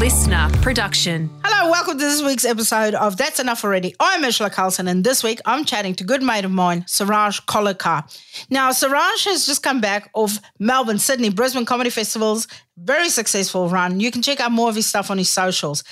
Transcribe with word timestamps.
LiSTNR 0.00 0.62
production. 0.62 1.28
Hello, 1.44 1.70
welcome 1.70 1.98
to 1.98 2.02
this 2.02 2.22
week's 2.22 2.46
episode 2.46 2.94
of 2.94 3.18
That's 3.18 3.38
Enough 3.38 3.62
Already. 3.62 3.94
I'm 4.00 4.22
Urzila 4.22 4.50
Carlson, 4.50 4.88
and 4.88 5.04
this 5.04 5.22
week 5.22 5.42
I'm 5.44 5.66
chatting 5.66 5.94
to 5.96 6.04
good 6.04 6.22
mate 6.22 6.46
of 6.46 6.50
mine, 6.50 6.86
Suraj 6.88 7.40
Kolarkar. 7.40 8.04
Now, 8.48 8.72
Suraj 8.72 9.26
has 9.26 9.44
just 9.44 9.62
come 9.62 9.82
back 9.82 10.10
of 10.14 10.38
Melbourne, 10.58 10.98
Sydney, 10.98 11.28
Brisbane 11.28 11.66
Comedy 11.66 11.90
Festivals. 11.90 12.48
Very 12.78 13.10
successful 13.10 13.68
run. 13.68 14.00
You 14.00 14.10
can 14.10 14.22
check 14.22 14.40
out 14.40 14.52
more 14.52 14.70
of 14.70 14.74
his 14.74 14.86
stuff 14.86 15.10
on 15.10 15.18
his 15.18 15.28
socials. 15.28 15.84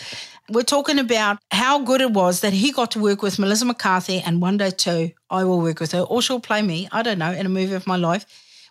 We're 0.48 0.62
talking 0.62 0.98
about 0.98 1.36
how 1.50 1.80
good 1.80 2.00
it 2.00 2.12
was 2.12 2.40
that 2.40 2.54
he 2.54 2.72
got 2.72 2.93
to 2.93 2.98
work 2.98 3.20
with 3.20 3.38
Melissa 3.38 3.66
McCarthy, 3.66 4.22
and 4.25 4.40
one 4.40 4.56
day 4.56 4.70
too, 4.70 5.11
I 5.29 5.45
will 5.45 5.61
work 5.61 5.80
with 5.80 5.93
her, 5.93 6.00
or 6.00 6.22
she'll 6.22 6.40
play 6.40 6.62
me, 6.62 6.88
I 6.93 7.02
don't 7.02 7.18
know, 7.18 7.32
in 7.32 7.45
a 7.45 7.50
movie 7.50 7.75
of 7.75 7.86
my 7.86 7.96
life. 7.96 8.25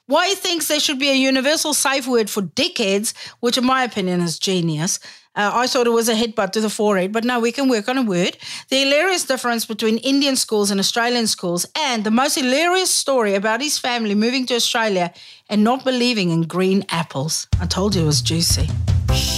Why 0.07 0.29
he 0.29 0.35
thinks 0.35 0.69
there 0.69 0.79
should 0.79 0.99
be 0.99 1.09
a 1.09 1.15
universal 1.15 1.73
safe 1.73 2.07
word 2.07 2.29
for 2.29 2.41
dickheads, 2.41 3.13
which 3.41 3.57
in 3.57 3.65
my 3.65 3.83
opinion 3.83 4.21
is 4.21 4.39
genius. 4.39 4.99
Uh, 5.37 5.51
I 5.53 5.67
thought 5.67 5.85
it 5.85 5.91
was 5.91 6.09
a 6.09 6.15
headbutt 6.15 6.51
to 6.53 6.61
the 6.61 6.69
forehead, 6.69 7.11
but 7.13 7.23
no, 7.23 7.39
we 7.39 7.51
can 7.51 7.69
work 7.69 7.87
on 7.87 7.97
a 7.99 8.01
word. 8.01 8.37
The 8.69 8.79
hilarious 8.79 9.23
difference 9.23 9.65
between 9.65 9.99
Indian 9.99 10.35
schools 10.35 10.71
and 10.71 10.79
Australian 10.79 11.27
schools, 11.27 11.67
and 11.75 12.03
the 12.03 12.09
most 12.09 12.33
hilarious 12.39 12.89
story 12.89 13.35
about 13.35 13.61
his 13.61 13.77
family 13.77 14.15
moving 14.15 14.47
to 14.47 14.55
Australia 14.55 15.13
and 15.47 15.63
not 15.63 15.85
believing 15.85 16.31
in 16.31 16.41
green 16.41 16.83
apples. 16.89 17.47
I 17.61 17.67
told 17.67 17.93
you 17.95 18.01
it 18.01 18.05
was 18.05 18.21
juicy. 18.23 18.67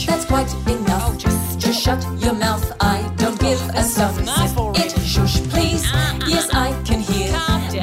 That's 0.07 0.23
quite 0.25 0.51
enough. 0.67 1.17
Just, 1.17 1.59
just 1.59 1.81
shut 1.83 2.01
your 2.19 2.33
mouth. 2.33 2.65
I 2.79 3.13
don't 3.17 3.37
give 3.39 3.61
a 3.75 3.83
stuff. 3.83 4.15
Zip 4.15 4.85
it, 4.85 4.91
shush, 5.01 5.41
please. 5.49 5.83
Yes, 6.25 6.49
I 6.53 6.71
can 6.85 7.01
hear, 7.01 7.31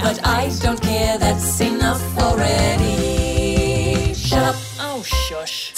but 0.02 0.26
I 0.26 0.50
don't 0.62 0.80
care. 0.80 1.18
That's 1.18 1.60
enough 1.60 2.02
already. 2.18 4.14
Shut 4.14 4.42
up. 4.42 4.65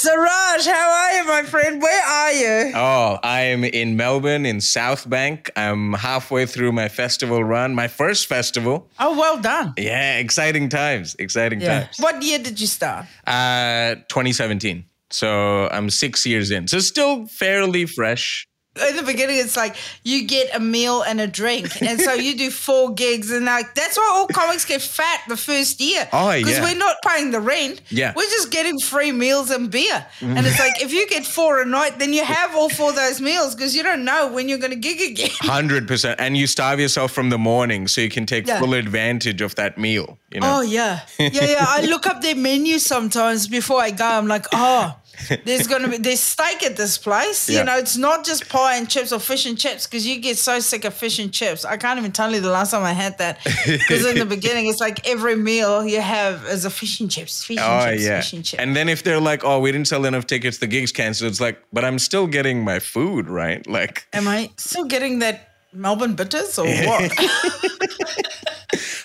Oh. 0.09 0.15
Suraj, 0.15 0.67
how 0.67 0.91
are 0.91 1.13
you, 1.19 1.25
my 1.29 1.43
friend? 1.43 1.83
Where 1.83 2.03
are 2.03 2.33
you? 2.33 2.73
Oh, 2.75 3.19
I 3.23 3.43
am 3.43 3.65
in 3.65 3.97
Melbourne 3.97 4.47
in 4.47 4.61
South 4.61 5.09
Bank. 5.09 5.51
I'm 5.57 5.93
halfway 5.93 6.47
through 6.47 6.73
my 6.73 6.89
festival 6.89 7.45
run, 7.45 7.75
my 7.75 7.89
first 7.89 8.27
festival. 8.27 8.89
Oh, 8.99 9.19
well 9.19 9.39
done. 9.41 9.75
Yeah, 9.77 10.19
exciting 10.19 10.69
times. 10.71 11.15
Exciting 11.19 11.61
times. 11.61 11.97
What 11.99 12.23
year 12.23 12.39
did 12.39 12.59
you 12.61 12.67
start? 12.67 13.07
Uh, 13.27 13.97
2017. 14.09 14.85
So 15.11 15.69
I'm 15.71 15.91
six 15.91 16.25
years 16.27 16.51
in. 16.51 16.69
So 16.69 16.79
still 16.81 17.27
fairly 17.27 17.87
fresh. 17.87 18.48
In 18.81 18.97
the 18.97 19.03
beginning, 19.03 19.39
it's 19.39 19.57
like 19.57 19.77
you 20.05 20.27
get 20.27 20.55
a 20.55 20.61
meal 20.61 21.03
and 21.03 21.21
a 21.21 21.27
drink, 21.27 21.81
and 21.83 22.01
so 22.01 22.15
you 22.15 22.37
do 22.37 22.51
four 22.67 22.95
gigs, 22.95 23.31
and 23.31 23.47
like 23.47 23.75
that's 23.75 23.97
why 23.97 24.09
all 24.13 24.27
comics 24.27 24.65
get 24.65 24.83
fat 24.83 25.21
the 25.29 25.37
first 25.37 25.81
year. 25.81 26.09
Oh, 26.13 26.31
yeah, 26.31 26.39
because 26.39 26.61
we're 26.61 26.79
not 26.79 26.97
paying 27.05 27.31
the 27.31 27.41
rent. 27.41 27.81
Yeah. 27.91 28.13
we're 28.15 28.31
just 28.31 28.51
getting 28.51 28.79
free 28.79 29.13
meals 29.13 29.51
and 29.51 29.71
beer, 29.71 30.07
mm. 30.21 30.37
and 30.37 30.47
it's 30.47 30.59
like 30.59 30.81
if 30.83 30.93
you 30.93 31.09
get 31.09 31.27
four 31.27 31.61
a 31.61 31.65
night, 31.65 31.99
then 31.99 32.13
you 32.13 32.25
have 32.39 32.55
all 32.55 32.69
four 32.69 32.91
of 32.91 32.97
those 32.97 33.21
meals 33.21 33.55
because 33.55 33.75
you 33.75 33.83
don't 33.83 34.05
know 34.05 34.33
when 34.33 34.49
you're 34.49 34.59
going 34.59 34.71
to 34.71 34.77
gig 34.77 35.01
again. 35.13 35.31
100%. 35.43 36.17
And 36.19 36.37
you 36.37 36.47
starve 36.47 36.81
yourself 36.81 37.13
from 37.13 37.31
the 37.31 37.39
morning 37.39 37.89
so 37.89 38.01
you 38.01 38.09
can 38.09 38.27
take 38.27 38.47
Yeah. 38.47 38.61
full 38.61 38.75
advantage 38.75 39.41
of 39.41 39.55
that 39.57 39.79
meal. 39.79 40.19
You 40.31 40.41
know? 40.41 40.59
Oh 40.59 40.61
yeah, 40.63 41.01
yeah, 41.19 41.29
yeah. 41.33 41.65
I 41.67 41.87
look 41.87 42.07
up 42.07 42.21
their 42.21 42.37
menu 42.37 42.79
sometimes 42.79 43.49
before 43.49 43.81
I 43.81 43.91
go. 43.91 44.05
I'm 44.05 44.29
like, 44.29 44.47
oh, 44.53 44.95
there's 45.45 45.67
gonna 45.67 45.89
be 45.89 45.97
there's 45.99 46.21
steak 46.21 46.63
at 46.63 46.77
this 46.77 46.99
place. 46.99 47.49
Yeah. 47.49 47.59
You 47.61 47.65
know, 47.65 47.77
it's 47.79 47.97
not 47.97 48.25
just 48.25 48.49
pie 48.49 48.77
and 48.77 48.89
chips 48.89 49.13
or 49.13 49.19
fish 49.21 49.47
and 49.47 49.59
chips 49.59 49.87
because 49.87 50.07
you 50.07 50.21
get 50.21 50.37
so 50.39 50.61
sick 50.61 50.85
of 50.85 50.95
fish 50.95 51.19
and 51.19 51.33
chips. 51.33 51.65
I 51.65 51.77
can't 51.77 51.99
even 51.99 52.13
tell 52.13 52.33
you 52.33 52.41
the 52.41 52.51
last 52.51 52.71
time 52.71 52.83
I 52.85 52.93
had 52.93 53.19
that 53.19 53.39
because 53.45 54.07
in 54.07 54.19
the 54.19 54.27
beginning 54.37 54.67
it's 54.67 54.81
like 54.81 55.07
every 55.09 55.37
meal 55.37 55.85
you 55.87 56.01
have 56.01 56.45
is 56.47 56.65
a 56.65 56.71
fish 56.71 57.01
and 57.01 57.11
chips, 57.11 57.45
fish 57.45 57.59
and 57.59 57.67
Oh 57.67 57.91
chips, 57.91 58.03
yeah, 58.05 58.21
fish 58.21 58.33
and 58.33 58.45
chips. 58.45 58.61
and 58.63 58.75
then 58.77 58.89
if 58.89 59.03
they're 59.03 59.21
like, 59.21 59.45
"Oh, 59.45 59.61
we 59.61 59.73
didn't 59.73 59.89
sell 59.89 60.05
enough 60.05 60.27
tickets, 60.27 60.59
the 60.59 60.67
gig's 60.67 60.93
canceled," 60.93 61.31
it's 61.31 61.41
like, 61.41 61.59
"But 61.73 61.85
I'm 61.85 61.99
still 61.99 62.27
getting 62.27 62.65
my 62.65 62.79
food, 62.79 63.29
right?" 63.29 63.67
Like, 63.67 64.07
Am 64.13 64.27
I 64.29 64.51
still 64.57 64.85
getting 64.85 65.19
that 65.21 65.45
Melbourne 65.73 66.15
bitters 66.15 66.59
or 66.59 66.67
what? 66.87 67.13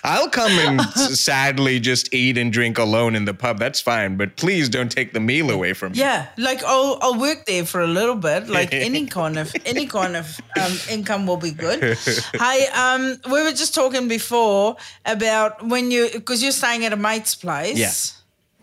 I'll 0.04 0.28
come 0.28 0.52
and 0.52 0.82
sadly 1.16 1.80
just 1.80 2.12
eat 2.12 2.36
and 2.36 2.52
drink 2.52 2.78
alone 2.78 3.16
in 3.16 3.24
the 3.24 3.32
pub. 3.32 3.58
That's 3.58 3.80
fine, 3.80 4.16
but 4.16 4.36
please 4.36 4.68
don't 4.68 4.90
take 4.90 5.14
the 5.14 5.20
meal 5.20 5.50
away 5.50 5.72
from 5.72 5.92
me. 5.92 5.98
Yeah, 5.98 6.26
like 6.36 6.62
I'll 6.64 6.98
I'll 7.00 7.18
work 7.18 7.46
there 7.46 7.64
for 7.64 7.80
a 7.80 7.86
little 7.86 8.14
bit. 8.14 8.48
Like 8.48 8.72
any 8.74 9.06
kind 9.06 9.38
of 9.38 9.54
any 9.64 9.86
kind 9.86 10.16
of 10.16 10.38
um, 10.60 10.76
income 10.90 11.26
will 11.26 11.38
be 11.38 11.52
good. 11.52 11.96
hey, 12.34 12.66
um, 12.74 13.18
we 13.32 13.42
were 13.42 13.52
just 13.52 13.74
talking 13.74 14.06
before 14.06 14.76
about 15.06 15.66
when 15.66 15.90
you 15.90 16.10
because 16.12 16.42
you're 16.42 16.52
staying 16.52 16.84
at 16.84 16.92
a 16.92 16.96
mate's 16.96 17.34
place. 17.34 17.78
Yeah. 17.78 18.13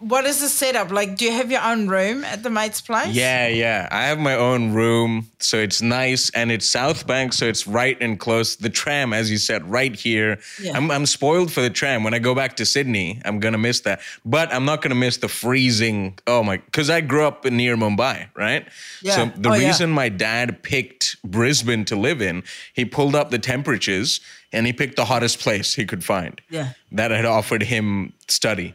What 0.01 0.25
is 0.25 0.39
the 0.41 0.49
setup? 0.49 0.91
Like, 0.91 1.15
do 1.15 1.25
you 1.25 1.31
have 1.31 1.51
your 1.51 1.61
own 1.61 1.87
room 1.87 2.23
at 2.25 2.41
the 2.41 2.49
mate's 2.49 2.81
place? 2.81 3.13
Yeah, 3.13 3.47
yeah. 3.47 3.87
I 3.91 4.05
have 4.05 4.17
my 4.17 4.33
own 4.35 4.73
room, 4.73 5.29
so 5.37 5.57
it's 5.59 5.81
nice, 5.81 6.31
and 6.31 6.51
it's 6.51 6.67
South 6.67 7.05
Bank, 7.05 7.33
so 7.33 7.45
it's 7.45 7.67
right 7.67 7.95
and 8.01 8.19
close. 8.19 8.55
The 8.55 8.69
tram, 8.71 9.13
as 9.13 9.29
you 9.29 9.37
said, 9.37 9.69
right 9.69 9.95
here. 9.95 10.39
Yeah. 10.59 10.75
I'm, 10.75 10.89
I'm 10.89 11.05
spoiled 11.05 11.51
for 11.51 11.61
the 11.61 11.69
tram. 11.69 12.03
When 12.03 12.15
I 12.15 12.19
go 12.19 12.33
back 12.33 12.55
to 12.57 12.65
Sydney, 12.65 13.21
I'm 13.25 13.39
gonna 13.39 13.59
miss 13.59 13.81
that, 13.81 14.01
but 14.25 14.51
I'm 14.51 14.65
not 14.65 14.81
gonna 14.81 14.95
miss 14.95 15.17
the 15.17 15.27
freezing. 15.29 16.17
Oh 16.25 16.41
my, 16.43 16.57
because 16.57 16.89
I 16.89 17.01
grew 17.01 17.25
up 17.27 17.45
near 17.45 17.77
Mumbai, 17.77 18.27
right? 18.35 18.67
Yeah. 19.03 19.15
So 19.15 19.25
the 19.39 19.49
Oh, 19.49 19.53
yeah. 19.53 19.67
reason 19.67 19.91
my 19.91 20.09
dad 20.09 20.63
picked 20.63 21.15
Brisbane 21.23 21.85
to 21.85 21.95
live 21.95 22.21
in, 22.23 22.41
he 22.73 22.85
pulled 22.85 23.13
up 23.15 23.29
the 23.29 23.39
temperatures 23.39 24.19
and 24.51 24.65
he 24.65 24.73
picked 24.73 24.95
the 24.95 25.05
hottest 25.05 25.39
place 25.39 25.75
he 25.75 25.85
could 25.85 26.03
find. 26.03 26.41
Yeah. 26.49 26.69
That 26.91 27.11
had 27.11 27.25
offered 27.25 27.63
him 27.63 28.13
study. 28.27 28.73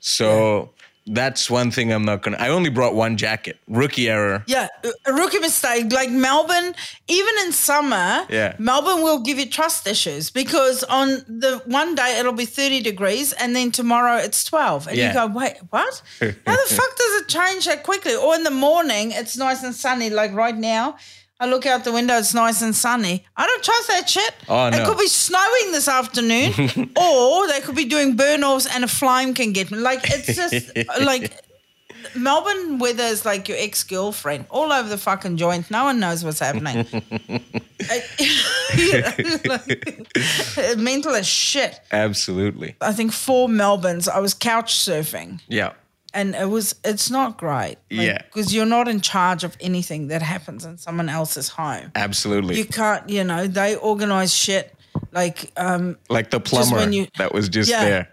So 0.00 0.70
that's 1.06 1.50
one 1.50 1.70
thing 1.70 1.92
I'm 1.92 2.04
not 2.04 2.22
gonna. 2.22 2.36
I 2.38 2.48
only 2.48 2.70
brought 2.70 2.94
one 2.94 3.16
jacket. 3.16 3.58
Rookie 3.68 4.08
error. 4.08 4.44
Yeah, 4.46 4.68
rookie 5.06 5.38
mistake. 5.38 5.92
Like 5.92 6.10
Melbourne, 6.10 6.74
even 7.08 7.34
in 7.44 7.52
summer, 7.52 8.26
Yeah. 8.28 8.54
Melbourne 8.58 9.02
will 9.02 9.20
give 9.20 9.38
you 9.38 9.46
trust 9.46 9.86
issues 9.86 10.30
because 10.30 10.84
on 10.84 11.08
the 11.26 11.62
one 11.66 11.94
day 11.94 12.18
it'll 12.18 12.32
be 12.32 12.44
30 12.46 12.80
degrees 12.82 13.32
and 13.32 13.54
then 13.56 13.70
tomorrow 13.72 14.16
it's 14.16 14.44
12. 14.44 14.88
And 14.88 14.96
Yeah. 14.96 15.08
you 15.08 15.14
go, 15.14 15.26
wait, 15.26 15.56
what? 15.70 16.02
How 16.20 16.26
the 16.28 16.74
fuck 16.74 16.96
does 16.96 17.22
it 17.22 17.28
change 17.28 17.64
that 17.66 17.82
quickly? 17.82 18.14
Or 18.14 18.34
in 18.34 18.44
the 18.44 18.50
morning, 18.50 19.12
it's 19.12 19.36
nice 19.36 19.62
and 19.62 19.74
sunny. 19.74 20.10
Like 20.10 20.32
right 20.32 20.56
now, 20.56 20.96
I 21.40 21.46
look 21.46 21.64
out 21.64 21.84
the 21.84 21.92
window, 21.92 22.18
it's 22.18 22.34
nice 22.34 22.60
and 22.60 22.76
sunny. 22.76 23.24
I 23.36 23.46
don't 23.46 23.64
trust 23.64 23.88
that 23.88 24.08
shit. 24.08 24.34
Oh, 24.48 24.66
It 24.66 24.84
could 24.86 24.98
be 24.98 25.06
snowing 25.08 25.72
this 25.72 25.88
afternoon, 25.88 26.52
or 26.96 27.48
they 27.48 27.60
could 27.62 27.74
be 27.74 27.86
doing 27.86 28.14
burn 28.14 28.44
offs 28.44 28.66
and 28.66 28.84
a 28.84 28.88
flame 28.88 29.32
can 29.34 29.52
get 29.54 29.70
me. 29.70 29.78
Like, 29.78 30.00
it's 30.04 30.36
just 30.36 30.76
like. 31.02 31.32
Melbourne 32.14 32.78
weather 32.78 33.04
is 33.04 33.24
like 33.26 33.46
your 33.48 33.58
ex 33.60 33.84
girlfriend 33.84 34.46
all 34.50 34.72
over 34.72 34.88
the 34.88 34.96
fucking 34.98 35.36
joint. 35.36 35.70
No 35.70 35.84
one 35.84 36.00
knows 36.00 36.24
what's 36.24 36.40
happening. 36.40 36.86
You 38.76 39.00
know, 39.02 39.12
like, 39.46 40.76
mental 40.78 41.14
as 41.14 41.26
shit. 41.26 41.80
Absolutely. 41.92 42.76
I 42.80 42.92
think 42.92 43.12
for 43.12 43.48
Melbourne's, 43.48 44.06
I 44.08 44.18
was 44.20 44.34
couch 44.34 44.74
surfing, 44.74 45.40
Yeah. 45.48 45.72
And 46.14 46.34
it 46.34 46.48
was 46.48 46.74
it's 46.84 47.10
not 47.10 47.38
great. 47.38 47.76
Yeah. 47.88 48.22
because 48.22 48.54
you're 48.54 48.66
not 48.66 48.88
in 48.88 49.00
charge 49.00 49.44
of 49.44 49.56
anything 49.60 50.08
that 50.08 50.22
happens 50.22 50.64
in 50.64 50.78
someone 50.78 51.08
else's 51.08 51.48
home. 51.48 51.92
Absolutely. 51.94 52.56
You 52.58 52.64
can't, 52.64 53.08
you 53.08 53.24
know, 53.24 53.46
they 53.46 53.76
organize 53.76 54.34
shit 54.34 54.74
like 55.12 55.52
um, 55.56 55.96
like 56.08 56.30
the 56.30 56.40
plumber 56.40 56.90
you- 56.90 57.06
that 57.18 57.32
was 57.34 57.48
just 57.48 57.70
Yeah. 57.70 57.84
there. 57.84 58.08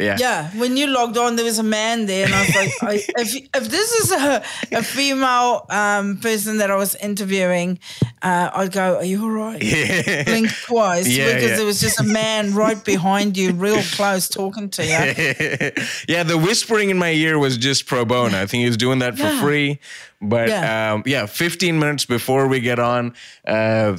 Yeah. 0.00 0.16
Yeah, 0.18 0.50
when 0.58 0.76
you 0.76 0.86
logged 0.86 1.16
on, 1.18 1.36
there 1.36 1.44
was 1.44 1.58
a 1.58 1.62
man 1.62 2.06
there, 2.06 2.24
and 2.26 2.34
I 2.34 2.40
was 2.40 2.54
like, 2.56 2.72
I, 2.82 2.94
if 3.22 3.34
if 3.54 3.68
this 3.70 3.92
is 3.92 4.12
a, 4.12 4.42
a 4.72 4.82
female 4.82 5.66
um, 5.68 6.16
person 6.18 6.58
that 6.58 6.70
I 6.70 6.76
was 6.76 6.94
interviewing, 6.96 7.78
uh, 8.22 8.50
I'd 8.54 8.72
go, 8.72 8.96
"Are 8.96 9.04
you 9.04 9.22
all 9.22 9.30
right?" 9.30 9.60
Blink 10.26 10.50
twice 10.64 11.06
Yeah, 11.08 11.34
because 11.34 11.50
yeah. 11.50 11.56
there 11.56 11.66
was 11.66 11.80
just 11.80 12.00
a 12.00 12.04
man 12.04 12.54
right 12.54 12.82
behind 12.84 13.36
you, 13.36 13.52
real 13.52 13.82
close, 13.96 14.28
talking 14.28 14.70
to 14.70 14.82
you. 14.84 14.90
yeah, 16.08 16.22
the 16.22 16.38
whispering 16.38 16.90
in 16.90 16.98
my 16.98 17.10
ear 17.12 17.38
was 17.38 17.56
just 17.56 17.86
pro 17.86 18.04
bono. 18.04 18.40
I 18.40 18.46
think 18.46 18.62
he 18.62 18.66
was 18.66 18.76
doing 18.76 19.00
that 19.00 19.16
for 19.16 19.24
Yeah. 19.24 19.40
free. 19.40 19.78
But 20.22 20.48
Yeah. 20.48 20.92
um, 20.94 21.02
yeah, 21.06 21.24
15 21.26 21.78
minutes 21.78 22.04
before 22.04 22.46
we 22.46 22.60
get 22.60 22.78
on, 22.78 23.14
uh, 23.46 23.96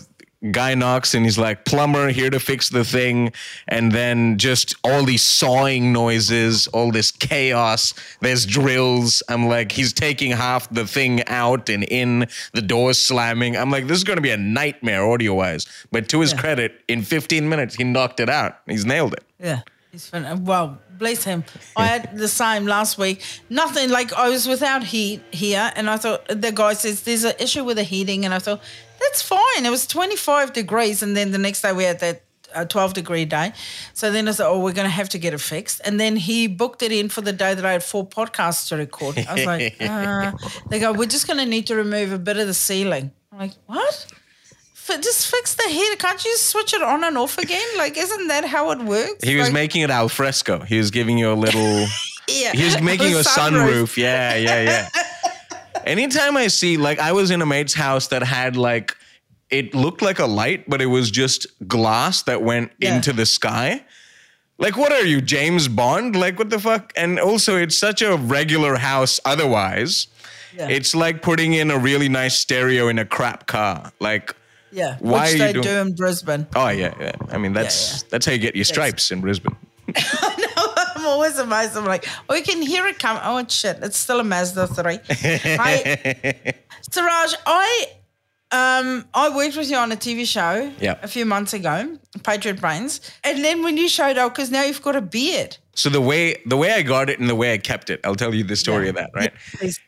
guy 0.49 0.73
knocks 0.73 1.13
and 1.13 1.23
he's 1.23 1.38
like, 1.38 1.65
plumber 1.65 2.09
here 2.09 2.29
to 2.31 2.39
fix 2.39 2.69
the 2.69 2.83
thing. 2.83 3.31
And 3.67 3.91
then 3.91 4.38
just 4.39 4.73
all 4.83 5.03
these 5.03 5.21
sawing 5.21 5.93
noises, 5.93 6.65
all 6.67 6.91
this 6.91 7.11
chaos. 7.11 7.93
There's 8.21 8.45
drills. 8.45 9.21
I'm 9.29 9.47
like, 9.47 9.71
he's 9.71 9.93
taking 9.93 10.31
half 10.31 10.67
the 10.69 10.88
thing 10.88 11.23
out 11.27 11.69
and 11.69 11.83
in, 11.83 12.27
the 12.53 12.61
doors 12.61 12.99
slamming. 12.99 13.55
I'm 13.55 13.69
like, 13.69 13.85
this 13.88 13.97
is 13.97 14.03
going 14.03 14.17
to 14.17 14.21
be 14.21 14.31
a 14.31 14.38
nightmare 14.38 15.05
audio 15.05 15.35
wise. 15.35 15.67
But 15.91 16.09
to 16.09 16.21
his 16.21 16.31
Yeah. 16.33 16.39
credit, 16.39 16.81
in 16.88 17.03
15 17.03 17.47
minutes, 17.47 17.75
he 17.75 17.83
knocked 17.83 18.19
it 18.19 18.29
out. 18.29 18.57
He's 18.65 18.85
nailed 18.85 19.13
it. 19.13 19.23
Yeah. 19.39 19.61
He's 19.91 20.07
fun. 20.07 20.45
Well, 20.45 20.79
bless 20.97 21.23
him. 21.23 21.43
I 21.75 21.85
had 21.85 22.17
the 22.17 22.27
same 22.27 22.65
last 22.65 22.97
week. 22.97 23.23
Nothing 23.49 23.89
like 23.89 24.13
I 24.13 24.29
was 24.29 24.47
without 24.47 24.83
heat 24.83 25.21
here, 25.31 25.71
and 25.75 25.89
I 25.89 25.97
thought 25.97 26.27
the 26.27 26.51
guy 26.51 26.73
says 26.73 27.03
there's 27.03 27.25
an 27.25 27.33
issue 27.39 27.63
with 27.63 27.77
the 27.77 27.83
heating, 27.83 28.23
and 28.23 28.33
I 28.33 28.39
thought 28.39 28.61
that's 28.99 29.21
fine. 29.21 29.65
It 29.65 29.69
was 29.69 29.85
25 29.88 30.53
degrees, 30.53 31.03
and 31.03 31.15
then 31.17 31.31
the 31.31 31.38
next 31.38 31.61
day 31.61 31.73
we 31.73 31.83
had 31.83 31.99
that 31.99 32.23
a 32.53 32.65
12 32.65 32.93
degree 32.93 33.25
day. 33.25 33.53
So 33.93 34.11
then 34.11 34.27
I 34.27 34.31
said, 34.31 34.47
oh, 34.47 34.59
we're 34.59 34.73
going 34.73 34.85
to 34.85 34.89
have 34.89 35.09
to 35.09 35.17
get 35.17 35.33
it 35.33 35.41
fixed. 35.41 35.81
And 35.85 35.99
then 35.99 36.15
he 36.15 36.47
booked 36.47 36.83
it 36.83 36.91
in 36.91 37.09
for 37.09 37.21
the 37.21 37.33
day 37.33 37.53
that 37.53 37.65
I 37.65 37.71
had 37.71 37.83
four 37.83 38.05
podcasts 38.05 38.67
to 38.69 38.77
record. 38.77 39.17
I 39.17 39.33
was 39.33 39.45
like, 39.45 39.75
uh, 39.81 40.31
they 40.69 40.79
go, 40.79 40.91
we're 40.91 41.05
just 41.05 41.27
going 41.27 41.39
to 41.39 41.45
need 41.45 41.67
to 41.67 41.75
remove 41.75 42.11
a 42.11 42.19
bit 42.19 42.38
of 42.38 42.47
the 42.47 42.53
ceiling. 42.53 43.11
I'm 43.31 43.39
like, 43.39 43.51
what? 43.67 44.05
F- 44.89 45.01
just 45.01 45.30
fix 45.30 45.56
the 45.56 45.68
heater. 45.69 45.95
Can't 45.98 46.24
you 46.25 46.36
switch 46.38 46.74
it 46.74 46.81
on 46.81 47.04
and 47.04 47.18
off 47.18 47.38
again? 47.38 47.66
Like, 47.78 47.98
isn't 47.98 48.28
that 48.28 48.45
how 48.45 48.72
it 48.72 48.80
works? 48.80 49.24
He 49.24 49.36
was 49.36 49.45
Like, 49.48 49.54
making 49.54 49.81
it 49.83 49.89
al 49.89 50.10
fresco. 50.10 50.60
He 50.62 50.78
was 50.78 50.92
giving 50.92 51.18
you 51.18 51.31
a 51.31 51.36
little. 51.36 51.62
yeah. 52.28 52.51
He 52.54 52.63
was 52.66 52.81
making 52.81 53.13
a 53.13 53.18
sunroof. 53.19 53.94
sunroof. 53.94 53.98
Yeah, 53.98 54.36
yeah, 54.36 54.62
yeah. 54.63 54.89
Anytime 55.86 56.38
I 56.38 56.48
see, 56.48 56.78
like, 56.78 57.00
I 57.00 57.12
was 57.12 57.31
in 57.31 57.42
a 57.42 57.45
mate's 57.45 57.74
house 57.74 58.07
that 58.07 58.24
had 58.24 58.56
like, 58.56 58.95
it 59.50 59.74
looked 59.75 60.01
like 60.01 60.19
a 60.19 60.25
light, 60.25 60.69
but 60.69 60.81
it 60.81 60.86
was 60.88 61.12
just 61.12 61.48
glass 61.68 62.24
that 62.24 62.42
went 62.42 62.72
Yeah. 62.80 62.95
into 62.95 63.13
the 63.13 63.25
sky. 63.25 63.84
Like, 64.57 64.77
what 64.77 64.92
are 64.92 65.01
you, 65.04 65.22
James 65.22 65.68
Bond? 65.68 66.16
Like, 66.16 66.38
what 66.38 66.50
the 66.51 66.60
fuck? 66.60 66.94
And 66.95 67.19
also, 67.19 67.57
it's 67.57 67.77
such 67.77 68.01
a 68.04 68.16
regular 68.16 68.75
house 68.77 69.19
otherwise. 69.25 70.07
Yeah. 70.56 70.68
It's 70.69 70.94
like 70.94 71.22
putting 71.24 71.54
in 71.54 71.72
a 71.72 71.77
really 71.80 72.10
nice 72.10 72.38
stereo 72.38 72.88
in 72.88 73.00
a 73.00 73.06
crap 73.06 73.48
car. 73.48 73.92
Like, 74.00 74.36
Yeah. 74.71 74.97
Why 75.00 75.12
Which 75.12 75.29
are 75.29 75.31
you 75.31 75.38
they 75.39 75.53
doing- 75.53 75.63
do 75.65 75.71
in 75.81 75.95
Brisbane. 75.95 76.47
oh 76.56 76.69
yeah, 76.69 76.94
yeah. 77.00 77.12
I 77.29 77.38
mean, 77.38 77.53
that's 77.53 78.03
yeah. 78.03 78.07
that's 78.12 78.25
how 78.25 78.31
you 78.31 78.38
get 78.39 78.56
your 78.56 78.65
stripes 78.65 79.12
in 79.12 79.21
Brisbane. 79.21 79.56
no, 79.88 79.94
I'm 80.95 81.06
always 81.06 81.38
amazed. 81.38 81.75
I'm 81.75 81.85
like, 81.85 82.07
oh, 82.29 82.35
you 82.35 82.44
can 82.44 82.62
hear 82.62 82.88
it 82.88 82.97
come. 83.00 83.19
Oh, 83.23 83.44
shit. 83.47 83.79
It's 83.81 83.97
still 83.97 84.19
a 84.21 84.23
Mazda 84.23 84.68
3. 84.68 85.00
I, 85.09 86.53
Suraj, 86.89 87.33
I 87.45 87.85
um 88.51 89.06
I 89.13 89.29
worked 89.35 89.57
with 89.57 89.69
you 89.69 89.77
on 89.77 89.91
a 89.91 89.95
TV 89.95 90.25
show 90.25 90.71
Yeah. 90.79 90.97
a 91.01 91.07
few 91.07 91.25
months 91.25 91.53
ago, 91.53 91.97
Patriot 92.24 92.59
Brains. 92.59 93.01
And 93.24 93.44
then 93.44 93.63
when 93.63 93.77
you 93.77 93.88
showed 93.89 94.17
up, 94.17 94.33
because 94.35 94.51
now 94.51 94.63
you've 94.63 94.81
got 94.81 94.95
a 94.95 95.01
beard. 95.01 95.57
So 95.73 95.89
the 95.89 96.01
way 96.01 96.41
the 96.45 96.57
way 96.57 96.73
I 96.73 96.81
got 96.81 97.09
it 97.09 97.19
and 97.19 97.29
the 97.29 97.35
way 97.35 97.53
I 97.53 97.57
kept 97.57 97.89
it, 97.89 98.01
I'll 98.03 98.15
tell 98.15 98.33
you 98.35 98.44
the 98.44 98.57
story 98.57 98.89
of 98.89 98.95
that, 98.95 99.09
right? 99.15 99.31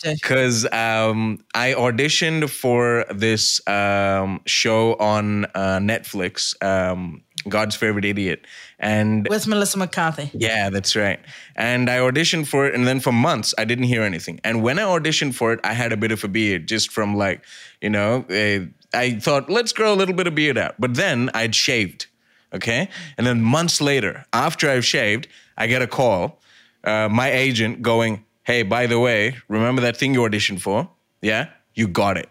Because 0.03 0.65
um, 0.71 1.43
I 1.53 1.73
auditioned 1.73 2.49
for 2.49 3.05
this 3.13 3.65
um, 3.67 4.41
show 4.45 4.95
on 4.95 5.45
uh, 5.45 5.79
Netflix, 5.79 6.55
um, 6.63 7.21
God's 7.49 7.75
Favorite 7.75 8.05
Idiot, 8.05 8.47
and 8.79 9.27
With 9.27 9.45
Melissa 9.45 9.77
McCarthy. 9.77 10.31
yeah, 10.33 10.69
that's 10.69 10.95
right. 10.95 11.19
And 11.57 11.89
I 11.89 11.97
auditioned 11.97 12.47
for 12.47 12.65
it, 12.65 12.75
and 12.75 12.87
then 12.87 13.01
for 13.01 13.11
months 13.11 13.53
I 13.57 13.65
didn't 13.65 13.85
hear 13.85 14.03
anything. 14.03 14.39
And 14.45 14.63
when 14.63 14.79
I 14.79 14.83
auditioned 14.83 15.35
for 15.35 15.51
it, 15.51 15.59
I 15.65 15.73
had 15.73 15.91
a 15.91 15.97
bit 15.97 16.13
of 16.13 16.23
a 16.23 16.29
beard, 16.29 16.65
just 16.65 16.91
from 16.93 17.17
like, 17.17 17.43
you 17.81 17.89
know, 17.89 18.25
uh, 18.29 18.65
I 18.97 19.19
thought 19.19 19.49
let's 19.49 19.73
grow 19.73 19.93
a 19.93 19.97
little 19.97 20.15
bit 20.15 20.27
of 20.27 20.35
beard 20.35 20.57
out. 20.57 20.75
But 20.79 20.95
then 20.95 21.29
I'd 21.33 21.55
shaved, 21.55 22.07
okay. 22.53 22.87
And 23.17 23.27
then 23.27 23.41
months 23.41 23.81
later, 23.81 24.25
after 24.31 24.69
I've 24.69 24.85
shaved, 24.85 25.27
I 25.57 25.67
get 25.67 25.81
a 25.81 25.87
call, 25.87 26.41
uh, 26.83 27.09
my 27.09 27.31
agent 27.31 27.81
going, 27.81 28.25
"Hey, 28.43 28.63
by 28.63 28.87
the 28.87 28.99
way, 28.99 29.37
remember 29.47 29.81
that 29.81 29.97
thing 29.97 30.13
you 30.13 30.21
auditioned 30.21 30.61
for? 30.61 30.89
Yeah, 31.21 31.49
you 31.73 31.87
got 31.87 32.17
it." 32.17 32.29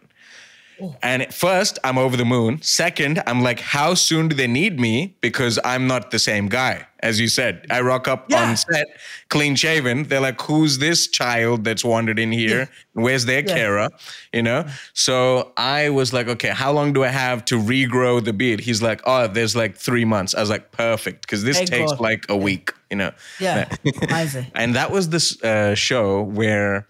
And 1.03 1.33
first, 1.33 1.79
I'm 1.85 1.99
over 1.99 2.17
the 2.17 2.25
moon. 2.25 2.61
Second, 2.63 3.23
I'm 3.27 3.43
like, 3.43 3.61
how 3.61 3.95
soon 3.95 4.29
do 4.29 4.35
they 4.37 4.47
need 4.47 4.79
me? 4.81 5.17
Because 5.21 5.59
I'm 5.65 5.87
not 5.87 6.11
the 6.11 6.19
same 6.19 6.49
guy. 6.49 6.87
As 7.01 7.19
you 7.21 7.29
said, 7.29 7.67
I 7.71 7.81
rock 7.81 8.07
up 8.07 8.27
Yeah. 8.31 8.43
on 8.49 8.57
set, 8.57 8.87
clean 9.29 9.57
shaven. 9.57 10.05
They're 10.05 10.21
like, 10.21 10.41
who's 10.41 10.79
this 10.79 11.09
child 11.09 11.65
that's 11.65 11.85
wandered 11.85 12.19
in 12.19 12.31
here? 12.33 12.69
Where's 12.95 13.25
their 13.25 13.41
Yeah. 13.41 13.55
carer? 13.55 13.89
You 14.33 14.43
know? 14.43 14.67
So 14.95 15.53
I 15.57 15.91
was 15.91 16.13
like, 16.13 16.29
okay, 16.29 16.51
how 16.51 16.71
long 16.73 16.93
do 16.93 17.03
I 17.03 17.09
have 17.09 17.45
to 17.47 17.59
regrow 17.59 18.25
the 18.25 18.33
beard? 18.33 18.61
He's 18.61 18.83
like, 18.83 19.01
oh, 19.05 19.27
there's 19.27 19.57
like 19.57 19.77
three 19.77 20.05
months. 20.05 20.35
I 20.35 20.41
was 20.41 20.51
like, 20.51 20.71
perfect. 20.71 21.23
Because 21.23 21.43
this 21.43 21.57
Thank 21.57 21.71
takes 21.71 21.93
God. 21.93 22.01
like 22.01 22.25
a 22.29 22.37
week, 22.37 22.73
you 22.91 22.97
know? 22.97 23.11
Yeah. 23.41 23.69
And 24.55 24.75
that 24.77 24.91
was 24.93 25.09
this 25.09 25.43
uh, 25.43 25.75
show 25.75 26.23
where 26.23 26.87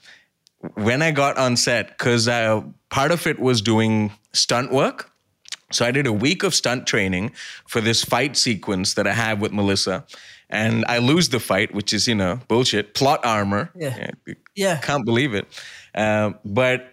when 0.74 1.02
I 1.02 1.10
got 1.10 1.36
on 1.38 1.56
set, 1.56 1.88
because 1.88 2.28
uh, 2.28 2.62
part 2.90 3.10
of 3.10 3.26
it 3.26 3.38
was 3.38 3.60
doing 3.60 4.12
stunt 4.32 4.72
work. 4.72 5.10
So 5.70 5.86
I 5.86 5.90
did 5.90 6.06
a 6.06 6.12
week 6.12 6.42
of 6.42 6.54
stunt 6.54 6.86
training 6.86 7.32
for 7.66 7.80
this 7.80 8.04
fight 8.04 8.36
sequence 8.36 8.94
that 8.94 9.06
I 9.06 9.12
have 9.12 9.40
with 9.40 9.52
Melissa. 9.52 10.04
And 10.50 10.84
I 10.86 10.98
lose 10.98 11.30
the 11.30 11.40
fight, 11.40 11.74
which 11.74 11.94
is, 11.94 12.06
you 12.06 12.14
know, 12.14 12.38
bullshit. 12.46 12.92
Plot 12.92 13.24
armor. 13.24 13.70
Yeah. 13.74 14.10
Yeah. 14.54 14.76
Can't 14.80 15.04
believe 15.06 15.32
it. 15.34 15.46
Um, 15.94 16.38
but 16.44 16.92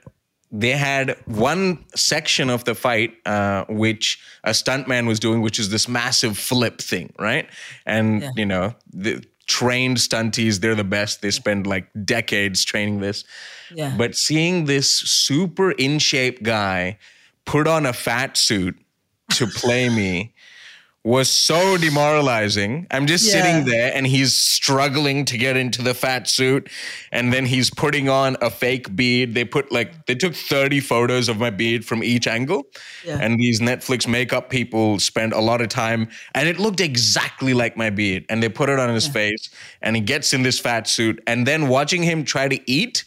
they 0.50 0.72
had 0.72 1.18
one 1.26 1.84
section 1.94 2.50
of 2.50 2.64
the 2.64 2.74
fight 2.74 3.16
uh, 3.26 3.66
which 3.68 4.20
a 4.46 4.52
stuntman 4.52 5.08
was 5.08 5.20
doing, 5.20 5.42
which 5.42 5.60
is 5.60 5.70
this 5.70 5.90
massive 5.90 6.38
flip 6.38 6.80
thing, 6.80 7.14
right? 7.20 7.50
And 7.86 8.22
Yeah. 8.22 8.32
you 8.38 8.46
know, 8.46 8.76
the 8.94 9.24
trained 9.46 9.98
stunties, 9.98 10.62
they're 10.62 10.74
the 10.76 10.84
best. 10.86 11.22
They 11.22 11.32
spend 11.32 11.68
like 11.68 11.88
decades 12.06 12.64
training 12.64 13.02
this. 13.02 13.26
Yeah. 13.74 13.94
But 13.98 14.16
seeing 14.16 14.66
this 14.66 14.90
super 14.92 15.72
in 15.72 16.00
shape 16.00 16.44
guy 16.44 16.98
put 17.46 17.68
on 17.68 17.86
a 17.86 17.94
fat 17.94 18.38
suit 18.38 18.78
to 19.32 19.48
play 19.56 19.90
me 19.90 20.34
was 21.06 21.30
so 21.32 21.78
demoralizing. 21.78 22.86
I'm 22.92 23.08
just 23.08 23.26
Yeah. 23.26 23.32
sitting 23.42 23.66
there 23.66 23.92
and 23.96 24.06
he's 24.06 24.36
struggling 24.36 25.24
to 25.26 25.38
get 25.38 25.56
into 25.56 25.82
the 25.82 25.94
fat 25.94 26.28
suit. 26.28 26.70
And 27.14 27.32
then 27.32 27.46
he's 27.46 27.70
putting 27.70 28.10
on 28.10 28.36
a 28.42 28.50
fake 28.50 28.94
beard. 28.98 29.34
They 29.34 29.46
put 29.46 29.72
like, 29.72 30.06
they 30.08 30.14
took 30.16 30.36
30 30.36 30.82
photos 30.82 31.30
of 31.30 31.38
my 31.40 31.52
beard 31.52 31.86
from 31.86 32.04
each 32.04 32.28
angle. 32.28 32.66
Yeah. 33.06 33.18
And 33.22 33.40
these 33.40 33.62
Netflix 33.62 34.08
makeup 34.08 34.50
people 34.50 35.00
spent 35.00 35.32
a 35.32 35.40
lot 35.40 35.62
of 35.62 35.70
time 35.70 36.10
and 36.36 36.50
it 36.50 36.60
looked 36.60 36.82
exactly 36.82 37.54
like 37.54 37.78
my 37.78 37.90
beard. 37.90 38.26
And 38.30 38.44
they 38.44 38.50
put 38.50 38.68
it 38.70 38.78
on 38.78 38.94
his 38.94 39.08
face 39.08 39.50
and 39.82 39.96
he 39.96 40.02
gets 40.02 40.34
in 40.34 40.44
this 40.44 40.60
fat 40.60 40.86
suit. 40.86 41.24
And 41.26 41.48
then 41.48 41.70
watching 41.70 42.04
him 42.04 42.26
try 42.26 42.50
to 42.50 42.60
eat, 42.70 43.06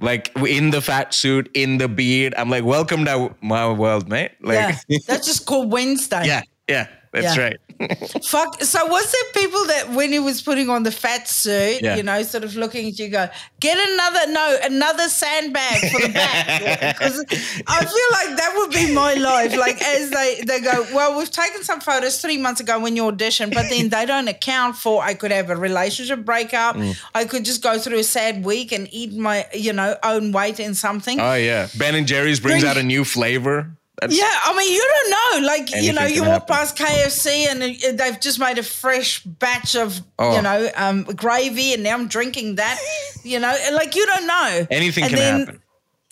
like 0.00 0.30
in 0.36 0.70
the 0.70 0.80
fat 0.80 1.14
suit, 1.14 1.50
in 1.54 1.78
the 1.78 1.88
beard, 1.88 2.34
I'm 2.36 2.50
like, 2.50 2.64
welcome 2.64 3.04
to 3.06 3.34
my 3.40 3.70
world, 3.70 4.08
mate. 4.08 4.32
Like, 4.42 4.76
yeah. 4.88 4.98
That's 5.06 5.26
just 5.26 5.46
called 5.46 5.72
Wednesday. 5.72 6.22
yeah, 6.26 6.42
yeah, 6.68 6.88
that's 7.22 7.36
Yeah. 7.36 7.42
right. 7.42 7.58
Fuck. 8.24 8.62
So 8.62 8.86
was 8.86 9.12
there 9.12 9.42
people 9.42 9.64
that 9.66 9.90
when 9.90 10.10
he 10.10 10.18
was 10.18 10.40
putting 10.40 10.70
on 10.70 10.82
the 10.82 10.90
fat 10.90 11.28
suit, 11.28 11.82
Yeah. 11.82 11.96
you 11.96 12.02
know, 12.02 12.22
sort 12.22 12.44
of 12.44 12.56
looking 12.56 12.88
at 12.88 12.98
you, 12.98 13.08
go, 13.08 13.28
get 13.60 13.76
another 13.76 14.32
no, 14.32 14.56
another 14.64 15.08
sandbag 15.08 15.78
for 15.92 16.00
the 16.06 16.12
back? 16.12 16.46
Because 16.96 17.18
I 17.66 17.84
feel 17.84 18.10
like 18.18 18.36
that 18.38 18.54
would 18.56 18.70
be 18.70 18.92
my 18.94 19.14
life. 19.14 19.54
Like 19.56 19.80
as 19.82 20.10
they 20.10 20.40
they 20.46 20.60
go, 20.60 20.86
well, 20.94 21.18
we've 21.18 21.30
taken 21.30 21.62
some 21.64 21.80
photos 21.80 22.20
three 22.22 22.38
months 22.38 22.60
ago 22.60 22.78
when 22.80 22.96
you 22.96 23.02
auditioned, 23.04 23.52
but 23.54 23.66
then 23.68 23.88
they 23.90 24.06
don't 24.06 24.28
account 24.28 24.76
for. 24.76 25.02
I 25.02 25.14
could 25.14 25.30
have 25.32 25.50
a 25.50 25.56
relationship 25.56 26.24
breakup. 26.24 26.76
Mm. 26.76 26.96
I 27.14 27.24
could 27.26 27.44
just 27.44 27.62
go 27.62 27.78
through 27.78 27.98
a 27.98 28.04
sad 28.04 28.44
week 28.44 28.72
and 28.72 28.88
eat 28.90 29.12
my 29.14 29.46
you 29.52 29.72
know 29.74 29.96
own 30.02 30.32
weight 30.32 30.60
in 30.60 30.74
something. 30.74 31.20
Oh 31.20 31.34
yeah, 31.34 31.68
Ben 31.76 31.94
and 31.94 32.06
Jerry's 32.06 32.40
brings 32.40 32.62
Bring- 32.62 32.70
out 32.70 32.76
a 32.78 32.82
new 32.82 33.04
flavor. 33.04 33.70
That's, 34.00 34.16
Yeah, 34.16 34.30
I 34.44 34.54
mean, 34.56 34.72
you 34.72 34.86
don't 34.94 35.10
know. 35.42 35.46
Like, 35.46 35.70
you 35.82 35.92
know, 35.92 36.04
you 36.04 36.20
walk 36.22 36.48
happen. 36.48 36.54
past 36.56 36.76
KFC 36.76 37.46
and 37.50 37.98
they've 37.98 38.20
just 38.20 38.38
made 38.38 38.58
a 38.58 38.62
fresh 38.62 39.22
batch 39.24 39.74
of, 39.74 40.00
Oh. 40.18 40.36
you 40.36 40.42
know, 40.42 40.70
um, 40.76 41.04
gravy, 41.04 41.72
and 41.72 41.82
now 41.82 41.94
I'm 41.94 42.08
drinking 42.08 42.56
that. 42.56 42.78
You 43.24 43.40
know, 43.40 43.56
like 43.72 43.96
you 43.96 44.06
don't 44.06 44.26
know. 44.28 44.66
anything 44.70 45.02
And 45.04 45.12
can 45.14 45.18
then- 45.18 45.40
happen. 45.40 45.62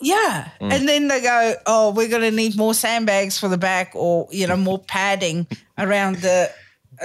Yeah, 0.01 0.49
Mm. 0.59 0.73
and 0.73 0.89
then 0.89 1.07
they 1.07 1.21
go, 1.21 1.55
"Oh, 1.65 1.91
we're 1.91 2.09
going 2.09 2.23
to 2.23 2.31
need 2.31 2.57
more 2.57 2.73
sandbags 2.73 3.37
for 3.39 3.47
the 3.47 3.57
back, 3.57 3.91
or 3.93 4.27
you 4.31 4.45
know, 4.45 4.57
more 4.57 4.79
padding 4.87 5.47
around 5.77 6.17
the 6.17 6.51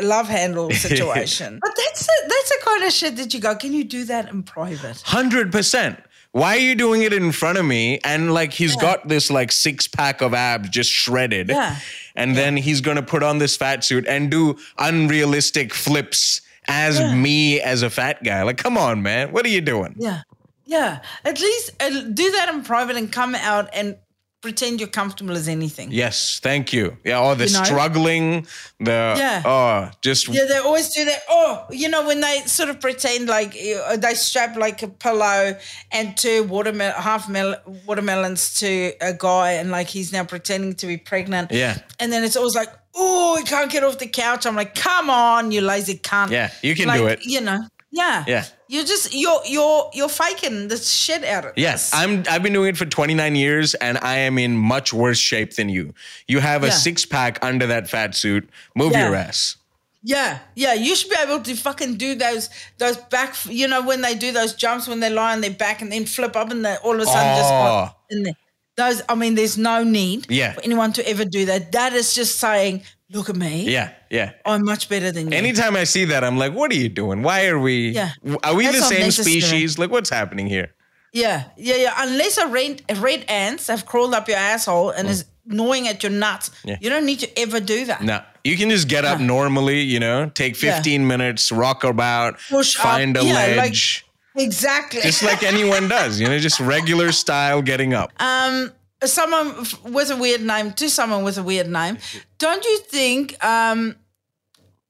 love 0.03 0.27
handle 0.29 0.69
situation." 0.89 1.61
but 1.63 1.71
that's 1.77 2.05
the, 2.05 2.13
that's 2.29 2.49
the 2.49 2.59
kind 2.65 2.83
of 2.85 2.93
shit 2.93 3.17
that 3.19 3.33
you 3.33 3.39
go, 3.39 3.55
"Can 3.55 3.73
you 3.73 3.85
do 3.85 4.05
that 4.07 4.29
in 4.29 4.43
private?" 4.43 5.01
Hundred 5.03 5.53
percent. 5.53 6.01
Why 6.33 6.57
are 6.57 6.61
you 6.61 6.75
doing 6.77 7.03
it 7.03 7.13
in 7.13 7.33
front 7.33 7.59
of 7.59 7.65
me? 7.65 7.99
And 8.05 8.33
like 8.33 8.53
he's 8.53 8.77
got 8.77 9.09
this 9.09 9.31
like 9.31 9.51
six 9.51 9.89
pack 9.89 10.21
of 10.21 10.33
abs 10.33 10.69
just 10.69 10.91
shredded. 10.91 11.49
Yeah. 11.49 11.77
And 12.15 12.37
then 12.37 12.57
he's 12.57 12.81
gonna 12.81 13.03
put 13.03 13.23
on 13.23 13.39
this 13.39 13.57
fat 13.57 13.83
suit 13.83 14.07
and 14.07 14.31
do 14.31 14.57
unrealistic 14.79 15.75
flips 15.75 16.41
as 16.69 17.01
me 17.15 17.61
as 17.61 17.83
a 17.83 17.91
fat 17.91 18.23
guy. 18.23 18.43
Like, 18.43 18.59
come 18.59 18.79
on, 18.79 19.03
man. 19.03 19.33
What 19.33 19.45
are 19.45 19.49
you 19.49 19.61
doing? 19.61 19.97
Yeah. 19.99 20.23
Yeah. 20.67 21.01
At 21.25 21.41
least 21.41 21.71
uh, 21.83 21.89
do 21.89 22.31
that 22.31 22.49
in 22.55 22.63
private 22.63 22.97
and 22.97 23.11
come 23.11 23.35
out 23.35 23.69
and 23.73 23.97
pretend 24.41 24.81
you're 24.81 24.89
comfortable 24.89 25.37
as 25.37 25.49
anything. 25.49 25.91
Yes, 25.93 26.41
thank 26.43 26.73
you. 26.73 26.97
Yeah, 27.05 27.21
oh 27.21 27.35
the 27.35 27.47
You 27.47 27.53
know? 27.53 27.65
struggling, 27.65 28.47
the 28.79 29.15
Yeah. 29.19 29.43
oh 29.45 29.91
just 30.01 30.29
Yeah, 30.29 30.45
they 30.49 30.59
always 30.59 30.89
do 30.95 31.05
that. 31.05 31.23
Oh, 31.29 31.67
you 31.71 31.89
know, 31.89 32.07
when 32.07 32.21
they 32.21 32.41
sort 32.47 32.71
of 32.71 32.81
pretend 32.81 33.29
like 33.29 33.53
they 33.53 34.15
strap 34.15 34.57
like 34.57 34.83
a 34.83 34.89
pillow 34.89 35.57
and 35.93 36.17
two 36.17 36.45
watermelon, 36.45 36.95
half 37.01 37.29
mel- 37.29 37.61
watermelons 37.87 38.55
to 38.61 38.93
a 39.01 39.13
guy, 39.13 39.53
and 39.53 39.71
like 39.71 39.89
he's 39.89 40.13
now 40.13 40.25
pretending 40.25 40.75
to 40.77 40.87
be 40.87 40.97
pregnant. 40.97 41.51
Yeah. 41.53 41.79
And 41.99 42.13
then 42.13 42.25
it's 42.25 42.37
always 42.37 42.55
like, 42.55 42.71
oh, 42.95 43.37
he 43.37 43.45
can't 43.45 43.71
get 43.71 43.85
off 43.85 43.99
the 43.99 44.07
couch. 44.07 44.47
I'm 44.47 44.57
like, 44.57 44.75
come 44.75 45.11
on, 45.11 45.53
you 45.53 45.61
lazy 45.61 45.99
cunt. 45.99 46.31
Yeah, 46.31 46.51
you 46.63 46.75
can 46.75 46.89
Like, 46.89 47.01
do 47.01 47.07
it. 47.09 47.21
You 47.27 47.41
know. 47.43 47.61
Yeah. 47.93 48.25
Yeah. 48.29 48.45
You're 48.69 48.85
just 48.85 49.13
you're 49.13 49.41
you're 49.47 49.91
you're 49.93 50.09
faking 50.09 50.69
the 50.69 50.77
shit 50.77 51.25
out 51.25 51.45
of 51.45 51.53
Yes, 51.57 51.91
this. 51.91 52.01
I'm. 52.01 52.23
I've 52.31 52.43
been 52.43 52.53
doing 52.53 52.69
it 52.71 52.77
for 52.77 52.85
29 52.87 53.35
years, 53.35 53.75
and 53.75 53.99
I 53.99 54.19
am 54.19 54.39
in 54.39 54.57
much 54.57 54.93
worse 54.93 55.19
shape 55.19 55.55
than 55.55 55.69
you. 55.69 55.93
You 56.29 56.39
have 56.39 56.63
a 56.63 56.69
Yeah. 56.69 56.73
six 56.75 57.05
pack 57.05 57.45
under 57.45 57.67
that 57.67 57.91
fat 57.91 58.15
suit. 58.15 58.49
Move 58.77 58.93
Yeah. 58.93 59.07
your 59.07 59.17
ass. 59.17 59.57
Yeah, 60.03 60.39
yeah. 60.55 60.73
You 60.73 60.95
should 60.95 61.11
be 61.11 61.17
able 61.23 61.41
to 61.43 61.55
fucking 61.57 61.97
do 61.97 62.15
those 62.15 62.49
those 62.79 62.97
back. 62.97 63.35
You 63.47 63.67
know 63.67 63.83
when 63.83 64.03
they 64.03 64.15
do 64.15 64.31
those 64.33 64.55
jumps 64.55 64.87
when 64.87 65.01
they 65.01 65.11
lie 65.11 65.33
on 65.33 65.41
their 65.41 65.51
back 65.51 65.83
and 65.83 65.91
then 65.91 66.07
flip 66.07 66.37
up 66.37 66.51
and 66.51 66.65
they 66.65 66.77
all 66.77 66.95
of 66.95 67.01
a 67.01 67.07
sudden 67.07 67.37
just 67.37 67.53
Oh. 67.53 67.91
in 68.09 68.23
there. 68.23 68.35
Those. 68.77 69.03
I 69.09 69.15
mean, 69.17 69.35
there's 69.35 69.59
no 69.59 69.83
need 69.83 70.27
Yeah. 70.31 70.53
for 70.53 70.63
anyone 70.63 70.93
to 70.95 71.07
ever 71.09 71.25
do 71.25 71.45
that. 71.47 71.73
That 71.73 71.93
is 71.93 72.15
just 72.15 72.39
saying, 72.39 72.83
look 73.13 73.29
at 73.31 73.37
me. 73.37 73.65
Yeah, 73.71 73.93
yeah. 74.11 74.33
I'm 74.45 74.65
much 74.65 74.89
better 74.89 75.11
than 75.13 75.31
you. 75.31 75.37
Anytime 75.37 75.77
I 75.77 75.85
see 75.85 76.05
that, 76.07 76.25
I'm 76.25 76.39
like, 76.39 76.53
what 76.55 76.71
are 76.71 76.77
you 76.77 76.89
doing? 76.89 77.23
Why 77.23 77.47
are 77.47 77.59
we? 77.59 77.91
Yeah. 77.91 78.11
Are 78.45 78.55
we 78.55 78.65
That's 78.67 78.79
the 78.89 78.95
same 78.95 79.11
species? 79.11 79.79
Like, 79.79 79.91
what's 79.91 80.11
happening 80.11 80.47
here? 80.47 80.73
Yeah, 81.13 81.45
yeah, 81.57 81.75
yeah. 81.77 81.95
Unless 81.99 82.39
a 82.39 82.47
red, 82.47 82.83
red 82.99 83.25
ants 83.29 83.67
have 83.67 83.85
crawled 83.85 84.15
up 84.15 84.29
your 84.29 84.37
asshole 84.39 84.91
and 84.91 85.09
is 85.09 85.25
gnawing 85.45 85.89
at 85.89 86.03
your 86.05 86.13
nuts, 86.13 86.51
Mm. 86.51 86.55
Yeah. 86.71 86.77
you 86.81 86.89
don't 86.91 87.05
need 87.05 87.19
to 87.21 87.39
ever 87.39 87.59
do 87.59 87.85
that. 87.87 88.03
No, 88.03 88.23
you 88.45 88.57
can 88.57 88.71
just 88.71 88.87
get 88.89 89.05
up 89.05 89.19
normally. 89.19 89.81
You 89.81 89.99
know, 89.99 90.31
take 90.33 90.55
15 90.55 91.07
minutes, 91.07 91.51
rock 91.51 91.83
about, 91.83 92.39
Push 92.49 92.77
up. 92.77 92.83
find 92.85 93.17
a 93.17 93.25
Yeah, 93.25 93.33
like- 93.35 93.57
ledge, 93.57 94.07
Exactly. 94.37 95.01
just 95.03 95.25
like 95.25 95.43
anyone 95.43 95.89
does. 95.89 96.21
You 96.21 96.29
know, 96.29 96.39
just 96.39 96.61
regular 96.61 97.11
style 97.11 97.61
getting 97.63 97.93
up. 97.93 98.13
um, 98.23 98.73
someone 99.05 99.67
with 99.85 100.11
a 100.11 100.17
weird 100.17 100.43
name 100.43 100.73
to 100.75 100.89
someone 100.91 101.25
with 101.25 101.39
a 101.39 101.43
weird 101.43 101.69
name. 101.69 101.99
Don't 102.39 102.65
you 102.65 102.79
think 102.79 103.43
um, 103.45 103.97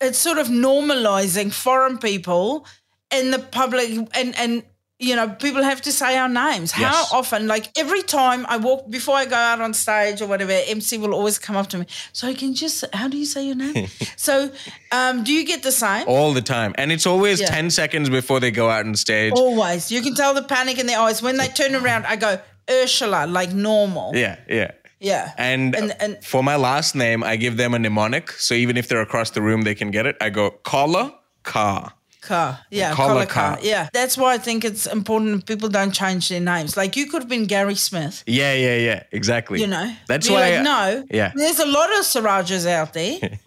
it's 0.00 0.18
sort 0.18 0.38
of 0.38 0.48
normalizing 0.48 1.52
foreign 1.52 1.98
people 1.98 2.66
in 3.12 3.30
the 3.30 3.38
public 3.38 3.90
and 4.14 4.36
and 4.36 4.62
you 4.98 5.16
know 5.16 5.28
people 5.30 5.62
have 5.62 5.80
to 5.80 5.92
say 5.92 6.16
our 6.18 6.28
names. 6.28 6.72
How 6.72 7.04
often? 7.12 7.46
Like 7.46 7.70
every 7.78 8.02
time 8.02 8.44
I 8.48 8.58
walk 8.58 8.90
before 8.90 9.16
I 9.16 9.24
go 9.24 9.34
out 9.36 9.60
on 9.60 9.72
stage 9.72 10.20
or 10.20 10.26
whatever, 10.26 10.52
MC 10.52 10.98
will 10.98 11.14
always 11.14 11.38
come 11.38 11.56
up 11.56 11.68
to 11.68 11.78
me. 11.78 11.86
So 12.12 12.28
I 12.28 12.34
can 12.34 12.54
just 12.54 12.84
how 12.92 13.08
do 13.08 13.16
you 13.16 13.24
say 13.24 13.46
your 13.46 13.56
name? 13.56 13.86
so 14.16 14.50
um, 14.92 15.24
do 15.24 15.32
you 15.32 15.46
get 15.46 15.62
the 15.62 15.72
same? 15.72 16.04
all 16.06 16.34
the 16.34 16.42
time. 16.42 16.74
And 16.76 16.92
it's 16.92 17.06
always 17.06 17.40
Yeah. 17.40 17.46
10 17.46 17.70
seconds 17.70 18.10
before 18.10 18.40
they 18.40 18.50
go 18.50 18.68
out 18.68 18.84
on 18.84 18.94
stage. 18.94 19.32
Always. 19.34 19.90
You 19.90 20.02
can 20.02 20.14
tell 20.14 20.34
the 20.34 20.42
panic 20.42 20.78
in 20.78 20.86
their 20.86 20.98
eyes 21.00 21.22
when 21.22 21.36
they 21.38 21.48
turn 21.48 21.74
around. 21.74 22.04
I 22.06 22.16
go 22.16 22.38
Ursula, 22.70 23.26
like 23.26 23.52
normal. 23.52 24.12
Yeah, 24.14 24.36
yeah. 24.48 24.70
Yeah. 25.02 25.32
And, 25.38 25.74
and, 25.74 25.96
and 25.98 26.22
for 26.24 26.42
my 26.42 26.56
last 26.56 26.94
name, 26.94 27.24
I 27.24 27.36
give 27.36 27.56
them 27.56 27.72
a 27.74 27.78
mnemonic. 27.78 28.32
So 28.32 28.54
even 28.54 28.76
if 28.76 28.88
they're 28.88 29.00
across 29.00 29.30
the 29.30 29.40
room, 29.40 29.62
they 29.62 29.74
can 29.74 29.90
get 29.90 30.04
it. 30.06 30.16
I 30.20 30.28
go, 30.28 30.50
Kala 30.50 31.14
Ka. 31.42 31.94
car. 32.20 32.58
Yeah, 32.70 32.92
Collar 32.92 33.08
collar 33.14 33.26
car. 33.26 33.56
car. 33.56 33.58
Yeah. 33.62 33.88
That's 33.94 34.18
why 34.18 34.34
I 34.34 34.38
think 34.38 34.62
it's 34.62 34.86
important 34.86 35.46
people 35.46 35.70
don't 35.70 35.90
change 35.92 36.28
their 36.28 36.40
names. 36.40 36.76
Like 36.76 36.96
you 36.96 37.06
could 37.06 37.22
have 37.22 37.30
been 37.30 37.46
Gary 37.46 37.76
Smith, 37.76 38.22
Yeah, 38.26 38.52
yeah, 38.52 38.76
yeah. 38.76 39.02
Exactly. 39.10 39.60
you 39.62 39.66
know. 39.68 39.90
That's 40.06 40.28
Be 40.28 40.34
why. 40.34 40.50
like, 40.56 40.64
no. 40.64 41.04
Yeah. 41.10 41.32
There's 41.34 41.60
a 41.60 41.66
lot 41.66 41.88
of 41.98 42.04
Sirajas 42.04 42.66
out 42.66 42.92
there. 42.92 43.18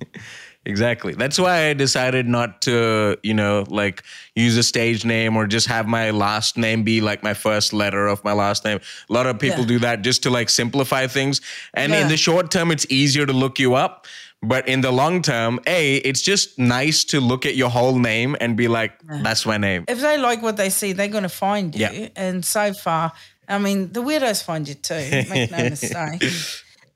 Exactly. 0.65 1.13
That's 1.13 1.37
why 1.37 1.67
I 1.67 1.73
decided 1.73 2.27
not 2.27 2.61
to, 2.61 3.17
you 3.21 3.33
know, 3.33 3.65
like 3.67 4.01
use 4.35 4.55
a 4.55 4.63
stage 4.63 5.03
name 5.03 5.35
or 5.35 5.45
just 5.45 5.67
have 5.67 5.87
my 5.87 6.11
last 6.11 6.57
name 6.57 6.83
be 6.83 7.01
like 7.01 7.21
my 7.21 7.33
first 7.33 7.73
letter 7.73 8.07
of 8.07 8.23
my 8.23 8.31
last 8.31 8.63
name. 8.63 8.79
A 9.09 9.13
lot 9.13 9.25
of 9.25 9.37
people 9.39 9.61
Yeah. 9.61 9.65
do 9.67 9.79
that 9.79 10.01
just 10.03 10.23
to 10.23 10.29
like 10.29 10.49
simplify 10.49 11.07
things. 11.07 11.41
And 11.73 11.93
in 11.93 12.07
the 12.07 12.15
short 12.17 12.49
term, 12.49 12.71
it's 12.71 12.85
easier 12.89 13.25
to 13.25 13.33
look 13.33 13.59
you 13.59 13.73
up. 13.75 14.07
But 14.41 14.67
in 14.67 14.81
the 14.81 14.91
long 14.91 15.21
term, 15.21 15.59
A, 15.67 15.95
it's 15.97 16.21
just 16.21 16.57
nice 16.59 17.05
to 17.05 17.21
look 17.21 17.45
at 17.45 17.55
your 17.55 17.69
whole 17.69 17.97
name 17.97 18.35
and 18.41 18.57
be 18.57 18.67
like, 18.67 18.91
that's 19.21 19.45
my 19.45 19.57
name. 19.57 19.85
if 19.87 20.01
they 20.01 20.17
like 20.17 20.41
what 20.41 20.57
they 20.57 20.69
see, 20.69 20.91
they're 20.93 21.07
going 21.07 21.23
to 21.23 21.29
find 21.29 21.73
you. 21.75 21.81
Yeah. 21.91 22.07
And 22.15 22.43
so 22.43 22.73
far, 22.73 23.13
I 23.47 23.57
mean, 23.57 23.91
the 23.93 24.01
weirdos 24.01 24.43
find 24.43 24.67
you 24.67 24.75
too. 24.75 24.95
Make 25.29 25.51
no 25.51 25.57
mistake. 25.69 26.23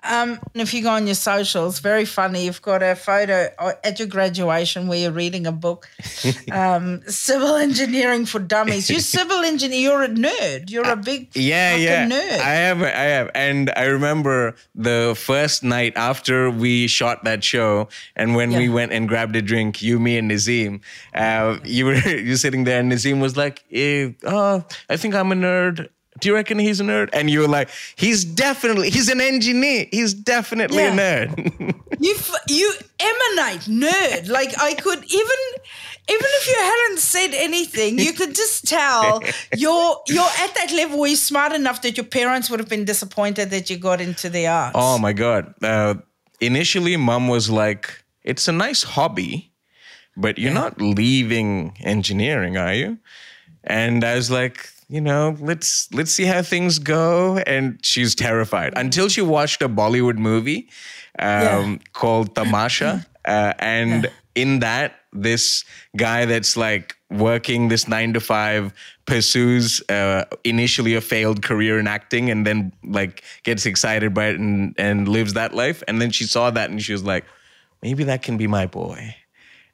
Um, 0.08 0.40
and 0.54 0.62
if 0.62 0.74
you 0.74 0.82
go 0.84 0.90
on 0.90 1.06
your 1.06 1.16
socials, 1.16 1.80
very 1.80 2.06
funny. 2.06 2.46
You've 2.46 2.62
got 2.62 2.82
a 2.82 2.96
photo 2.96 3.50
uh, 3.60 3.74
at 3.84 4.00
your 4.00 4.08
graduation 4.08 4.88
where 4.88 4.98
you're 4.98 5.12
reading 5.12 5.46
a 5.46 5.52
book, 5.52 5.90
um, 6.52 7.02
civil 7.08 7.56
engineering 7.56 8.26
for 8.26 8.40
dummies. 8.40 8.90
You're 8.90 9.00
civil 9.20 9.40
engineer. 9.44 9.80
You're 9.80 10.04
a 10.04 10.08
nerd. 10.10 10.70
You're 10.70 10.90
a 10.90 10.96
big 10.96 11.36
Yeah, 11.36 11.76
yeah. 11.76 12.08
nerd. 12.08 12.40
I 12.40 12.54
have, 12.54 12.82
I 12.82 12.88
have. 12.88 13.32
And 13.36 13.72
I 13.76 13.86
remember 13.86 14.56
the 14.74 15.14
first 15.18 15.64
night 15.64 15.94
after 15.96 16.50
we 16.50 16.88
shot 16.88 17.24
that 17.26 17.44
show, 17.44 17.90
and 18.16 18.36
when 18.36 18.52
we 18.54 18.70
went 18.70 18.94
and 18.94 19.08
grabbed 19.08 19.36
a 19.36 19.42
drink, 19.42 19.82
you, 19.82 20.00
me, 20.00 20.18
and 20.18 20.30
Nazim, 20.30 20.82
uh, 21.14 21.58
you 21.64 21.86
were 21.86 21.96
you 22.08 22.36
sitting 22.38 22.64
there, 22.64 22.80
and 22.80 22.90
Nazim 22.90 23.20
was 23.20 23.36
like, 23.36 23.64
eh, 23.72 24.12
"Oh, 24.24 24.64
I 24.90 24.98
think 24.98 25.16
I'm 25.16 25.32
a 25.32 25.36
nerd." 25.36 25.90
Do 26.20 26.30
you 26.30 26.36
reckon 26.36 26.58
he's 26.60 26.80
a 26.80 26.84
nerd? 26.84 27.10
And 27.14 27.30
you 27.30 27.42
were 27.42 27.48
like, 27.48 27.70
he's 27.96 28.26
definitely, 28.26 28.90
he's 28.90 29.10
an 29.10 29.22
engineer. 29.22 29.86
He's 29.92 30.14
definitely 30.14 30.78
Yeah. 30.84 30.94
a 30.94 31.28
nerd. 31.28 31.74
You 32.00 32.14
f- 32.16 32.44
you 32.48 32.72
emanate 33.00 33.62
nerd. 33.62 34.28
Like 34.30 34.54
I 34.62 34.76
could 34.76 35.00
even 35.04 35.40
even 36.10 36.26
if 36.40 36.48
you 36.48 36.54
hadn't 36.56 37.00
said 37.00 37.30
anything, 37.34 37.98
you 37.98 38.14
could 38.14 38.36
just 38.36 38.68
tell 38.68 39.22
you're 39.58 39.98
you're 40.08 40.32
at 40.44 40.54
that 40.56 40.72
level 40.76 41.00
where 41.00 41.10
you're 41.10 41.18
smart 41.18 41.54
enough 41.54 41.82
that 41.82 41.98
your 41.98 42.06
parents 42.06 42.50
would 42.52 42.60
have 42.60 42.70
been 42.70 42.86
disappointed 42.86 43.50
that 43.50 43.70
you 43.72 43.78
got 43.78 44.00
into 44.00 44.30
the 44.30 44.46
arts. 44.46 44.76
Oh 44.78 45.00
my 45.00 45.12
god! 45.14 45.56
Uh, 45.64 45.96
initially, 46.40 46.96
mom 46.98 47.28
was 47.28 47.50
like, 47.50 48.04
"It's 48.24 48.48
a 48.48 48.52
nice 48.52 48.84
hobby, 48.84 49.52
but 50.16 50.38
you're 50.38 50.54
not 50.54 50.80
leaving 50.80 51.76
engineering, 51.84 52.58
are 52.58 52.74
you?" 52.76 53.00
And 53.64 54.04
I 54.04 54.14
was 54.16 54.30
like, 54.30 54.70
"You 54.90 55.02
know, 55.02 55.36
let's 55.40 55.88
let's 55.94 56.12
see 56.12 56.26
how 56.26 56.42
things 56.42 56.80
go." 56.80 57.38
And 57.40 57.80
she's 57.84 58.16
terrified. 58.16 58.74
Until 58.76 59.10
she 59.10 59.22
watched 59.22 59.62
a 59.62 59.70
Bollywood 59.70 60.18
movie 60.18 60.70
um, 61.20 61.28
Yeah. 61.44 61.78
called 61.94 62.36
Tamasha, 62.36 63.06
uh, 63.26 63.54
and 63.60 64.10
in 64.36 64.60
that, 64.60 64.94
this 65.14 65.66
guy 65.96 66.26
that's 66.26 66.56
like 66.56 66.96
working 67.10 67.70
this 67.70 67.88
nine 67.88 68.14
to 68.14 68.20
five 68.20 68.72
pursues 69.06 69.82
uh, 69.90 70.26
initially 70.44 70.94
a 70.96 71.02
failed 71.02 71.42
career 71.42 71.80
in 71.80 71.88
acting 71.88 72.30
and 72.30 72.46
then 72.46 72.72
like 72.84 73.24
gets 73.44 73.66
excited 73.66 74.14
by 74.14 74.28
it 74.28 74.40
and, 74.40 74.76
and 74.78 75.08
lives 75.08 75.34
that 75.34 75.54
life. 75.54 75.82
And 75.88 76.02
then 76.02 76.12
she 76.12 76.26
saw 76.26 76.52
that 76.52 76.70
and 76.70 76.82
she 76.82 76.92
was 76.92 77.04
like 77.04 77.26
maybe 77.82 78.04
that 78.06 78.22
can 78.22 78.38
be 78.38 78.48
my 78.48 78.66
boy. 78.68 79.16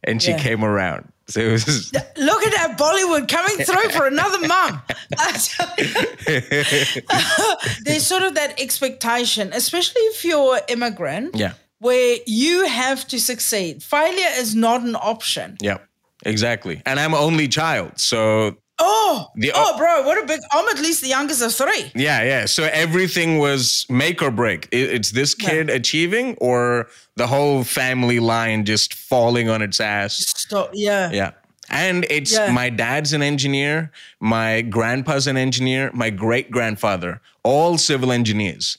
And 0.04 0.22
she 0.22 0.32
Yeah. 0.32 0.38
came 0.38 0.64
around 0.64 1.12
so 1.34 1.42
it 1.42 1.52
was 1.52 1.92
Look 1.94 2.44
at 2.44 2.54
that 2.54 2.78
Bollywood 2.78 3.28
coming 3.28 3.58
through 3.66 3.90
for 3.90 4.06
another 4.08 4.48
mum. 4.48 4.82
There's 7.86 8.06
sort 8.06 8.24
of 8.24 8.36
that 8.36 8.60
expectation, 8.60 9.52
especially 9.54 10.02
if 10.14 10.24
you're 10.26 10.60
immigrant, 10.70 11.36
yeah 11.36 11.54
where 11.80 12.18
you 12.26 12.66
have 12.66 13.06
to 13.10 13.20
succeed. 13.20 13.84
Failure 13.84 14.30
is 14.38 14.56
not 14.56 14.82
an 14.84 14.96
option. 14.96 15.58
yeah 15.62 15.80
exactly 16.26 16.82
and 16.86 17.02
i'm 17.02 17.14
only 17.14 17.50
child 17.50 17.92
so 18.00 18.56
Oh, 18.86 19.32
The- 19.36 19.52
oh, 19.56 19.78
bro, 19.78 20.04
what 20.04 20.22
a 20.22 20.26
big! 20.26 20.42
I'm 20.52 20.68
at 20.68 20.80
least 20.80 21.02
the 21.02 21.08
youngest 21.08 21.42
of 21.42 21.54
three. 21.56 21.92
Yeah, 21.96 22.22
yeah. 22.24 22.46
So 22.46 22.64
everything 22.66 23.40
was 23.40 23.86
make 23.90 24.22
or 24.22 24.30
break. 24.32 24.68
It- 24.72 24.90
It's 24.96 25.12
this 25.12 25.34
kid 25.36 25.70
achieving 25.70 26.36
or 26.42 26.88
the 27.16 27.28
whole 27.28 27.64
family 27.64 28.20
line 28.20 28.66
just 28.66 28.94
falling 28.94 29.48
on 29.50 29.62
its 29.62 29.80
ass. 29.80 30.18
Stop. 30.36 30.72
Yeah. 30.74 31.12
Yeah. 31.12 31.32
And 31.70 32.06
it's 32.10 32.34
Yeah. 32.34 32.52
my 32.52 32.70
dad's 32.70 33.14
an 33.14 33.22
engineer, 33.22 33.92
my 34.20 34.62
grandpa's 34.62 35.28
an 35.28 35.38
engineer, 35.38 35.90
my 35.94 36.10
great 36.10 36.52
grandfather, 36.52 37.22
all 37.44 37.78
civil 37.78 38.12
engineers, 38.12 38.78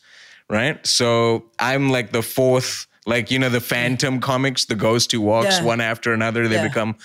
right? 0.50 0.84
So 0.86 1.44
I'm 1.58 1.88
like 1.90 2.12
the 2.12 2.22
fourth, 2.22 2.86
like, 3.06 3.30
you 3.30 3.38
know, 3.38 3.48
the 3.50 3.60
Phantom 3.60 4.20
comics, 4.20 4.64
the 4.64 4.74
ghost 4.74 5.12
who 5.12 5.20
walks 5.20 5.58
Yeah. 5.58 5.64
one 5.64 5.80
after 5.80 6.12
another. 6.12 6.48
They 6.48 6.56
Yeah. 6.56 6.68
become 6.68 6.96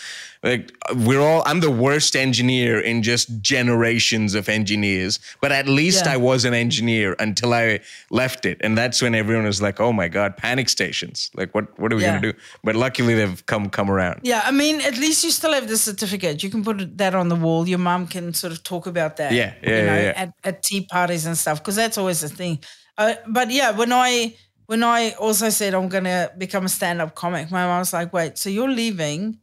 like, 0.42 0.72
we're 0.96 1.20
all, 1.20 1.44
I'm 1.46 1.60
the 1.60 1.70
worst 1.70 2.16
engineer 2.16 2.80
in 2.80 3.04
just 3.04 3.42
generations 3.42 4.36
of 4.36 4.48
engineers, 4.48 5.20
but 5.42 5.52
at 5.52 5.68
least 5.68 6.06
Yeah. 6.06 6.14
I 6.14 6.18
was 6.18 6.46
an 6.46 6.54
engineer 6.54 7.14
until 7.20 7.54
I 7.54 7.82
left 8.10 8.46
it. 8.46 8.58
And 8.62 8.78
that's 8.78 9.02
when 9.02 9.14
everyone 9.16 9.46
was 9.46 9.62
like, 9.62 9.82
oh 9.82 9.92
my 9.92 10.08
God, 10.08 10.38
panic 10.38 10.70
stations. 10.70 11.30
Like, 11.36 11.54
what, 11.54 11.78
what 11.78 11.92
are 11.92 11.98
we 11.98 12.04
going 12.04 12.22
to 12.22 12.32
do? 12.32 12.38
But 12.64 12.78
luckily 12.78 13.16
they've 13.16 13.46
come, 13.48 13.70
come 13.70 13.92
around. 13.92 14.22
Yeah, 14.24 14.42
I 14.46 14.52
mean, 14.52 14.80
at 14.80 14.98
least 14.98 15.26
you 15.26 15.32
still 15.32 15.52
have 15.52 15.68
the 15.68 15.78
certificate. 15.78 16.42
You 16.42 16.50
can 16.50 16.64
put 16.64 16.98
that 16.98 17.14
on 17.14 17.28
the 17.28 17.36
wall. 17.36 17.68
Your 17.68 17.80
mum 17.80 18.08
can 18.08 18.34
sort 18.34 18.54
of 18.54 18.64
talk 18.64 18.88
about 18.88 19.18
that. 19.18 19.34
Yeah, 19.34 19.54
yeah, 19.62 19.70
you 19.80 19.86
know. 19.86 20.14
At, 20.16 20.34
at 20.46 20.64
tea 20.64 20.86
parties 20.86 21.26
and 21.26 21.38
stuff, 21.38 21.60
because 21.60 21.76
that's 21.76 21.98
always 21.98 22.22
the 22.22 22.30
thing. 22.30 22.60
Uh, 22.98 23.16
but 23.28 23.52
yeah, 23.52 23.72
when 23.72 23.92
I 23.92 24.36
when 24.70 24.84
I 24.84 25.12
also 25.20 25.50
said 25.50 25.74
I'm 25.74 25.90
gonna 25.90 26.30
become 26.38 26.66
a 26.66 26.70
stand 26.70 27.02
up 27.02 27.16
comic, 27.16 27.50
my 27.50 27.66
mom 27.66 27.80
was 27.80 27.92
like, 27.92 28.14
"Wait, 28.14 28.38
so 28.38 28.50
you're 28.52 28.70
leaving 28.84 29.40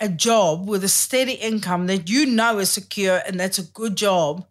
a 0.00 0.08
job 0.08 0.66
with 0.66 0.82
a 0.82 0.88
steady 0.88 1.34
income 1.34 1.86
that 1.88 2.08
you 2.08 2.24
know 2.24 2.58
is 2.58 2.70
secure 2.72 3.20
and 3.26 3.38
that's 3.38 3.58
a 3.58 3.64
good 3.64 3.96
job." 3.96 4.46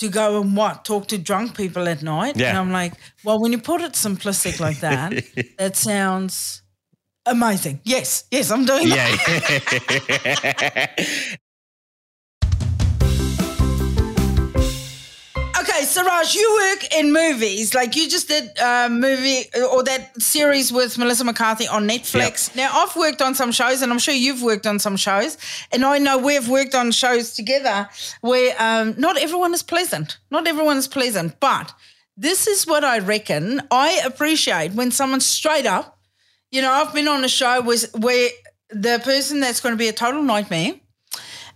To 0.00 0.08
go 0.08 0.40
and 0.40 0.56
what 0.56 0.84
talk 0.84 1.08
to 1.08 1.18
drunk 1.18 1.56
people 1.56 1.88
at 1.88 2.02
night, 2.02 2.36
Yeah. 2.36 2.50
and 2.50 2.58
I'm 2.58 2.70
like, 2.70 2.92
well, 3.24 3.40
when 3.40 3.50
you 3.52 3.58
put 3.58 3.80
it 3.80 3.94
simplistic 3.94 4.60
like 4.60 4.78
that, 4.80 5.10
that 5.58 5.76
sounds 5.76 6.62
amazing. 7.26 7.80
Yes, 7.84 8.24
yes, 8.30 8.50
I'm 8.52 8.64
doing 8.64 8.90
that. 8.90 9.08
Okay, 15.78 15.86
Suraj, 15.86 16.34
you 16.34 16.58
work 16.60 16.92
in 16.92 17.12
movies. 17.12 17.72
Like 17.72 17.94
you 17.94 18.08
just 18.08 18.26
did 18.26 18.50
a 18.58 18.88
movie 18.90 19.44
or 19.70 19.84
that 19.84 20.20
series 20.20 20.72
with 20.72 20.98
Melissa 20.98 21.22
McCarthy 21.22 21.68
on 21.68 21.86
Netflix. 21.86 22.52
Now, 22.56 22.72
I've 22.72 22.96
worked 22.96 23.22
on 23.22 23.36
some 23.36 23.52
shows, 23.52 23.80
and 23.80 23.92
I'm 23.92 24.00
sure 24.00 24.12
you've 24.12 24.42
worked 24.42 24.66
on 24.66 24.80
some 24.80 24.96
shows. 24.96 25.38
And 25.70 25.84
I 25.84 25.98
know 25.98 26.18
we've 26.18 26.48
worked 26.48 26.74
on 26.74 26.90
shows 26.90 27.32
together 27.32 27.88
where 28.22 28.56
um, 28.58 28.96
not 28.98 29.18
everyone 29.18 29.54
is 29.54 29.62
pleasant. 29.62 30.18
Not 30.32 30.48
everyone 30.48 30.78
is 30.78 30.88
pleasant. 30.88 31.38
But 31.38 31.72
this 32.16 32.48
is 32.48 32.66
what 32.66 32.82
I 32.82 32.98
reckon. 32.98 33.62
I 33.70 34.00
appreciate 34.04 34.72
when 34.72 34.90
someone's 34.90 35.26
straight 35.26 35.66
up, 35.66 35.96
you 36.50 36.60
know, 36.60 36.72
I've 36.72 36.92
been 36.92 37.06
on 37.06 37.22
a 37.22 37.28
show 37.28 37.60
with, 37.62 37.94
where 37.96 38.30
the 38.70 39.00
person 39.04 39.38
that's 39.38 39.60
going 39.60 39.74
to 39.74 39.78
be 39.78 39.86
a 39.86 39.92
total 39.92 40.22
nightmare 40.22 40.72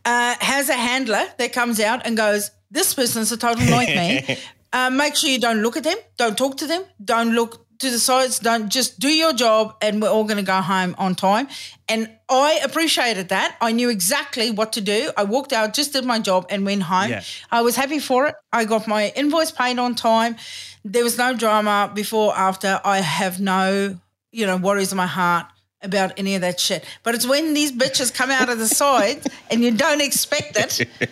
uh, 0.04 0.36
has 0.38 0.68
a 0.68 0.74
handler 0.74 1.24
that 1.38 1.52
comes 1.52 1.80
out 1.80 2.06
and 2.06 2.16
goes, 2.16 2.52
This 2.72 2.94
person's 2.94 3.30
a 3.30 3.36
total 3.36 3.66
nightmare. 3.66 4.38
uh, 4.72 4.88
make 4.88 5.14
sure 5.14 5.28
you 5.28 5.38
don't 5.38 5.60
look 5.60 5.76
at 5.76 5.84
them, 5.84 5.98
don't 6.16 6.38
talk 6.38 6.56
to 6.56 6.66
them, 6.66 6.82
don't 7.04 7.34
look 7.34 7.66
to 7.80 7.90
the 7.90 7.98
sides, 7.98 8.38
don't 8.38 8.70
just 8.70 8.98
do 8.98 9.08
your 9.08 9.34
job, 9.34 9.74
and 9.82 10.00
we're 10.00 10.08
all 10.08 10.24
going 10.24 10.38
to 10.38 10.42
go 10.42 10.60
home 10.62 10.94
on 10.96 11.14
time. 11.14 11.48
And 11.86 12.08
I 12.30 12.60
appreciated 12.64 13.28
that. 13.28 13.56
I 13.60 13.72
knew 13.72 13.90
exactly 13.90 14.50
what 14.50 14.72
to 14.72 14.80
do. 14.80 15.10
I 15.18 15.24
walked 15.24 15.52
out, 15.52 15.74
just 15.74 15.92
did 15.92 16.06
my 16.06 16.18
job, 16.18 16.46
and 16.48 16.64
went 16.64 16.84
home. 16.84 17.10
Yeah. 17.10 17.22
I 17.50 17.60
was 17.60 17.76
happy 17.76 17.98
for 17.98 18.26
it. 18.28 18.36
I 18.54 18.64
got 18.64 18.88
my 18.88 19.12
invoice 19.14 19.50
paid 19.50 19.78
on 19.78 19.94
time. 19.94 20.36
There 20.82 21.04
was 21.04 21.18
no 21.18 21.36
drama 21.36 21.92
before, 21.94 22.34
after. 22.34 22.80
I 22.84 23.00
have 23.00 23.38
no, 23.38 23.98
you 24.30 24.46
know, 24.46 24.56
worries 24.56 24.92
in 24.92 24.96
my 24.96 25.06
heart 25.06 25.46
about 25.82 26.12
any 26.16 26.34
of 26.34 26.40
that 26.42 26.60
shit. 26.60 26.84
But 27.02 27.14
it's 27.14 27.26
when 27.26 27.54
these 27.54 27.72
bitches 27.72 28.12
come 28.14 28.30
out 28.30 28.48
of 28.48 28.58
the 28.58 28.68
side 28.68 29.22
and 29.50 29.62
you 29.62 29.70
don't 29.72 30.00
expect 30.00 30.56
it. 30.56 30.78
you 31.00 31.06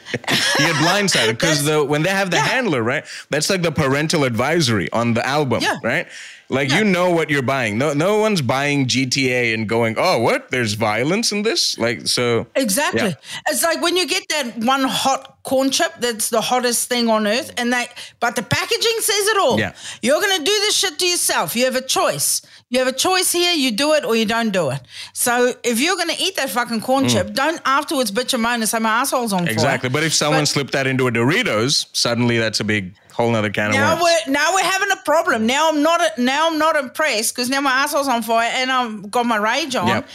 get 0.59 0.75
blindsided 0.77 1.31
because 1.33 1.65
the 1.65 1.85
when 1.85 2.03
they 2.03 2.11
have 2.11 2.31
the 2.31 2.37
Yeah. 2.37 2.47
handler, 2.47 2.83
right? 2.83 3.05
That's 3.31 3.51
like 3.51 3.63
the 3.63 3.73
parental 3.73 4.25
advisory 4.25 4.91
on 4.93 5.15
the 5.15 5.27
album, 5.27 5.63
Yeah. 5.63 5.77
right? 5.83 6.07
Like 6.51 6.69
Yeah. 6.71 6.79
you 6.79 6.85
know 6.85 7.11
what 7.11 7.31
you're 7.31 7.43
buying. 7.43 7.79
No, 7.79 7.93
no 7.95 8.19
one's 8.19 8.43
buying 8.43 8.87
GTA 8.87 9.55
and 9.55 9.69
going, 9.69 9.95
"Oh, 9.97 10.19
what? 10.19 10.51
There's 10.51 10.75
violence 10.75 11.31
in 11.33 11.43
this." 11.43 11.79
Like 11.79 12.09
so. 12.09 12.47
Exactly. 12.57 13.01
Yeah. 13.11 13.15
It's 13.49 13.63
like 13.63 13.81
when 13.81 13.97
you 13.97 14.07
get 14.07 14.25
that 14.31 14.59
one 14.59 14.83
hot 14.85 15.37
corn 15.45 15.71
chip 15.71 15.93
that's 16.01 16.29
the 16.29 16.41
hottest 16.41 16.89
thing 16.89 17.09
on 17.09 17.27
earth, 17.27 17.53
and 17.57 17.73
that, 17.73 17.89
but 18.19 18.37
the 18.37 18.43
packaging 18.43 18.97
says 19.01 19.27
it 19.29 19.39
all. 19.39 19.59
Yeah. 19.59 19.73
You're 20.03 20.21
going 20.21 20.39
to 20.39 20.45
do 20.45 20.57
this 20.67 20.75
shit 20.77 20.99
to 20.99 21.07
yourself. 21.07 21.55
You 21.57 21.65
have 21.67 21.77
a 21.77 21.81
choice. 21.81 22.43
You 22.69 22.79
have 22.81 22.89
a 22.89 22.93
choice 22.93 23.33
here. 23.33 23.53
You 23.53 23.71
do 23.71 23.95
it 23.95 24.05
or 24.05 24.15
you 24.17 24.27
don't 24.27 24.51
do 24.51 24.71
it. 24.71 24.81
So 25.13 25.55
if 25.65 25.81
you're 25.81 25.97
going 25.97 26.09
to 26.15 26.21
eat 26.23 26.37
that 26.37 26.51
fucking 26.51 26.83
corn 26.83 27.09
chip, 27.09 27.33
don't 27.33 27.61
afterwards 27.65 28.11
bitch 28.13 28.35
and 28.35 28.43
moan 28.43 28.55
and 28.61 28.69
say 28.69 28.79
my 28.79 29.01
asshole's 29.01 29.33
on 29.33 29.41
fire. 29.41 29.49
Mm. 29.49 29.53
Exactly. 29.53 29.89
But 29.89 30.03
if 30.05 30.13
someone 30.15 30.43
But- 30.43 30.49
slipped 30.49 30.73
that 30.73 30.87
into 30.87 31.07
a 31.09 31.11
Doritos, 31.13 31.87
suddenly 31.93 32.39
that's 32.39 32.61
a 32.61 32.65
big 32.65 32.93
whole 33.21 33.31
nother 33.31 33.51
can 33.51 33.71
Now 33.73 33.95
of 33.95 34.01
worms. 34.01 34.13
we're 34.27 34.33
now 34.33 34.55
we're 34.55 34.65
having 34.65 34.91
a 34.93 34.97
problem. 35.05 35.47
Now 35.47 35.69
I'm 35.71 35.83
not 35.83 36.01
now 36.19 36.49
I'm 36.49 36.59
not 36.59 36.77
impressed 36.77 37.35
because 37.35 37.49
now 37.51 37.61
my 37.61 37.71
asshole's 37.85 38.09
on 38.09 38.23
fire 38.23 38.51
and 38.53 38.71
I've 38.73 39.11
got 39.11 39.27
my 39.27 39.37
rage 39.37 39.75
on, 39.77 39.89
Yep. 39.89 40.09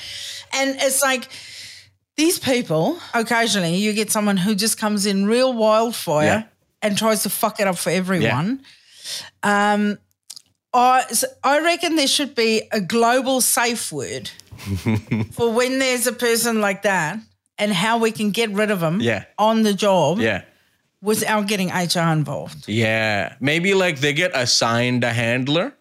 and 0.53 0.75
it's 0.81 1.01
like 1.01 1.27
these 2.17 2.39
people. 2.39 3.00
Occasionally, 3.13 3.75
you 3.75 3.93
get 3.93 4.12
someone 4.12 4.38
who 4.38 4.55
just 4.55 4.77
comes 4.77 5.05
in 5.05 5.25
real 5.25 5.53
wildfire 5.53 6.25
Yeah. 6.25 6.43
and 6.81 6.97
tries 6.97 7.24
to 7.24 7.29
fuck 7.29 7.59
it 7.59 7.67
up 7.67 7.77
for 7.77 7.89
everyone. 7.91 8.62
Um, 9.43 9.97
I 10.74 11.03
I 11.43 11.59
reckon 11.62 11.95
there 11.95 12.07
should 12.07 12.35
be 12.35 12.63
a 12.71 12.81
global 12.81 13.41
safe 13.41 13.91
word 13.91 14.29
for 15.31 15.51
when 15.53 15.79
there's 15.79 16.07
a 16.07 16.12
person 16.13 16.59
like 16.62 16.81
that 16.83 17.19
and 17.57 17.71
how 17.71 17.97
we 17.97 18.12
can 18.12 18.31
get 18.31 18.50
rid 18.51 18.71
of 18.71 18.79
them 18.81 19.00
Yeah. 19.01 19.24
on 19.38 19.63
the 19.63 19.74
job 19.74 20.19
Yeah. 20.19 20.41
Without 21.05 21.47
getting 21.47 21.69
HR 21.69 22.12
involved. 22.12 22.67
Yeah. 22.67 23.35
Maybe 23.39 23.74
like 23.74 24.00
they 24.00 24.13
get 24.13 24.31
assigned 24.33 25.03
a 25.03 25.13
handler. 25.13 25.74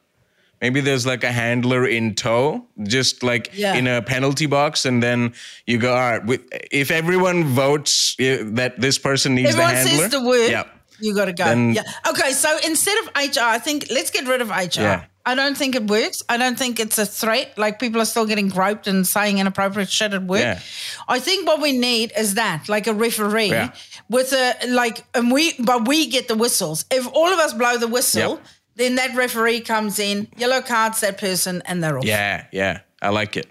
Maybe 0.60 0.80
there's 0.80 1.04
like 1.04 1.24
a 1.24 1.32
handler 1.32 1.86
in 1.86 2.14
tow, 2.14 2.64
just 2.84 3.22
like 3.22 3.50
Yeah. 3.54 3.74
in 3.74 3.86
a 3.86 4.00
penalty 4.02 4.46
box, 4.46 4.84
and 4.86 5.02
then 5.02 5.34
you 5.66 5.78
go, 5.78 5.92
all 5.92 6.18
right. 6.18 6.40
If 6.70 6.90
everyone 6.90 7.44
votes 7.44 8.16
uh, 8.20 8.44
that 8.56 8.80
this 8.80 8.98
person 8.98 9.34
needs 9.34 9.50
Everyone 9.50 9.72
the 9.72 9.76
handler, 9.80 10.02
says 10.02 10.10
the 10.12 10.22
word. 10.22 10.50
Yeah. 10.50 10.64
You 11.00 11.14
got 11.14 11.26
to 11.26 11.32
go. 11.32 11.44
Then- 11.44 11.74
yeah. 11.74 11.82
Okay. 12.08 12.32
So 12.32 12.56
instead 12.64 12.96
of 13.02 13.06
HR, 13.16 13.40
I 13.42 13.58
think 13.58 13.86
let's 13.90 14.10
get 14.10 14.26
rid 14.26 14.40
of 14.40 14.50
HR. 14.50 14.80
Yeah. 14.80 15.04
I 15.26 15.34
don't 15.34 15.56
think 15.56 15.74
it 15.74 15.86
works. 15.86 16.22
I 16.28 16.36
don't 16.36 16.58
think 16.58 16.78
it's 16.78 16.98
a 16.98 17.06
threat. 17.06 17.56
Like 17.56 17.78
people 17.78 17.98
are 18.00 18.04
still 18.04 18.26
getting 18.26 18.48
groped 18.48 18.86
and 18.86 19.06
saying 19.06 19.38
inappropriate 19.38 19.88
shit 19.88 20.12
at 20.12 20.22
work. 20.24 20.40
Yeah. 20.40 20.60
I 21.08 21.18
think 21.18 21.46
what 21.46 21.62
we 21.62 21.72
need 21.72 22.12
is 22.16 22.34
that, 22.34 22.68
like 22.68 22.86
a 22.86 22.92
referee 22.92 23.48
Yeah. 23.48 23.72
with 24.10 24.34
a 24.34 24.54
like, 24.68 25.02
and 25.14 25.32
we, 25.32 25.54
but 25.58 25.88
we 25.88 26.08
get 26.08 26.28
the 26.28 26.34
whistles. 26.36 26.84
If 26.90 27.06
all 27.12 27.28
of 27.32 27.38
us 27.38 27.54
blow 27.54 27.78
the 27.78 27.88
whistle, 27.88 28.32
Yep. 28.32 28.40
then 28.76 28.94
that 28.96 29.16
referee 29.16 29.60
comes 29.60 29.98
in, 29.98 30.28
yellow 30.36 30.60
cards 30.60 31.00
that 31.00 31.16
person, 31.16 31.62
and 31.64 31.82
they're 31.82 31.96
off. 31.98 32.04
Yeah, 32.04 32.44
yeah, 32.52 32.80
I 33.00 33.08
like 33.08 33.38
it. 33.38 33.46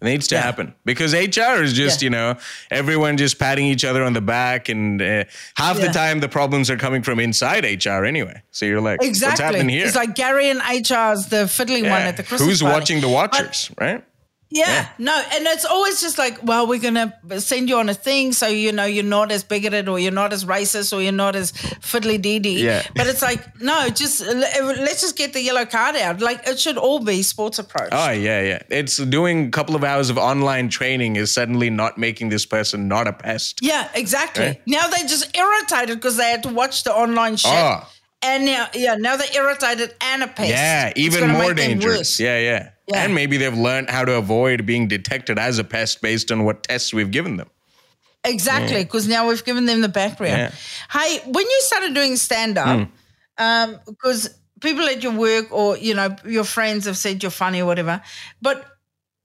It 0.00 0.04
needs 0.06 0.28
to 0.28 0.34
Yeah. 0.36 0.42
happen 0.42 0.74
because 0.84 1.12
HR 1.14 1.62
is 1.62 1.72
just 1.74 2.00
Yeah. 2.00 2.06
you 2.06 2.10
know 2.10 2.36
everyone 2.70 3.16
just 3.18 3.38
patting 3.38 3.66
each 3.66 3.84
other 3.84 4.02
on 4.02 4.14
the 4.14 4.20
back, 4.22 4.68
and 4.68 5.00
uh, 5.02 5.24
half 5.56 5.78
Yeah. 5.78 5.86
the 5.88 5.92
time 5.92 6.20
the 6.20 6.28
problems 6.28 6.70
are 6.70 6.76
coming 6.76 7.02
from 7.02 7.20
inside 7.20 7.64
HR 7.64 8.04
anyway. 8.04 8.42
So 8.50 8.64
you're 8.66 8.80
like, 8.80 9.02
Exactly. 9.02 9.30
what's 9.32 9.40
happening 9.40 9.68
here? 9.68 9.86
It's 9.86 9.96
like 9.96 10.14
Gary 10.14 10.48
and 10.48 10.60
HR 10.60 11.12
is 11.12 11.26
the 11.26 11.46
fiddling 11.48 11.84
one 11.84 12.02
at 12.02 12.16
the 12.16 12.22
Christmas 12.22 12.48
Who's 12.48 12.62
party. 12.62 12.74
watching 12.74 13.00
the 13.00 13.08
But- 13.08 13.12
watchers, 13.32 13.70
right? 13.78 14.02
Yeah, 14.52 14.66
Yeah. 14.68 14.88
no, 14.98 15.22
and 15.32 15.46
it's 15.46 15.64
always 15.64 16.00
just 16.00 16.18
like, 16.18 16.42
well, 16.42 16.66
we're 16.66 16.80
gonna 16.80 17.14
send 17.38 17.68
you 17.68 17.76
on 17.78 17.88
a 17.88 17.94
thing, 17.94 18.32
so 18.32 18.48
you 18.48 18.72
know 18.72 18.84
you're 18.84 19.04
not 19.04 19.30
as 19.30 19.44
bigoted, 19.44 19.88
or 19.88 19.98
you're 20.00 20.10
not 20.10 20.32
as 20.32 20.44
racist, 20.44 20.92
or 20.96 21.00
you're 21.00 21.12
not 21.12 21.36
as 21.36 21.52
fiddly 21.52 22.20
dee 22.20 22.40
dee. 22.40 22.64
Yeah. 22.64 22.82
But 22.96 23.06
it's 23.06 23.22
like, 23.22 23.60
no, 23.60 23.88
just 23.90 24.20
uh, 24.22 24.34
let's 24.34 25.00
just 25.02 25.16
get 25.16 25.32
the 25.34 25.40
yellow 25.40 25.64
card 25.66 25.94
out. 25.96 26.20
Like 26.20 26.46
it 26.48 26.58
should 26.58 26.78
all 26.78 26.98
be 26.98 27.22
sports 27.22 27.60
approach. 27.60 27.90
Oh 27.92 28.10
yeah, 28.10 28.42
yeah. 28.42 28.62
It's 28.70 28.96
doing 28.96 29.46
a 29.46 29.50
couple 29.50 29.76
of 29.76 29.84
hours 29.84 30.10
of 30.10 30.18
online 30.18 30.68
training 30.68 31.14
is 31.16 31.32
suddenly 31.32 31.70
not 31.70 31.96
making 31.96 32.30
this 32.30 32.44
person 32.44 32.88
not 32.88 33.06
a 33.06 33.12
pest. 33.12 33.60
Yeah, 33.62 33.88
exactly. 33.94 34.44
Right. 34.46 34.62
Now 34.66 34.88
they're 34.88 35.06
just 35.06 35.34
irritated 35.36 35.96
because 35.98 36.16
they 36.16 36.28
had 36.30 36.42
to 36.42 36.48
watch 36.48 36.82
the 36.82 36.92
online 36.92 37.36
shit. 37.36 37.52
Oh. 37.54 37.88
And 38.22 38.44
now, 38.44 38.66
yeah, 38.74 38.96
now 38.96 39.16
they're 39.16 39.34
irritated 39.34 39.94
and 40.02 40.22
a 40.22 40.26
pest. 40.28 40.50
Yeah, 40.50 40.92
even 40.94 41.26
more 41.30 41.54
dangerous. 41.54 42.20
Yeah, 42.20 42.38
yeah, 42.38 42.70
Yeah. 42.90 43.04
And 43.04 43.14
maybe 43.14 43.36
they've 43.36 43.56
learned 43.56 43.90
how 43.90 44.04
to 44.04 44.14
avoid 44.16 44.66
being 44.66 44.88
detected 44.88 45.38
as 45.38 45.58
a 45.58 45.64
pest 45.64 46.02
based 46.02 46.32
on 46.32 46.44
what 46.44 46.64
tests 46.64 46.92
we've 46.92 47.10
given 47.10 47.36
them. 47.36 47.48
Exactly, 48.24 48.84
because 48.84 49.08
now 49.08 49.28
we've 49.28 49.44
given 49.44 49.64
them 49.64 49.80
the 49.80 49.88
background. 49.88 50.36
Yeah. 50.36 50.52
Hey, 50.90 51.20
when 51.24 51.44
you 51.46 51.58
started 51.60 51.94
doing 51.94 52.16
stand 52.16 52.58
up, 52.58 52.88
um, 53.38 53.80
because 53.86 54.28
people 54.60 54.84
at 54.84 55.02
your 55.02 55.12
work 55.12 55.50
or 55.50 55.78
you 55.78 55.94
know 55.94 56.14
your 56.26 56.44
friends 56.44 56.84
have 56.84 56.98
said 56.98 57.22
you're 57.22 57.30
funny 57.30 57.62
or 57.62 57.66
whatever, 57.66 58.02
but 58.42 58.66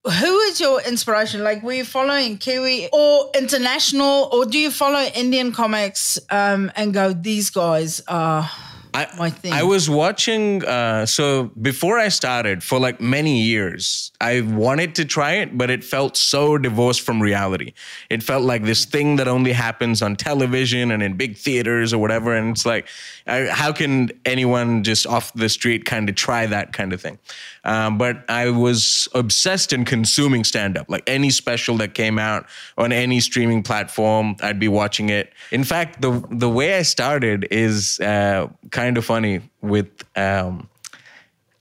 who 0.06 0.39
is 0.41 0.60
your 0.60 0.82
inspiration? 0.82 1.43
Like, 1.43 1.63
were 1.63 1.73
you 1.73 1.84
following 1.84 2.38
Kiwi 2.38 2.89
or 2.93 3.32
international, 3.36 4.30
or 4.32 4.45
do 4.45 4.60
you 4.60 4.69
follow 4.69 4.99
Indian 4.99 5.51
comics 5.51 6.19
um, 6.30 6.71
and 6.75 6.93
go, 6.93 7.12
these 7.12 7.49
guys 7.49 8.01
are 8.08 8.49
I, 8.95 9.08
my 9.17 9.29
thing? 9.29 9.53
I 9.53 9.63
was 9.63 9.89
watching. 9.89 10.63
Uh, 10.65 11.05
so 11.05 11.51
before 11.62 11.99
I 11.99 12.10
started, 12.10 12.63
for 12.63 12.79
like 12.79 13.01
many 13.01 13.41
years, 13.41 14.12
I 14.19 14.41
wanted 14.41 14.95
to 14.95 15.05
try 15.05 15.34
it, 15.34 15.58
but 15.58 15.69
it 15.69 15.84
felt 15.84 16.17
so 16.17 16.58
divorced 16.58 17.01
from 17.01 17.21
reality. 17.21 17.73
It 18.10 18.23
felt 18.23 18.43
like 18.43 18.63
this 18.63 18.86
thing 18.86 19.17
that 19.17 19.27
only 19.27 19.51
happens 19.51 20.01
on 20.01 20.15
television 20.15 20.91
and 20.91 21.03
in 21.03 21.17
big 21.17 21.38
theaters 21.38 21.93
or 21.93 21.97
whatever. 21.99 22.34
And 22.34 22.51
it's 22.51 22.65
like, 22.65 22.88
I, 23.27 23.45
how 23.45 23.71
can 23.71 24.12
anyone 24.25 24.84
just 24.84 25.05
off 25.05 25.34
the 25.34 25.49
street 25.49 25.86
kind 25.86 26.10
of 26.10 26.15
try 26.15 26.45
that 26.45 26.73
kind 26.73 26.93
of 26.93 27.01
thing? 27.01 27.19
Um, 27.65 27.97
but 27.97 28.23
I 28.30 28.51
was 28.51 29.08
obsessed 29.15 29.73
in 29.73 29.86
consuming 29.86 30.43
stand 30.43 30.78
up. 30.78 30.88
Like 30.89 31.04
any 31.08 31.32
special 31.32 31.78
that 31.78 31.93
came 31.95 32.19
out 32.19 32.45
on 32.78 32.91
any 32.91 33.19
streaming 33.19 33.63
platform, 33.63 34.36
I'd 34.41 34.60
be 34.60 34.67
watching 34.67 35.10
it. 35.10 35.34
In 35.51 35.63
fact, 35.63 36.01
the 36.01 36.23
the 36.30 36.49
way 36.49 36.78
I 36.78 36.84
started 36.84 37.47
is 37.51 37.99
uh, 37.99 38.47
kind 38.69 38.97
of 38.97 39.06
funny. 39.06 39.41
With 39.62 39.89
um, 40.15 40.69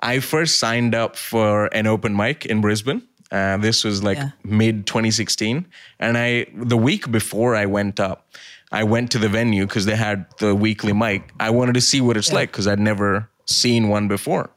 I 0.02 0.20
first 0.20 0.58
signed 0.58 0.94
up 0.94 1.16
for 1.16 1.66
an 1.74 1.86
open 1.86 2.14
mic 2.14 2.44
in 2.46 2.60
Brisbane. 2.60 3.02
Uh, 3.32 3.56
this 3.56 3.82
was 3.84 4.02
like 4.02 4.18
Yeah. 4.18 4.30
mid 4.44 4.86
2016, 4.86 5.66
and 5.98 6.18
I 6.18 6.46
the 6.54 6.76
week 6.76 7.10
before 7.10 7.56
I 7.56 7.64
went 7.66 7.98
up, 7.98 8.26
I 8.70 8.84
went 8.84 9.10
to 9.12 9.18
the 9.18 9.28
venue 9.30 9.66
because 9.66 9.86
they 9.86 9.96
had 9.96 10.26
the 10.38 10.54
weekly 10.54 10.92
mic. 10.92 11.32
I 11.40 11.50
wanted 11.50 11.74
to 11.74 11.80
see 11.80 12.00
what 12.02 12.16
it's 12.16 12.28
Yeah. 12.28 12.34
like 12.40 12.52
because 12.52 12.68
I'd 12.68 12.78
never 12.78 13.28
seen 13.46 13.88
one 13.88 14.06
before. 14.08 14.50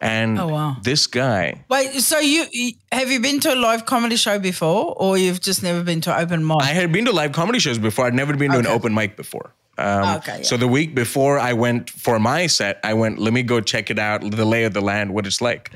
And 0.00 0.38
Oh, 0.38 0.48
wow. 0.48 0.76
this 0.82 1.06
guy, 1.06 1.64
Wait, 1.70 1.92
so 2.00 2.18
you 2.18 2.44
have 2.92 3.10
you 3.10 3.20
been 3.20 3.40
to 3.40 3.54
a 3.54 3.56
live 3.56 3.86
comedy 3.86 4.16
show 4.16 4.38
before, 4.38 4.92
or 4.96 5.16
you've 5.16 5.40
just 5.40 5.62
never 5.62 5.82
been 5.82 6.00
to 6.02 6.18
open 6.18 6.46
mic? 6.46 6.58
I 6.60 6.66
had 6.66 6.92
been 6.92 7.06
to 7.06 7.12
live 7.12 7.32
comedy 7.32 7.58
shows 7.58 7.78
before. 7.78 8.06
I'd 8.06 8.14
never 8.14 8.36
been 8.36 8.50
to 8.52 8.58
an 8.58 8.66
open 8.66 8.92
mic 8.92 9.16
before. 9.16 9.52
Um, 9.78 10.16
Okay, 10.18 10.36
yeah. 10.38 10.42
So 10.42 10.56
the 10.56 10.68
week 10.68 10.94
before 10.94 11.38
I 11.38 11.52
went 11.54 11.90
for 11.90 12.18
my 12.18 12.46
set, 12.48 12.80
I 12.84 12.94
went, 12.94 13.18
let 13.18 13.32
me 13.32 13.42
go 13.42 13.60
check 13.60 13.90
it 13.90 13.98
out, 13.98 14.20
the 14.22 14.44
lay 14.44 14.64
of 14.64 14.72
the 14.74 14.80
land, 14.80 15.14
what 15.14 15.26
it's 15.26 15.40
like. 15.40 15.70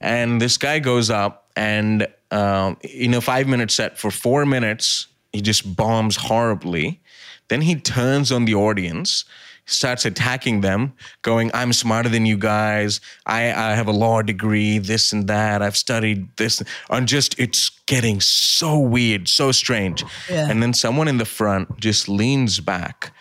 And 0.00 0.40
this 0.40 0.58
guy 0.58 0.78
goes 0.80 1.08
up 1.10 1.46
and 1.56 2.06
um, 2.30 2.76
in 2.82 3.14
a 3.14 3.20
five 3.20 3.46
minute 3.48 3.70
set 3.70 3.98
for 3.98 4.10
four 4.10 4.44
minutes, 4.44 5.06
he 5.32 5.40
just 5.40 5.76
bombs 5.76 6.16
horribly. 6.16 7.00
Then 7.48 7.62
he 7.62 7.76
turns 7.76 8.32
on 8.32 8.44
the 8.44 8.54
audience, 8.54 9.24
starts 9.66 10.04
attacking 10.04 10.60
them, 10.60 10.94
going, 11.22 11.50
I'm 11.52 11.72
smarter 11.72 12.08
than 12.08 12.24
you 12.24 12.38
guys. 12.38 13.00
I, 13.26 13.48
I 13.52 13.74
have 13.74 13.88
a 13.88 13.92
law 13.92 14.22
degree, 14.22 14.78
this 14.78 15.12
and 15.12 15.26
that. 15.26 15.60
I've 15.60 15.76
studied 15.76 16.28
this. 16.36 16.62
And 16.88 17.06
just, 17.06 17.38
it's 17.38 17.68
getting 17.86 18.20
so 18.20 18.78
weird, 18.78 19.28
so 19.28 19.52
strange. 19.52 20.04
Yeah. 20.30 20.48
And 20.48 20.62
then 20.62 20.72
someone 20.72 21.08
in 21.08 21.18
the 21.18 21.24
front 21.24 21.78
just 21.78 22.08
leans 22.08 22.60
back 22.60 23.12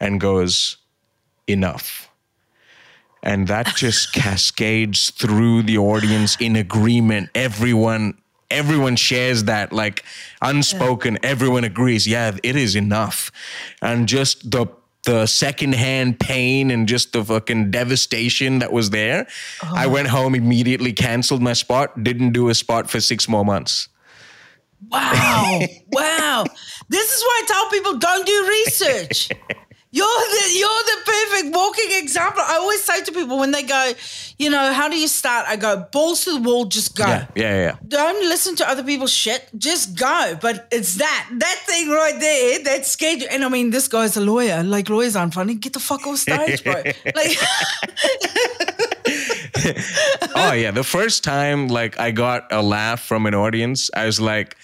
and 0.00 0.20
goes, 0.20 0.76
Enough. 1.48 2.08
And 3.22 3.48
that 3.48 3.74
just 3.76 4.12
cascades 4.14 5.10
through 5.10 5.62
the 5.62 5.78
audience 5.78 6.36
in 6.40 6.56
agreement. 6.56 7.30
Everyone, 7.34 8.18
everyone 8.50 8.96
shares 8.96 9.44
that, 9.44 9.72
like 9.72 10.04
unspoken. 10.40 11.18
Everyone 11.22 11.64
agrees. 11.64 12.06
Yeah, 12.06 12.36
it 12.42 12.56
is 12.56 12.74
enough. 12.74 13.30
And 13.80 14.08
just 14.08 14.50
the 14.50 14.66
the 15.04 15.26
secondhand 15.26 16.20
pain 16.20 16.70
and 16.70 16.86
just 16.86 17.12
the 17.12 17.24
fucking 17.24 17.70
devastation 17.70 18.60
that 18.60 18.72
was 18.72 18.90
there. 18.90 19.26
Oh 19.62 19.72
I 19.74 19.86
went 19.86 20.08
home 20.08 20.34
immediately, 20.34 20.92
canceled 20.92 21.42
my 21.42 21.54
spot, 21.54 22.02
didn't 22.04 22.32
do 22.32 22.48
a 22.48 22.54
spot 22.54 22.88
for 22.88 23.00
six 23.00 23.28
more 23.28 23.44
months. 23.44 23.88
Wow. 24.88 25.60
wow. 25.92 26.44
This 26.88 27.12
is 27.12 27.22
why 27.22 27.40
I 27.42 27.46
tell 27.46 27.70
people 27.70 27.98
don't 27.98 28.26
do 28.26 28.46
research. 28.48 29.28
You're 29.94 30.06
the 30.06 30.52
you're 30.54 30.68
the 30.68 30.98
perfect 31.04 31.54
walking 31.54 31.90
example. 32.02 32.42
I 32.46 32.56
always 32.56 32.82
say 32.82 33.02
to 33.02 33.12
people 33.12 33.38
when 33.38 33.50
they 33.50 33.62
go, 33.62 33.92
you 34.38 34.48
know, 34.48 34.72
how 34.72 34.88
do 34.88 34.98
you 34.98 35.06
start? 35.06 35.44
I 35.46 35.56
go, 35.56 35.86
balls 35.92 36.24
to 36.24 36.32
the 36.32 36.40
wall, 36.40 36.64
just 36.64 36.96
go. 36.96 37.06
Yeah, 37.06 37.26
yeah, 37.36 37.54
yeah. 37.56 37.76
Don't 37.86 38.26
listen 38.26 38.56
to 38.56 38.68
other 38.68 38.82
people's 38.82 39.12
shit. 39.12 39.50
Just 39.58 39.94
go. 39.98 40.38
But 40.40 40.66
it's 40.72 40.94
that 40.94 41.28
that 41.30 41.62
thing 41.66 41.90
right 41.90 42.18
there 42.18 42.64
that 42.64 42.86
scared 42.86 43.20
you. 43.20 43.28
And 43.30 43.44
I 43.44 43.50
mean, 43.50 43.68
this 43.68 43.86
guy's 43.86 44.16
a 44.16 44.22
lawyer. 44.22 44.62
Like 44.62 44.88
lawyers 44.88 45.14
aren't 45.14 45.34
funny. 45.34 45.56
Get 45.56 45.74
the 45.74 45.80
fuck 45.80 46.06
off 46.06 46.16
stage, 46.18 46.64
bro. 46.64 46.82
Like 47.14 47.36
oh 50.34 50.52
yeah, 50.52 50.70
the 50.70 50.84
first 50.84 51.22
time 51.22 51.68
like 51.68 51.98
I 52.00 52.10
got 52.12 52.50
a 52.50 52.62
laugh 52.62 53.00
from 53.02 53.26
an 53.26 53.34
audience, 53.34 53.90
I 53.94 54.06
was 54.06 54.20
like, 54.20 54.56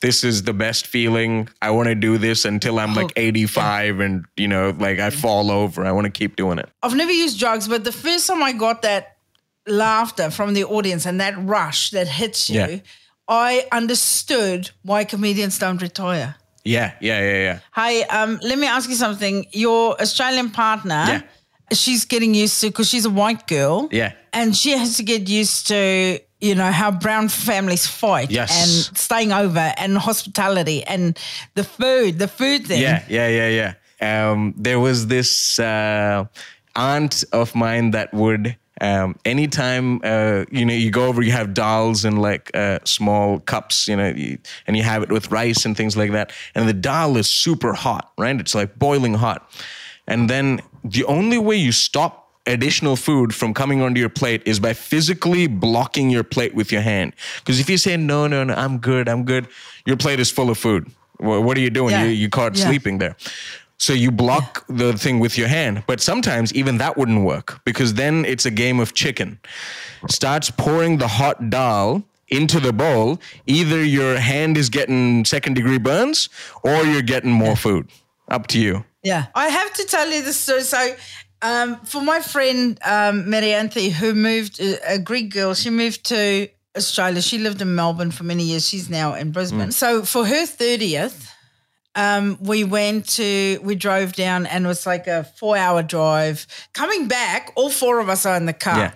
this 0.00 0.24
is 0.24 0.42
the 0.44 0.52
best 0.54 0.86
feeling. 0.86 1.48
I 1.60 1.70
want 1.70 1.88
to 1.88 1.94
do 1.94 2.16
this 2.18 2.44
until 2.44 2.78
I'm 2.78 2.94
like 2.94 3.06
Oh, 3.16 3.20
85 3.28 4.00
and 4.00 4.24
you 4.36 4.48
know, 4.48 4.74
like 4.78 4.98
I 4.98 5.10
fall 5.10 5.50
over. 5.50 5.84
I 5.84 5.92
want 5.92 6.06
to 6.06 6.10
keep 6.10 6.36
doing 6.36 6.58
it. 6.58 6.68
I've 6.82 6.94
never 6.94 7.12
used 7.12 7.38
drugs, 7.38 7.68
but 7.68 7.84
the 7.84 7.92
first 7.92 8.26
time 8.26 8.42
I 8.42 8.52
got 8.52 8.82
that 8.82 9.16
laughter 9.66 10.30
from 10.30 10.54
the 10.54 10.64
audience 10.64 11.06
and 11.06 11.20
that 11.20 11.34
rush 11.38 11.90
that 11.90 12.08
hits 12.08 12.48
you, 12.50 12.60
Yeah. 12.60 12.78
I 13.28 13.66
understood 13.70 14.70
why 14.82 15.04
comedians 15.04 15.58
don't 15.58 15.80
retire. 15.80 16.36
Yeah, 16.64 16.92
yeah, 17.00 17.20
yeah, 17.20 17.38
yeah. 17.42 17.58
Hey, 17.74 18.02
um, 18.04 18.38
let 18.42 18.58
me 18.58 18.66
ask 18.66 18.88
you 18.90 18.96
something. 18.96 19.46
Your 19.52 20.00
Australian 20.00 20.50
partner, 20.50 21.04
Yeah. 21.08 21.22
she's 21.72 22.04
getting 22.06 22.34
used 22.34 22.60
to 22.62 22.66
because 22.68 22.88
she's 22.88 23.04
a 23.04 23.10
white 23.10 23.46
girl. 23.46 23.88
Yeah. 23.92 24.12
And 24.32 24.56
she 24.56 24.70
has 24.76 24.96
to 24.96 25.02
get 25.02 25.28
used 25.28 25.68
to, 25.68 26.18
you 26.40 26.54
know, 26.54 26.70
how 26.72 26.90
brown 26.90 27.28
families 27.28 27.86
fight 27.86 28.30
Yes. 28.30 28.50
and 28.88 28.96
staying 28.98 29.32
over 29.32 29.72
and 29.76 29.98
hospitality 29.98 30.82
and 30.84 31.18
the 31.54 31.64
food, 31.64 32.18
the 32.18 32.28
food 32.28 32.66
thing. 32.66 32.80
Yeah, 32.80 33.04
yeah, 33.08 33.28
yeah, 33.28 33.48
yeah. 34.00 34.30
Um, 34.30 34.54
there 34.56 34.80
was 34.80 35.06
this 35.08 35.58
uh, 35.58 36.24
aunt 36.74 37.24
of 37.32 37.54
mine 37.54 37.90
that 37.90 38.14
would, 38.14 38.56
um, 38.80 39.16
anytime 39.26 40.00
uh, 40.02 40.44
you 40.50 40.64
know, 40.64 40.72
you 40.72 40.90
go 40.90 41.06
over, 41.08 41.20
you 41.20 41.32
have 41.32 41.48
dals 41.48 42.04
and 42.06 42.22
like 42.22 42.50
uh, 42.54 42.78
small 42.84 43.40
cups, 43.40 43.86
you 43.86 43.96
know, 43.96 44.08
you, 44.08 44.38
and 44.66 44.76
you 44.76 44.82
have 44.82 45.02
it 45.02 45.10
with 45.12 45.30
rice 45.30 45.66
and 45.66 45.76
things 45.76 45.96
like 45.96 46.12
that. 46.12 46.32
And 46.54 46.66
the 46.66 46.72
dal 46.72 47.18
is 47.18 47.28
super 47.28 47.74
hot, 47.74 48.10
right? 48.16 48.40
It's 48.40 48.54
like 48.54 48.78
boiling 48.78 49.14
hot. 49.14 49.50
And 50.06 50.30
then 50.30 50.60
the 50.82 51.04
only 51.04 51.36
way 51.36 51.56
you 51.56 51.72
stop 51.72 52.29
additional 52.50 52.96
food 52.96 53.34
from 53.34 53.54
coming 53.54 53.80
onto 53.82 54.00
your 54.00 54.08
plate 54.10 54.42
is 54.46 54.60
by 54.60 54.72
physically 54.74 55.46
blocking 55.46 56.10
your 56.10 56.22
plate 56.24 56.54
with 56.54 56.70
your 56.72 56.82
hand. 56.82 57.14
Because 57.40 57.58
if 57.60 57.68
you 57.70 57.78
say, 57.78 57.96
no, 57.96 58.26
no, 58.26 58.44
no, 58.44 58.54
I'm 58.54 58.78
good, 58.78 59.08
I'm 59.08 59.24
good, 59.24 59.48
your 59.86 59.96
plate 59.96 60.20
is 60.20 60.30
full 60.30 60.50
of 60.50 60.58
food. 60.58 60.90
What 61.18 61.56
are 61.56 61.60
you 61.60 61.70
doing? 61.70 61.90
Yeah. 61.92 62.04
You, 62.04 62.10
you 62.10 62.28
caught 62.28 62.56
Yeah. 62.56 62.66
sleeping 62.66 62.98
there. 62.98 63.16
So 63.78 63.92
you 63.94 64.10
block 64.10 64.64
the 64.68 64.92
thing 64.96 65.20
with 65.20 65.38
your 65.38 65.48
hand. 65.48 65.82
But 65.86 66.00
sometimes 66.00 66.52
even 66.52 66.78
that 66.78 66.96
wouldn't 66.98 67.24
work 67.24 67.60
because 67.64 67.94
then 67.94 68.24
it's 68.26 68.44
a 68.46 68.50
game 68.50 68.78
of 68.80 68.92
chicken. 68.94 69.38
Starts 70.08 70.50
pouring 70.50 70.98
the 70.98 71.08
hot 71.08 71.50
dal 71.50 72.02
into 72.28 72.60
the 72.60 72.72
bowl. 72.72 73.18
Either 73.46 73.82
your 73.82 74.16
hand 74.18 74.56
is 74.56 74.68
getting 74.68 75.24
second 75.24 75.54
degree 75.54 75.78
burns 75.78 76.28
or 76.62 76.84
you're 76.84 77.02
getting 77.02 77.30
more 77.32 77.56
food. 77.56 77.88
Up 78.28 78.46
to 78.48 78.58
you. 78.60 78.84
Yeah. 79.02 79.26
I 79.34 79.48
have 79.48 79.72
to 79.74 79.84
tell 79.84 80.08
you 80.10 80.22
this 80.22 80.36
story. 80.38 80.62
So, 80.62 80.94
um, 81.42 81.76
for 81.84 82.02
my 82.02 82.20
friend 82.20 82.78
um, 82.84 83.24
Marianthe, 83.24 83.90
who 83.92 84.14
moved, 84.14 84.60
a, 84.60 84.94
a 84.94 84.98
Greek 84.98 85.32
girl, 85.32 85.54
she 85.54 85.70
moved 85.70 86.04
to 86.06 86.48
Australia. 86.76 87.22
She 87.22 87.38
lived 87.38 87.60
in 87.62 87.74
Melbourne 87.74 88.10
for 88.10 88.24
many 88.24 88.44
years. 88.44 88.68
She's 88.68 88.90
now 88.90 89.14
in 89.14 89.32
Brisbane. 89.32 89.72
So, 89.72 90.04
for 90.04 90.24
her 90.26 90.46
30th, 90.46 91.30
um, 91.94 92.38
we 92.40 92.64
went 92.64 93.08
to, 93.10 93.58
we 93.62 93.74
drove 93.74 94.12
down 94.12 94.46
and 94.46 94.64
it 94.64 94.68
was 94.68 94.86
like 94.86 95.06
a 95.06 95.24
four 95.24 95.56
hour 95.56 95.82
drive. 95.82 96.46
Coming 96.72 97.08
back, 97.08 97.52
all 97.56 97.70
four 97.70 97.98
of 97.98 98.08
us 98.08 98.24
are 98.26 98.36
in 98.36 98.46
the 98.46 98.52
car. 98.52 98.78
Yeah. 98.78 98.92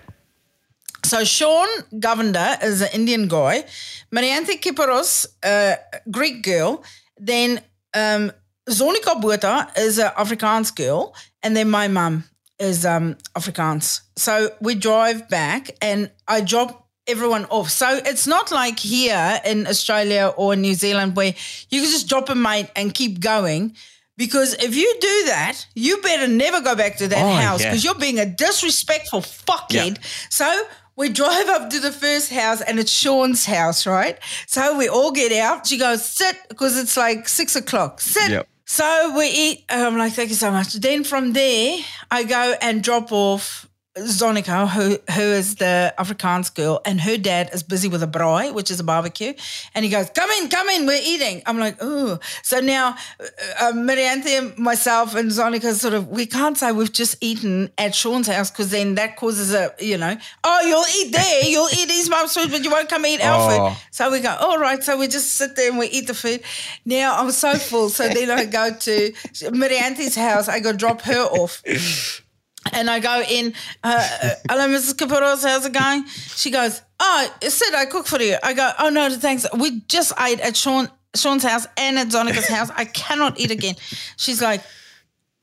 So 1.04 1.22
Sean 1.22 1.68
Govender 1.92 2.62
is 2.62 2.80
an 2.80 2.88
Indian 2.94 3.28
guy, 3.28 3.64
Marianthe 4.10 4.58
Kiparos, 4.60 5.26
a 5.44 5.76
Greek 6.10 6.42
girl, 6.42 6.82
then 7.18 7.60
um, 7.92 8.32
Zonika 8.68 9.20
Botha 9.20 9.70
is 9.76 9.98
an 9.98 10.12
Afrikaans 10.16 10.74
girl, 10.74 11.14
and 11.42 11.54
then 11.54 11.68
my 11.68 11.88
mum 11.88 12.24
is 12.58 12.84
um, 12.86 13.16
Afrikaans. 13.34 14.00
So 14.16 14.50
we 14.60 14.74
drive 14.74 15.28
back, 15.28 15.70
and 15.80 16.10
I 16.28 16.40
drop 16.40 16.88
everyone 17.06 17.44
off. 17.46 17.70
So 17.70 18.00
it's 18.04 18.26
not 18.26 18.50
like 18.50 18.78
here 18.78 19.40
in 19.44 19.66
Australia 19.66 20.32
or 20.36 20.56
New 20.56 20.74
Zealand 20.74 21.14
where 21.16 21.34
you 21.68 21.82
can 21.82 21.90
just 21.90 22.08
drop 22.08 22.30
a 22.30 22.34
mate 22.34 22.70
and 22.74 22.94
keep 22.94 23.20
going. 23.20 23.76
Because 24.16 24.54
if 24.54 24.76
you 24.76 24.94
do 25.00 25.24
that, 25.26 25.66
you 25.74 26.00
better 26.00 26.28
never 26.28 26.60
go 26.60 26.76
back 26.76 26.96
to 26.98 27.08
that 27.08 27.18
Oh, 27.22 27.34
house 27.34 27.60
yeah. 27.60 27.70
because 27.70 27.82
you're 27.84 27.96
being 27.96 28.20
a 28.20 28.24
disrespectful 28.26 29.20
fuckhead. 29.22 29.98
So 30.30 30.48
we 30.96 31.08
drive 31.08 31.48
up 31.48 31.68
to 31.70 31.80
the 31.80 31.90
first 31.90 32.32
house 32.32 32.60
and 32.60 32.78
it's 32.78 32.92
Sean's 32.92 33.44
house, 33.44 33.86
right? 33.88 34.16
So 34.46 34.78
we 34.78 34.88
all 34.88 35.10
get 35.10 35.32
out. 35.32 35.66
She 35.66 35.76
goes, 35.78 36.04
sit, 36.04 36.36
because 36.48 36.78
it's 36.78 36.96
like 36.96 37.28
six 37.28 37.56
o'clock. 37.56 38.00
Sit. 38.00 38.30
Yep. 38.30 38.48
So 38.66 39.14
we 39.18 39.26
eat. 39.26 39.64
I'm 39.68 39.98
like, 39.98 40.12
thank 40.12 40.30
you 40.30 40.36
so 40.36 40.50
much. 40.52 40.72
Then 40.74 41.02
from 41.04 41.32
there, 41.32 41.78
I 42.14 42.22
go 42.22 42.54
and 42.62 42.80
drop 42.80 43.10
off 43.10 43.68
Zonica, 43.96 44.68
who 44.68 44.98
who 45.12 45.22
is 45.22 45.54
the 45.56 45.94
Afrikaans 45.98 46.52
girl, 46.52 46.80
and 46.84 47.00
her 47.00 47.16
dad 47.16 47.50
is 47.52 47.62
busy 47.62 47.86
with 47.86 48.02
a 48.02 48.08
braai, 48.08 48.52
which 48.52 48.70
is 48.70 48.80
a 48.80 48.84
barbecue. 48.84 49.32
And 49.74 49.84
he 49.84 49.90
goes, 49.90 50.10
"Come 50.10 50.28
in, 50.32 50.48
come 50.48 50.68
in, 50.68 50.84
we're 50.86 51.00
eating." 51.00 51.42
I'm 51.46 51.58
like, 51.60 51.76
"Oh." 51.80 52.18
So 52.42 52.58
now, 52.60 52.96
uh, 53.20 53.24
uh, 53.60 53.72
Marianthe, 53.72 54.58
myself, 54.58 55.14
and 55.14 55.30
Zonica 55.30 55.72
sort 55.74 55.94
of 55.94 56.08
we 56.08 56.26
can't 56.26 56.58
say 56.58 56.72
we've 56.72 56.92
just 56.92 57.16
eaten 57.20 57.70
at 57.78 57.94
Sean's 57.94 58.26
house 58.26 58.50
because 58.50 58.70
then 58.72 58.96
that 58.96 59.14
causes 59.16 59.54
a 59.54 59.72
you 59.78 59.96
know, 59.96 60.16
oh, 60.42 60.60
you'll 60.66 61.06
eat 61.06 61.12
there, 61.12 61.44
you'll 61.44 61.68
eat 61.78 61.88
his 61.88 62.10
mum's 62.10 62.34
food, 62.34 62.50
but 62.50 62.64
you 62.64 62.70
won't 62.72 62.88
come 62.88 63.06
eat 63.06 63.20
our 63.20 63.38
Oh. 63.40 63.70
food. 63.70 63.78
So 63.92 64.10
we 64.10 64.18
go, 64.20 64.34
all 64.40 64.58
right. 64.58 64.82
So 64.82 64.98
we 64.98 65.06
just 65.06 65.32
sit 65.36 65.54
there 65.54 65.68
and 65.70 65.78
we 65.78 65.86
eat 65.86 66.08
the 66.08 66.14
food. 66.14 66.40
Now 66.84 67.16
I'm 67.20 67.30
so 67.30 67.54
full. 67.54 67.90
So 67.90 68.08
then 68.08 68.28
I 68.30 68.44
go 68.44 68.72
to 68.74 69.12
Marianthe's 69.52 70.16
house. 70.16 70.48
I 70.48 70.58
go 70.58 70.72
drop 70.72 71.02
her 71.02 71.22
off. 71.26 71.62
And 72.72 72.88
I 72.88 72.98
go 72.98 73.22
in, 73.28 73.54
uh, 73.82 74.08
uh, 74.22 74.30
hello, 74.48 74.68
Mrs. 74.68 74.94
Caporos, 74.94 75.42
how's 75.42 75.66
it 75.66 75.72
going? 75.72 76.06
She 76.06 76.50
goes, 76.50 76.80
oh, 76.98 77.34
sit, 77.42 77.74
I 77.74 77.84
cook 77.84 78.06
for 78.06 78.20
you. 78.20 78.36
I 78.42 78.54
go, 78.54 78.70
oh, 78.78 78.88
no, 78.88 79.10
thanks. 79.10 79.46
We 79.58 79.80
just 79.82 80.12
ate 80.18 80.40
at 80.40 80.56
Sean, 80.56 80.88
Sean's 81.14 81.44
house 81.44 81.66
and 81.76 81.98
at 81.98 82.08
Zonica's 82.08 82.48
house. 82.48 82.70
I 82.74 82.86
cannot 82.86 83.38
eat 83.38 83.50
again. 83.50 83.74
She's 84.16 84.40
like, 84.40 84.62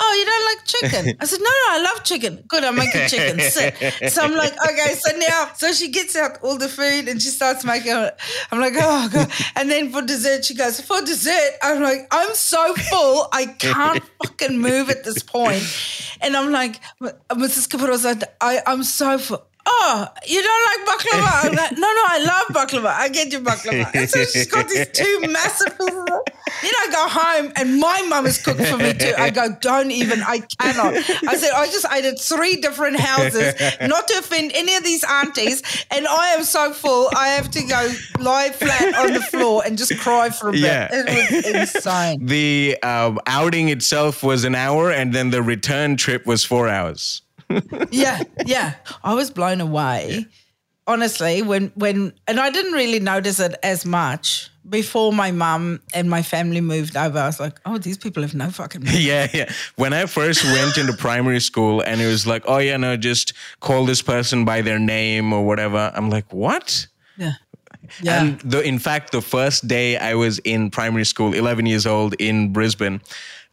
oh, 0.03 0.13
you 0.19 0.25
don't 0.25 0.45
like 0.51 0.65
chicken? 0.65 1.17
I 1.21 1.25
said, 1.25 1.39
no, 1.39 1.45
no, 1.45 1.65
I 1.69 1.81
love 1.93 2.03
chicken. 2.03 2.43
Good, 2.47 2.63
I'm 2.63 2.75
making 2.75 3.07
chicken. 3.07 3.39
Sit. 3.55 4.11
So 4.11 4.21
I'm 4.23 4.35
like, 4.35 4.53
okay, 4.69 4.95
so 4.95 5.15
now, 5.17 5.51
so 5.55 5.71
she 5.73 5.89
gets 5.89 6.15
out 6.15 6.39
all 6.41 6.57
the 6.57 6.67
food 6.67 7.07
and 7.07 7.21
she 7.21 7.29
starts 7.29 7.63
making 7.63 7.95
it. 7.95 8.19
I'm 8.51 8.59
like, 8.59 8.73
oh, 8.77 9.09
God. 9.13 9.31
And 9.55 9.69
then 9.69 9.91
for 9.91 10.01
dessert, 10.01 10.43
she 10.45 10.55
goes, 10.55 10.81
for 10.81 11.01
dessert, 11.01 11.51
I'm 11.61 11.81
like, 11.81 12.07
I'm 12.11 12.33
so 12.33 12.73
full, 12.75 13.27
I 13.31 13.45
can't 13.45 14.03
fucking 14.23 14.57
move 14.59 14.89
at 14.89 15.03
this 15.03 15.21
point. 15.23 15.63
And 16.21 16.35
I'm 16.35 16.51
like, 16.51 16.79
Mrs. 17.01 17.67
Caparosa, 17.67 18.23
I, 18.41 18.59
I'm 18.65 18.83
so 18.83 19.17
full. 19.17 19.43
Oh, 19.63 20.07
you 20.25 20.41
don't 20.41 20.63
like 20.87 20.97
baklava? 20.97 21.45
I'm 21.49 21.55
like, 21.55 21.71
no, 21.73 21.77
no, 21.81 22.03
I 22.07 22.23
love 22.25 22.47
baklava. 22.67 22.87
I 22.87 23.09
get 23.09 23.31
you 23.31 23.41
baklava. 23.41 23.91
And 23.93 24.09
so 24.09 24.23
she's 24.23 24.47
got 24.47 24.67
these 24.67 24.87
two 24.91 25.19
massive 25.29 25.77
pieces. 25.77 25.99
of- 26.11 26.21
Then 26.61 26.71
I 26.71 26.87
go 26.91 27.07
home 27.07 27.51
and 27.55 27.79
my 27.79 28.01
mum 28.03 28.25
has 28.25 28.41
cooked 28.41 28.61
for 28.61 28.77
me 28.77 28.93
too. 28.93 29.13
I 29.17 29.29
go, 29.29 29.55
don't 29.59 29.91
even, 29.91 30.21
I 30.21 30.41
cannot. 30.59 30.93
I 30.95 31.35
said, 31.35 31.51
I 31.51 31.65
just 31.67 31.85
ate 31.91 32.05
at 32.05 32.19
three 32.19 32.57
different 32.57 32.99
houses, 32.99 33.53
not 33.81 34.07
to 34.07 34.19
offend 34.19 34.51
any 34.53 34.75
of 34.75 34.83
these 34.83 35.03
aunties. 35.03 35.63
And 35.89 36.07
I 36.07 36.29
am 36.29 36.43
so 36.43 36.73
full, 36.73 37.09
I 37.15 37.29
have 37.29 37.49
to 37.51 37.63
go 37.63 37.91
lie 38.19 38.49
flat 38.49 38.95
on 38.95 39.13
the 39.13 39.21
floor 39.21 39.63
and 39.65 39.77
just 39.77 39.97
cry 39.99 40.29
for 40.29 40.49
a 40.49 40.51
bit. 40.51 40.61
Yeah. 40.61 40.89
It 40.91 41.33
was 41.33 41.75
insane. 41.75 42.25
The 42.31 42.77
um, 42.83 43.19
outing 43.25 43.69
itself 43.69 44.23
was 44.23 44.43
an 44.43 44.55
hour, 44.55 44.91
and 44.91 45.13
then 45.13 45.31
the 45.31 45.41
return 45.41 45.97
trip 45.97 46.25
was 46.25 46.45
four 46.45 46.67
hours. 46.67 47.21
yeah, 47.91 48.21
yeah. 48.45 48.75
I 49.03 49.13
was 49.13 49.31
blown 49.31 49.59
away. 49.61 50.25
Honestly, 50.87 51.41
when 51.41 51.71
when 51.75 52.13
and 52.27 52.39
I 52.39 52.49
didn't 52.49 52.73
really 52.73 52.99
notice 52.99 53.39
it 53.39 53.55
as 53.63 53.85
much 53.85 54.50
before 54.67 55.11
my 55.11 55.31
mum 55.31 55.81
and 55.93 56.09
my 56.09 56.21
family 56.21 56.61
moved 56.61 56.95
over. 56.95 57.17
I 57.17 57.25
was 57.25 57.39
like, 57.39 57.59
oh, 57.65 57.77
these 57.77 57.97
people 57.97 58.21
have 58.21 58.35
no 58.35 58.49
fucking. 58.49 58.83
Yeah, 58.91 59.27
yeah. 59.33 59.51
When 59.75 59.93
I 59.93 60.05
first 60.05 60.43
went 60.43 60.77
into 60.77 60.93
primary 60.93 61.39
school 61.39 61.81
and 61.81 61.99
it 62.01 62.07
was 62.07 62.27
like, 62.27 62.43
oh, 62.47 62.59
yeah, 62.59 62.77
no, 62.77 62.97
just 62.97 63.33
call 63.59 63.85
this 63.85 64.01
person 64.01 64.45
by 64.45 64.61
their 64.61 64.79
name 64.79 65.33
or 65.33 65.45
whatever. 65.45 65.91
I'm 65.95 66.09
like, 66.09 66.31
what? 66.31 66.87
Yeah, 67.17 67.33
yeah. 68.01 68.23
And 68.23 68.39
the, 68.41 68.61
in 68.61 68.79
fact, 68.79 69.11
the 69.11 69.21
first 69.21 69.67
day 69.67 69.97
I 69.97 70.13
was 70.13 70.39
in 70.39 70.69
primary 70.69 71.05
school, 71.05 71.33
11 71.33 71.65
years 71.65 71.87
old 71.87 72.13
in 72.19 72.53
Brisbane, 72.53 73.01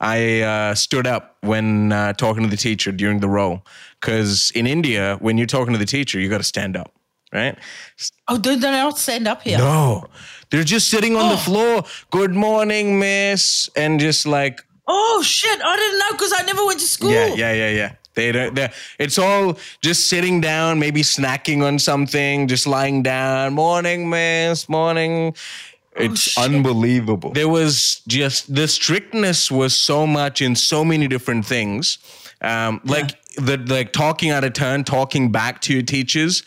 I 0.01 0.43
uh, 0.43 0.75
stood 0.75 1.07
up 1.07 1.37
when 1.41 1.93
uh, 1.93 2.13
talking 2.13 2.43
to 2.45 2.49
the 2.49 2.57
teacher 2.57 2.93
during 2.93 3.21
the 3.21 3.29
roll. 3.29 3.65
Because 4.01 4.51
in 4.53 4.67
India, 4.67 5.17
when 5.21 5.39
you're 5.39 5.47
talking 5.47 5.73
to 5.73 5.79
the 5.79 5.87
teacher, 5.87 6.21
you 6.21 6.29
got 6.29 6.39
to 6.39 6.45
stand 6.45 6.77
up, 6.77 6.93
right? 7.33 7.59
oh, 8.29 8.39
do 8.39 8.57
they 8.57 8.71
not 8.71 8.99
stand 8.99 9.27
up 9.27 9.43
here? 9.43 9.59
No, 9.59 10.07
they're 10.51 10.65
just 10.65 10.89
sitting 10.89 11.17
on 11.17 11.29
the 11.29 11.35
Oh. 11.35 11.39
floor. 11.39 11.85
Good 12.11 12.35
morning, 12.35 12.99
miss. 12.99 13.69
And 13.77 14.01
just 14.01 14.27
like, 14.27 14.65
Oh 14.91 15.23
shit! 15.23 15.61
I 15.63 15.77
didn't 15.77 15.99
know 15.99 16.13
because 16.13 16.33
I 16.35 16.43
never 16.45 16.65
went 16.65 16.81
to 16.81 16.87
school. 16.87 17.11
Yeah, 17.11 17.35
yeah, 17.35 17.53
yeah, 17.53 17.71
yeah. 17.71 17.93
They 18.15 18.33
don't. 18.33 18.55
they're- 18.55 18.73
It's 18.99 19.19
all 19.19 19.59
just 19.83 20.09
sitting 20.09 20.41
down, 20.41 20.79
maybe 20.79 21.03
snacking 21.03 21.63
on 21.63 21.79
something, 21.79 22.49
just 22.49 22.67
lying 22.67 23.03
down. 23.03 23.53
Morning, 23.53 24.09
miss. 24.09 24.67
Morning. 24.69 25.35
It's 25.95 26.21
shit. 26.23 26.43
unbelievable. 26.45 27.33
There 27.33 27.49
was 27.49 28.01
just 28.07 28.55
the 28.55 28.67
strictness 28.67 29.51
was 29.51 29.75
so 29.75 30.07
much 30.07 30.41
in 30.41 30.57
so 30.57 30.85
many 30.85 31.07
different 31.09 31.45
things, 31.45 31.99
um, 32.41 32.81
like 32.85 33.11
the 33.37 33.59
like 33.59 33.93
talking 33.93 34.31
out 34.31 34.43
of 34.45 34.53
turn, 34.55 34.85
talking 34.85 35.31
back 35.31 35.61
to 35.63 35.73
your 35.75 35.83
teachers. 35.83 36.43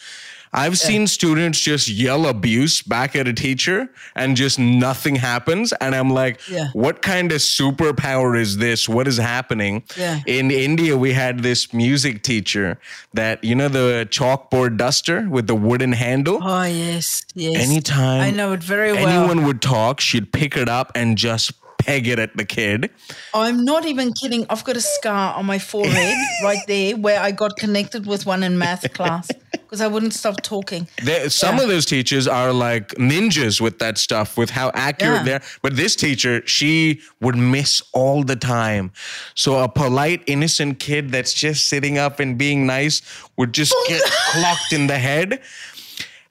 I've 0.54 0.78
seen 0.78 1.08
students 1.08 1.60
just 1.60 1.88
yell 1.88 2.26
abuse 2.28 2.82
back 2.82 3.16
at 3.16 3.28
a 3.28 3.34
teacher 3.34 3.90
and 4.16 4.36
just 4.36 4.60
nothing 4.60 5.16
happens. 5.16 5.72
And 5.74 5.96
I'm 5.96 6.10
like, 6.10 6.40
Yeah. 6.50 6.68
what 6.74 7.02
kind 7.02 7.32
of 7.32 7.40
superpower 7.40 8.38
is 8.38 8.58
this? 8.58 8.90
What 8.90 9.08
is 9.08 9.18
happening? 9.18 9.84
Yeah. 9.98 10.20
In 10.28 10.52
India, 10.52 10.98
we 10.98 11.14
had 11.14 11.40
this 11.40 11.74
music 11.74 12.22
teacher 12.24 12.80
that, 13.14 13.44
you 13.44 13.56
know, 13.56 13.70
the 13.70 14.08
chalkboard 14.12 14.78
duster 14.78 15.28
with 15.30 15.48
the 15.48 15.56
wooden 15.56 15.94
handle. 15.94 16.40
Oh 16.42 16.64
yes, 16.64 17.24
yes. 17.34 17.56
Anytime 17.70 18.22
I 18.22 18.32
know 18.32 18.52
it 18.52 18.62
very 18.64 18.92
well. 18.94 19.08
anyone 19.08 19.46
would 19.46 19.62
talk, 19.62 20.02
she'd 20.02 20.34
pick 20.34 20.58
it 20.58 20.68
up 20.68 20.92
and 20.96 21.18
just 21.18 21.54
peg 21.78 22.08
it 22.08 22.20
at 22.20 22.36
the 22.38 22.46
kid. 22.46 22.92
I'm 23.34 23.64
not 23.66 23.86
even 23.86 24.14
kidding. 24.14 24.46
I've 24.50 24.64
got 24.64 24.76
a 24.78 24.82
scar 24.82 25.34
on 25.36 25.46
my 25.46 25.58
forehead 25.60 26.16
right 26.44 26.60
there 26.68 26.96
where 26.96 27.20
I 27.20 27.32
got 27.32 27.58
connected 27.58 28.06
with 28.06 28.26
one 28.26 28.44
in 28.44 28.58
math 28.58 28.92
class 28.94 29.30
because 29.72 29.80
I 29.80 29.88
wouldn't 29.88 30.14
stop 30.14 30.42
talking. 30.42 30.86
There, 31.02 31.30
some 31.30 31.56
Yeah. 31.56 31.64
of 31.64 31.70
those 31.70 31.86
teachers 31.86 32.28
are 32.28 32.52
like 32.52 32.90
ninjas 32.96 33.62
with 33.62 33.80
that 33.80 33.98
stuff, 33.98 34.38
with 34.38 34.50
how 34.50 34.70
accurate 34.74 35.20
Yeah. 35.20 35.24
they're. 35.24 35.42
But 35.62 35.78
this 35.78 35.96
teacher, 35.96 36.46
she 36.46 37.00
would 37.22 37.38
miss 37.38 37.82
all 37.94 38.22
the 38.26 38.36
time. 38.36 38.92
So 39.34 39.60
a 39.60 39.70
polite, 39.70 40.24
innocent 40.28 40.80
kid 40.82 41.14
that's 41.14 41.34
just 41.34 41.70
sitting 41.70 41.98
up 41.98 42.20
and 42.20 42.38
being 42.38 42.66
nice 42.66 43.02
would 43.38 43.54
just 43.54 43.74
oh, 43.74 43.86
get 43.88 44.02
clocked 44.32 44.74
in 44.74 44.88
the 44.88 45.00
head. 45.00 45.40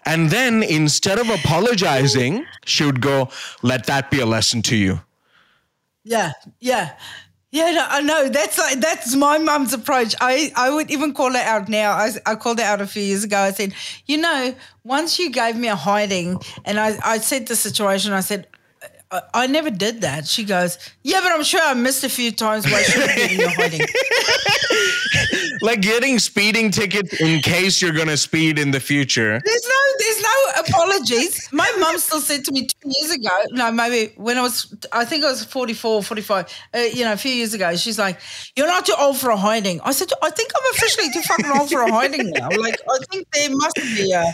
And 0.04 0.28
then 0.30 0.62
instead 0.62 1.18
of 1.18 1.30
apologizing, 1.30 2.44
she 2.66 2.84
would 2.84 3.00
go, 3.00 3.30
"Let 3.62 3.86
that 3.86 4.10
be 4.10 4.20
a 4.20 4.26
lesson 4.26 4.60
to 4.62 4.76
you." 4.76 5.00
Yeah, 6.04 6.32
yeah. 6.60 6.90
Yeah, 7.52 7.72
no, 7.72 7.84
I 7.88 8.00
know. 8.00 8.28
That's 8.28 8.58
like 8.58 8.80
that's 8.80 9.16
my 9.16 9.38
mum's 9.38 9.72
approach. 9.72 10.14
I, 10.20 10.52
I 10.54 10.70
would 10.70 10.88
even 10.90 11.12
call 11.12 11.34
it 11.34 11.42
out 11.42 11.68
now. 11.68 11.92
I, 11.92 12.12
I 12.24 12.36
called 12.36 12.60
it 12.60 12.64
out 12.64 12.80
a 12.80 12.86
few 12.86 13.02
years 13.02 13.24
ago. 13.24 13.38
I 13.38 13.50
said, 13.50 13.74
you 14.06 14.18
know, 14.18 14.54
once 14.84 15.18
you 15.18 15.30
gave 15.30 15.56
me 15.56 15.66
a 15.66 15.74
hiding, 15.74 16.38
and 16.64 16.78
I, 16.78 16.96
I 17.04 17.18
said 17.18 17.48
the 17.48 17.56
situation, 17.56 18.12
I 18.12 18.20
said, 18.20 18.46
I, 19.10 19.22
I 19.34 19.46
never 19.48 19.70
did 19.70 20.02
that. 20.02 20.28
She 20.28 20.44
goes, 20.44 20.78
yeah, 21.02 21.20
but 21.20 21.32
I'm 21.32 21.42
sure 21.42 21.60
I 21.60 21.74
missed 21.74 22.04
a 22.04 22.08
few 22.08 22.30
times 22.30 22.66
I 22.66 22.82
should 22.82 23.02
have 23.02 23.16
given 23.16 23.40
you 23.40 23.46
a 23.46 23.50
hiding. 23.50 23.80
Like 25.62 25.80
getting 25.80 26.18
speeding 26.18 26.70
tickets 26.70 27.20
in 27.20 27.40
case 27.40 27.80
you're 27.80 27.92
gonna 27.92 28.16
speed 28.16 28.58
in 28.58 28.70
the 28.70 28.80
future. 28.80 29.40
There's 29.44 29.68
no, 29.68 29.80
there's 29.98 30.22
no 30.22 30.62
apologies. 30.62 31.48
My 31.52 31.70
mum 31.78 31.98
still 31.98 32.20
said 32.20 32.44
to 32.44 32.52
me 32.52 32.66
two 32.66 32.88
years 32.88 33.12
ago, 33.12 33.30
no, 33.50 33.70
maybe 33.72 34.12
when 34.16 34.38
I 34.38 34.42
was, 34.42 34.74
I 34.92 35.04
think 35.04 35.24
I 35.24 35.30
was 35.30 35.44
44, 35.44 36.02
45, 36.02 36.46
uh, 36.74 36.78
you 36.78 37.04
know, 37.04 37.12
a 37.12 37.16
few 37.16 37.32
years 37.32 37.54
ago, 37.54 37.74
she's 37.76 37.98
like, 37.98 38.20
you're 38.56 38.66
not 38.66 38.86
too 38.86 38.94
old 38.98 39.18
for 39.18 39.30
a 39.30 39.36
hiding. 39.36 39.80
I 39.82 39.92
said, 39.92 40.08
I 40.22 40.30
think 40.30 40.50
I'm 40.56 40.74
officially 40.74 41.10
too 41.12 41.22
fucking 41.22 41.50
old 41.58 41.70
for 41.70 41.82
a 41.82 41.92
hiding 41.92 42.30
now. 42.30 42.48
Like, 42.50 42.80
I 42.88 42.98
think 43.10 43.26
there 43.32 43.50
must 43.50 43.76
be 43.76 44.12
a, 44.12 44.24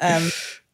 um, 0.00 0.30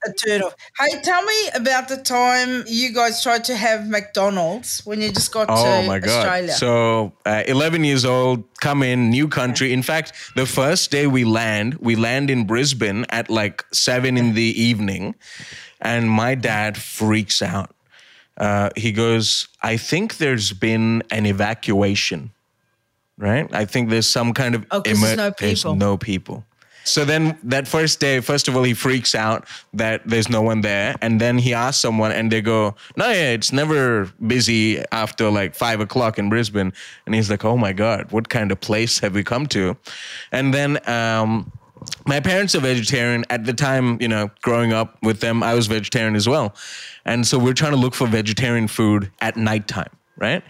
a 0.09 0.12
turn 0.12 0.42
off. 0.42 0.55
Hey, 0.79 1.01
tell 1.03 1.23
me 1.23 1.49
about 1.55 1.88
the 1.88 1.97
time 1.99 2.64
you 2.66 2.92
guys 2.92 3.23
tried 3.23 3.45
to 3.45 3.57
have 3.57 3.87
McDonald's 3.88 4.81
when 4.87 5.01
you 5.01 5.11
just 5.12 5.33
got 5.33 5.47
Oh 5.51 5.83
to 5.83 5.87
my 5.87 5.99
god! 5.99 6.09
Australia. 6.11 6.53
So, 6.53 7.12
uh, 7.25 7.42
11 7.47 7.85
years 7.85 8.05
old, 8.05 8.45
come 8.61 8.83
in, 8.83 9.11
new 9.11 9.29
country. 9.29 9.73
In 9.73 9.83
fact, 9.83 10.12
the 10.35 10.47
first 10.47 10.90
day 10.90 11.07
we 11.07 11.25
land, 11.25 11.75
we 11.81 11.97
land 11.97 12.31
in 12.31 12.47
Brisbane 12.47 13.05
at 13.11 13.29
like 13.31 13.64
seven 13.73 14.16
in 14.16 14.35
the 14.35 14.42
evening, 14.61 15.14
and 15.81 16.11
my 16.11 16.35
dad 16.35 16.77
freaks 16.77 17.42
out. 17.42 17.75
Uh, 18.37 18.71
he 18.77 18.92
goes, 18.92 19.49
"I 19.62 19.77
think 19.79 20.19
there's 20.19 20.53
been 20.53 21.03
an 21.11 21.25
evacuation, 21.27 22.33
right? 23.19 23.49
I 23.53 23.64
think 23.64 23.88
there's 23.90 24.07
some 24.07 24.35
kind 24.35 24.55
of 24.55 24.66
Oh, 24.71 24.83
'cause 24.83 25.01
there's 25.01 25.16
no 25.16 25.33
there's 25.38 25.61
people. 25.61 25.75
no 25.75 25.97
people." 25.97 26.45
So 26.87 27.05
then 27.05 27.37
that 27.42 27.66
first 27.66 27.99
day, 27.99 28.20
first 28.20 28.46
of 28.49 28.57
all, 28.57 28.62
he 28.62 28.75
freaks 28.75 29.14
out 29.14 29.46
that 29.75 30.03
there's 30.07 30.29
no 30.29 30.40
one 30.40 30.61
there. 30.61 30.94
And 31.03 31.20
then 31.20 31.38
he 31.38 31.53
asks 31.53 31.81
someone 31.81 32.12
and 32.12 32.31
they 32.31 32.40
go, 32.40 32.77
No, 32.96 33.07
yeah, 33.09 33.33
it's 33.33 33.53
never 33.53 34.11
busy 34.25 34.83
after 34.92 35.29
like 35.31 35.55
five 35.55 35.81
o'clock 35.81 36.18
in 36.18 36.29
Brisbane. 36.29 36.72
And 37.05 37.14
he's 37.14 37.29
like, 37.29 37.44
Oh 37.44 37.57
my 37.57 37.72
God, 37.72 38.12
what 38.12 38.29
kind 38.29 38.53
of 38.53 38.61
place 38.61 39.01
have 39.01 39.14
we 39.14 39.25
come 39.25 39.46
to? 39.49 39.77
And 40.31 40.55
then 40.55 40.79
um, 40.88 41.51
my 42.07 42.20
parents 42.20 42.55
are 42.55 42.61
vegetarian. 42.61 43.25
At 43.31 43.44
the 43.44 43.53
time, 43.53 44.01
you 44.01 44.09
know, 44.09 44.31
growing 44.42 44.72
up 44.72 44.96
with 45.03 45.20
them, 45.20 45.42
I 45.42 45.55
was 45.55 45.66
vegetarian 45.66 46.14
as 46.14 46.29
well. 46.29 46.55
And 47.05 47.27
so 47.27 47.38
we're 47.38 47.55
trying 47.55 47.72
to 47.72 47.79
look 47.79 47.94
for 47.94 48.07
vegetarian 48.07 48.68
food 48.68 49.11
at 49.20 49.37
nighttime, 49.37 49.90
right? 50.16 50.44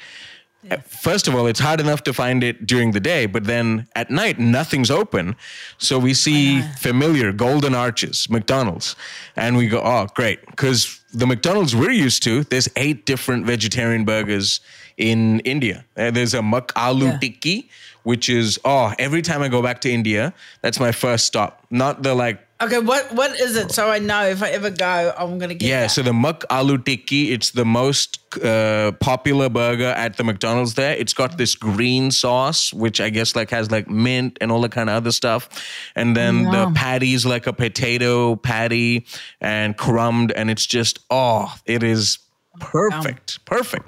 First 0.87 1.29
of 1.29 1.35
all, 1.35 1.46
it's 1.46 1.61
hard 1.61 1.81
enough 1.81 2.02
to 2.05 2.12
find 2.12 2.42
it 2.42 2.66
during 2.66 2.92
the 2.92 3.00
day, 3.00 3.26
but 3.26 3.44
then 3.44 3.87
at 3.94 4.11
night, 4.11 4.38
nothing's 4.38 4.90
open. 4.90 5.37
So 5.79 5.98
we 5.98 6.14
see 6.14 6.62
familiar 6.79 7.33
Golden 7.33 7.74
Arches, 7.74 8.29
McDonald's, 8.31 8.96
and 9.37 9.57
we 9.57 9.68
go, 9.68 9.81
oh, 9.83 10.07
great. 10.14 10.44
Because 10.46 11.00
the 11.12 11.26
McDonald's 11.26 11.74
we're 11.74 11.90
used 11.90 12.22
to, 12.24 12.44
there's 12.44 12.68
eight 12.76 13.07
different 13.07 13.46
vegetarian 13.46 14.05
burgers 14.05 14.61
in 14.96 15.40
India. 15.40 15.85
Uh, 15.96 16.11
there's 16.11 16.35
a 16.35 16.40
McAloo 16.40 17.05
Yeah. 17.05 17.18
Tikki, 17.18 17.68
which 18.02 18.29
is, 18.29 18.59
oh, 18.64 18.94
every 18.98 19.22
time 19.22 19.42
I 19.42 19.48
go 19.48 19.62
back 19.62 19.81
to 19.83 19.90
India, 19.90 20.33
that's 20.62 20.81
my 20.81 20.92
first 20.92 21.26
stop. 21.26 21.64
Not 21.70 22.02
the 22.02 22.14
like 22.14 22.46
okay, 22.61 22.79
what 22.79 23.12
what 23.12 23.38
is 23.40 23.57
it? 23.57 23.73
So 23.73 23.90
I 23.90 23.99
know 23.99 24.27
if 24.27 24.42
I 24.42 24.51
ever 24.51 24.71
go, 24.71 25.12
I'm 25.16 25.38
going 25.38 25.49
to 25.51 25.55
get 25.55 25.69
Yeah, 25.69 25.83
that. 25.83 25.90
so 25.90 26.03
the 26.03 26.12
Mak 26.12 26.40
Aloo 26.51 26.85
Tikki, 26.85 27.33
it's 27.33 27.51
the 27.51 27.64
most 27.64 28.19
uh, 28.45 28.92
popular 29.01 29.49
burger 29.49 29.88
at 29.97 30.16
the 30.16 30.25
McDonald's 30.25 30.75
there. 30.75 30.95
It's 30.97 31.12
got 31.14 31.38
this 31.38 31.55
green 31.55 32.11
sauce, 32.11 32.73
which 32.73 33.01
I 33.01 33.11
guess 33.11 33.35
like 33.37 33.51
has 33.51 33.71
like 33.71 33.88
mint 33.88 34.38
and 34.40 34.51
all 34.53 34.61
that 34.62 34.73
kind 34.73 34.88
of 34.90 34.97
other 34.97 35.12
stuff. 35.12 35.49
And 35.95 36.16
then 36.16 36.45
the 36.45 36.64
Yum. 36.64 36.75
patty's 36.75 37.25
like 37.27 37.47
a 37.47 37.53
potato 37.53 38.37
patty 38.37 39.07
and 39.40 39.77
crumbed, 39.77 40.33
and 40.33 40.51
it's 40.51 40.66
just, 40.66 40.99
oh, 41.11 41.55
it 41.66 41.83
is 41.83 42.19
perfect, 42.61 43.45
perfect. 43.45 43.87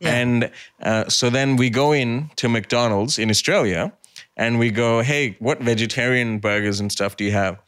Yeah. 0.00 0.14
And 0.14 0.50
uh, 0.82 1.08
so 1.08 1.30
then 1.30 1.56
we 1.56 1.70
go 1.70 1.92
in 1.92 2.30
to 2.36 2.48
McDonald's 2.48 3.18
in 3.18 3.30
Australia 3.30 3.92
and 4.36 4.58
we 4.58 4.70
go, 4.70 5.00
hey, 5.00 5.36
what 5.38 5.60
vegetarian 5.60 6.38
burgers 6.38 6.80
and 6.80 6.90
stuff 6.92 7.16
do 7.16 7.24
you 7.24 7.32
have? 7.32 7.58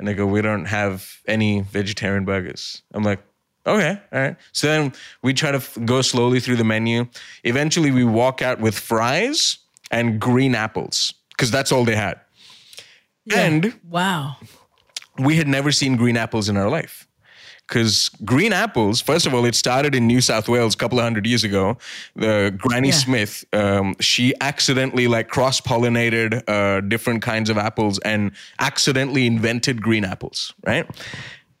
And 0.00 0.08
they 0.08 0.14
go, 0.14 0.24
we 0.24 0.40
don't 0.40 0.64
have 0.64 1.20
any 1.26 1.60
vegetarian 1.60 2.24
burgers. 2.24 2.80
I'm 2.94 3.02
like, 3.02 3.22
okay, 3.66 4.00
all 4.10 4.18
right. 4.18 4.36
So 4.52 4.66
then 4.66 4.94
we 5.20 5.34
try 5.34 5.50
to 5.50 5.58
f- 5.58 5.76
go 5.84 6.00
slowly 6.00 6.40
through 6.40 6.56
the 6.56 6.64
menu. 6.64 7.06
Eventually, 7.44 7.90
we 7.90 8.02
walk 8.02 8.40
out 8.40 8.60
with 8.60 8.78
fries 8.78 9.58
and 9.90 10.18
green 10.18 10.54
apples 10.54 11.12
because 11.28 11.50
that's 11.50 11.70
all 11.70 11.84
they 11.84 11.96
had. 11.96 12.18
And 13.30 13.78
wow. 13.90 14.36
we 15.18 15.36
had 15.36 15.46
never 15.46 15.70
seen 15.70 15.96
green 15.96 16.16
apples 16.16 16.48
in 16.48 16.56
our 16.56 16.70
life 16.70 17.06
because 17.70 18.08
green 18.24 18.52
apples, 18.52 19.00
first 19.00 19.26
of 19.26 19.32
all, 19.32 19.44
it 19.44 19.54
started 19.54 19.94
in 19.94 20.08
New 20.08 20.20
South 20.20 20.48
Wales 20.48 20.74
a 20.74 20.76
couple 20.76 20.98
of 20.98 21.04
hundred 21.04 21.24
years 21.24 21.44
ago. 21.44 21.78
The 22.16 22.52
Granny 22.58 22.88
Yeah. 22.88 22.94
Smith, 22.94 23.44
um, 23.52 23.94
she 24.00 24.34
accidentally 24.40 25.06
like 25.06 25.28
cross 25.28 25.60
pollinated 25.60 26.42
uh, 26.48 26.80
different 26.80 27.22
kinds 27.22 27.48
of 27.48 27.56
apples 27.56 28.00
and 28.00 28.32
accidentally 28.58 29.24
invented 29.26 29.80
green 29.80 30.04
apples, 30.04 30.52
right? 30.66 30.84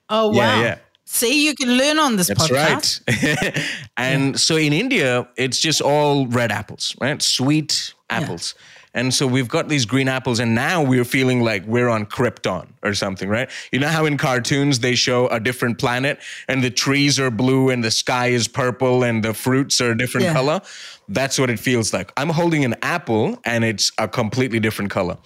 Oh 0.08 0.30
wow. 0.30 0.60
yeah. 0.60 0.78
See, 1.04 1.46
you 1.46 1.54
can 1.54 1.76
learn 1.76 1.98
on 1.98 2.16
this 2.16 2.28
That's 2.28 2.48
podcast. 2.48 3.00
right. 3.32 3.64
and 3.96 4.38
so 4.38 4.56
in 4.56 4.72
India, 4.72 5.28
it's 5.36 5.58
just 5.60 5.80
all 5.80 6.26
red 6.26 6.50
apples, 6.52 6.94
right? 7.00 7.20
Sweet 7.22 7.94
apples. 8.10 8.54
And 8.92 9.14
so 9.14 9.26
we've 9.26 9.48
got 9.48 9.68
these 9.68 9.86
green 9.86 10.08
apples, 10.08 10.40
and 10.40 10.54
now 10.54 10.82
we're 10.82 11.04
feeling 11.04 11.42
like 11.42 11.64
we're 11.66 11.88
on 11.88 12.06
Krypton 12.06 12.66
or 12.82 12.92
something, 12.94 13.28
right? 13.28 13.48
You 13.70 13.78
know 13.78 13.88
how 13.88 14.04
in 14.04 14.16
cartoons 14.16 14.80
they 14.80 14.96
show 14.96 15.28
a 15.28 15.38
different 15.38 15.78
planet 15.78 16.18
and 16.48 16.62
the 16.64 16.70
trees 16.70 17.20
are 17.20 17.30
blue 17.30 17.70
and 17.70 17.84
the 17.84 17.90
sky 17.92 18.28
is 18.28 18.48
purple 18.48 19.04
and 19.04 19.22
the 19.22 19.32
fruits 19.32 19.80
are 19.80 19.92
a 19.92 19.96
different 19.96 20.26
Yeah. 20.26 20.32
color? 20.32 20.60
That's 21.08 21.38
what 21.38 21.50
it 21.50 21.60
feels 21.60 21.92
like. 21.92 22.12
I'm 22.16 22.30
holding 22.30 22.64
an 22.64 22.74
apple 22.82 23.38
and 23.44 23.64
it's 23.64 23.92
a 23.98 24.08
completely 24.08 24.58
different 24.58 24.90
color. 24.90 25.18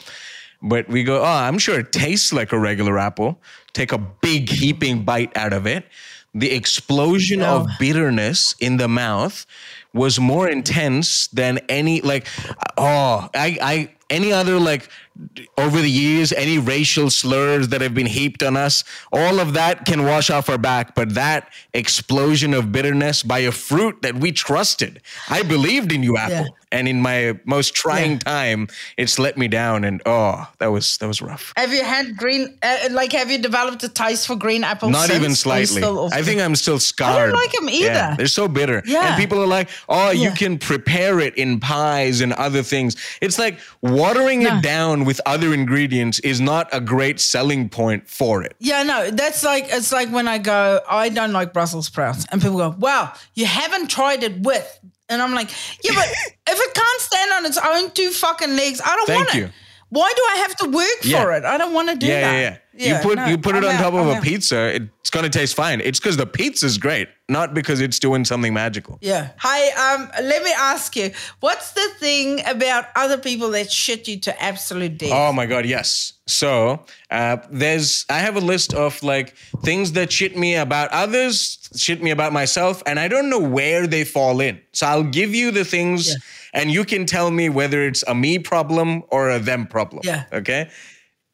But 0.61 0.89
we 0.89 1.03
go, 1.03 1.21
oh, 1.21 1.25
I'm 1.25 1.59
sure 1.59 1.79
it 1.79 1.93
tastes 1.93 2.33
like 2.33 2.53
a 2.53 2.59
regular 2.59 2.99
apple. 2.99 3.41
Take 3.73 3.93
a 3.93 3.99
big 3.99 4.49
heaping 4.51 5.05
bite 5.05 5.35
out 5.37 5.53
of 5.53 5.67
it. 5.67 5.87
The 6.35 6.51
explosion 6.53 7.43
of 7.43 7.69
bitterness 7.79 8.55
in 8.61 8.77
the 8.79 8.89
mouth 8.89 9.47
was 9.95 10.21
more 10.21 10.49
intense 10.49 11.29
than 11.29 11.59
any 11.69 12.01
like 12.03 12.27
oh 12.77 13.29
I 13.35 13.59
I 13.63 13.95
any 14.11 14.33
other 14.33 14.59
like 14.59 14.89
over 15.57 15.81
the 15.81 15.91
years 15.91 16.33
any 16.33 16.59
racial 16.59 17.09
slurs 17.09 17.69
that 17.69 17.81
have 17.81 17.95
been 17.95 18.07
heaped 18.07 18.43
on 18.43 18.57
us 18.57 18.83
all 19.13 19.39
of 19.39 19.53
that 19.53 19.85
can 19.87 20.05
wash 20.05 20.29
off 20.29 20.49
our 20.49 20.59
back 20.59 20.95
but 20.97 21.15
that 21.15 21.53
explosion 21.73 22.53
of 22.53 22.73
bitterness 22.73 23.23
by 23.23 23.39
a 23.39 23.53
fruit 23.53 24.03
that 24.03 24.15
we 24.17 24.33
trusted 24.33 25.01
I 25.29 25.43
believed 25.43 25.93
in 25.93 26.03
you 26.03 26.17
apple 26.17 26.35
Yeah. 26.37 26.47
and 26.73 26.89
in 26.89 27.01
my 27.01 27.39
most 27.45 27.75
trying 27.75 28.13
Yeah. 28.13 28.19
time 28.19 28.69
it's 28.97 29.19
let 29.19 29.39
me 29.39 29.47
down 29.47 29.85
and 29.85 30.03
oh 30.05 30.49
that 30.59 30.69
was 30.73 30.99
that 30.99 31.07
was 31.07 31.23
rough 31.23 31.53
Have 31.57 31.73
you 31.73 31.85
had 31.85 32.17
green? 32.17 32.59
Uh, 32.63 32.89
like, 32.91 33.13
have 33.13 33.31
you 33.31 33.39
developed 33.39 33.83
a 33.85 33.89
taste 33.89 34.27
for 34.27 34.37
green 34.37 34.65
apples? 34.65 34.91
not 34.93 35.11
even 35.11 35.35
slightly. 35.35 35.83
I 36.13 36.23
think 36.23 36.41
I'm 36.41 36.57
still 36.57 36.79
scarred. 36.79 37.17
I 37.17 37.27
don't 37.27 37.35
like 37.35 37.53
them 37.53 37.69
either. 37.69 37.85
Yeah, 37.87 38.17
they're 38.17 38.27
so 38.27 38.49
bitter. 38.49 38.83
Yeah. 38.87 39.09
And 39.09 39.17
people 39.21 39.41
are 39.43 39.47
like, 39.47 39.69
oh, 39.89 40.11
you 40.11 40.31
can 40.33 40.59
prepare 40.59 41.21
it 41.21 41.37
in 41.37 41.61
pies 41.61 42.21
and 42.21 42.33
other 42.33 42.63
things. 42.63 42.97
It's 43.21 43.39
like 43.39 43.59
watering 43.83 44.43
No. 44.43 44.57
it 44.57 44.63
down 44.63 45.04
with 45.07 45.21
other 45.27 45.53
ingredients 45.55 46.19
is 46.21 46.41
not 46.41 46.69
a 46.73 46.81
great 46.81 47.21
selling 47.21 47.69
point 47.69 48.09
for 48.09 48.43
it. 48.43 48.55
Yeah, 48.59 48.83
no, 48.83 49.11
that's 49.11 49.45
like 49.45 49.67
it's 49.69 49.93
like 49.93 50.09
when 50.11 50.29
I 50.29 50.39
go, 50.39 50.81
I 50.89 51.09
don't 51.09 51.33
like 51.33 51.53
Brussels 51.53 51.87
sprouts, 51.87 52.27
and 52.31 52.41
people 52.41 52.59
go, 52.59 52.75
"Wow, 52.79 53.13
you 53.35 53.47
haven't 53.47 53.89
tried 53.89 54.23
it 54.23 54.41
with," 54.41 54.81
and 55.09 55.23
I'm 55.23 55.33
like, 55.35 55.51
"Yeah, 55.83 55.95
but 55.95 56.09
if 56.47 56.61
it 56.61 56.75
can't 56.75 57.01
stand 57.01 57.33
on 57.33 57.47
its 57.47 57.59
own 57.59 57.91
two 57.93 58.11
fucking 58.11 58.57
legs, 58.57 58.81
I 58.85 58.97
don't 58.97 59.07
Thank 59.07 59.29
want 59.29 59.35
it." 59.35 59.39
you. 59.39 59.51
Why 59.95 60.13
do 60.17 60.23
I 60.33 60.37
have 60.45 60.57
to 60.57 60.67
work 60.71 60.99
Yeah. 61.05 61.23
for 61.23 61.33
it? 61.33 61.45
I 61.45 61.57
don't 61.59 61.73
want 61.73 61.89
to 61.91 61.95
do 61.97 62.07
yeah, 62.07 62.21
that." 62.21 62.41
yeah, 62.41 62.57
yeah. 62.87 62.97
You 62.97 63.03
put 63.03 63.17
no, 63.17 63.27
you 63.27 63.39
put 63.39 63.55
it 63.55 63.59
I'm 63.59 63.71
on 63.71 63.75
out, 63.77 63.81
top 63.81 63.95
of 63.95 64.01
I'm 64.01 64.09
a 64.09 64.15
out. 64.15 64.23
pizza, 64.25 64.75
it's 64.75 65.11
gonna 65.11 65.29
taste 65.31 65.55
fine. 65.55 65.81
It's 65.81 66.01
because 66.01 66.17
the 66.17 66.27
pizza's 66.27 66.79
great, 66.79 67.09
not 67.29 67.55
because 67.55 67.81
it's 67.81 67.99
doing 68.01 68.25
something 68.25 68.53
magical. 68.53 68.99
Yeah. 69.01 69.31
Hi. 69.39 69.61
Um. 69.95 70.11
Let 70.23 70.43
me 70.43 70.53
ask 70.75 70.97
you, 70.97 71.11
what's 71.41 71.73
the 71.73 71.89
thing 72.01 72.41
about 72.47 72.87
other 72.97 73.19
people 73.19 73.51
that 73.53 73.71
shit 73.71 74.09
you 74.09 74.19
to 74.21 74.43
absolute 74.43 74.99
death? 74.99 75.13
Oh 75.13 75.33
my 75.33 75.47
god, 75.47 75.65
yes. 75.67 76.13
So 76.27 76.81
uh, 77.11 77.37
there's 77.51 78.05
I 78.09 78.19
have 78.19 78.37
a 78.37 78.41
list 78.41 78.75
of 78.75 79.01
like 79.03 79.37
things 79.63 79.93
that 79.93 80.11
shit 80.11 80.37
me 80.37 80.57
about 80.57 80.91
others, 80.91 81.59
shit 81.77 82.03
me 82.03 82.11
about 82.11 82.33
myself, 82.33 82.83
and 82.87 82.99
I 82.99 83.07
don't 83.09 83.29
know 83.31 83.39
where 83.59 83.87
they 83.87 84.05
fall 84.05 84.41
in. 84.41 84.59
So 84.73 84.87
I'll 84.87 85.05
give 85.21 85.35
you 85.35 85.51
the 85.53 85.65
things, 85.65 86.09
Yeah. 86.09 86.15
And 86.55 86.71
you 86.71 86.85
can 86.85 87.05
tell 87.05 87.31
me 87.31 87.49
whether 87.49 87.83
it's 87.83 88.05
a 88.07 88.15
me 88.15 88.39
problem 88.39 89.03
or 89.09 89.31
a 89.31 89.39
them 89.39 89.67
problem. 89.67 90.03
Yeah. 90.05 90.25
Okay. 90.33 90.71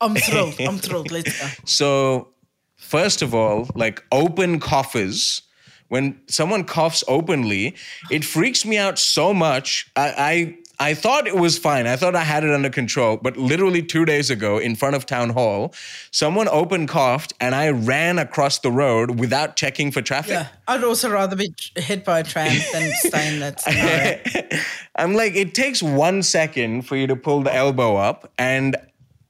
I'm 0.01 0.15
thrilled. 0.27 0.61
I'm 0.61 0.79
thrilled. 0.79 1.11
Let's 1.11 1.39
go. 1.39 1.47
So 1.67 2.29
first 2.77 3.23
of 3.23 3.35
all, 3.35 3.69
like 3.75 4.03
open 4.11 4.61
coughers. 4.61 5.43
When 5.89 6.21
someone 6.29 6.63
coughs 6.65 7.03
openly, 7.09 7.75
it 8.13 8.25
freaks 8.25 8.65
me 8.65 8.79
out 8.79 8.97
so 8.97 9.35
much. 9.35 9.91
I, 9.97 10.15
I 10.17 10.59
I 10.81 10.95
thought 10.95 11.27
it 11.27 11.37
was 11.37 11.59
fine. 11.59 11.87
I 11.87 11.97
thought 11.97 12.17
I 12.17 12.25
had 12.25 12.43
it 12.43 12.51
under 12.51 12.71
control. 12.71 13.19
But 13.19 13.37
literally 13.37 13.83
two 13.83 14.07
days 14.07 14.31
ago, 14.31 14.57
in 14.59 14.75
front 14.75 14.97
of 14.97 15.05
town 15.05 15.31
hall, 15.31 15.75
someone 16.11 16.49
open 16.49 16.87
coughed, 16.87 17.35
and 17.39 17.55
I 17.55 17.69
ran 17.69 18.19
across 18.19 18.59
the 18.61 18.71
road 18.73 19.21
without 19.21 19.57
checking 19.57 19.93
for 19.93 20.01
traffic. 20.01 20.33
Yeah. 20.33 20.49
I'd 20.67 20.83
also 20.83 21.11
rather 21.11 21.37
be 21.37 21.53
hit 21.77 22.05
by 22.05 22.21
a 22.21 22.25
tram 22.25 22.59
than 22.73 22.91
stay 22.95 23.35
in 23.35 23.41
that 23.41 23.61
scenario. 23.61 24.61
I'm 24.97 25.15
like, 25.15 25.37
it 25.37 25.55
takes 25.55 25.83
one 25.83 26.23
second 26.23 26.83
for 26.87 26.97
you 26.97 27.07
to 27.09 27.17
pull 27.17 27.43
the 27.43 27.55
elbow 27.55 27.97
up, 27.97 28.33
and 28.39 28.75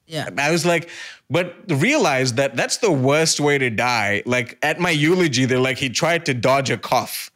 Yeah. 0.07 0.29
I 0.39 0.53
was 0.53 0.65
like, 0.65 0.89
but 1.29 1.57
realize 1.69 2.35
that 2.35 2.57
that's 2.57 2.79
the 2.79 2.91
worst 2.93 3.41
way 3.41 3.59
to 3.59 3.71
die. 3.71 4.23
Like 4.25 4.57
at 4.63 4.79
my 4.79 4.91
eulogy, 4.91 5.47
they're 5.47 5.59
like, 5.59 5.79
he 5.79 5.89
tried 5.89 6.27
to 6.27 6.35
dodge 6.35 6.71
a 6.71 6.77
cough, 6.79 7.31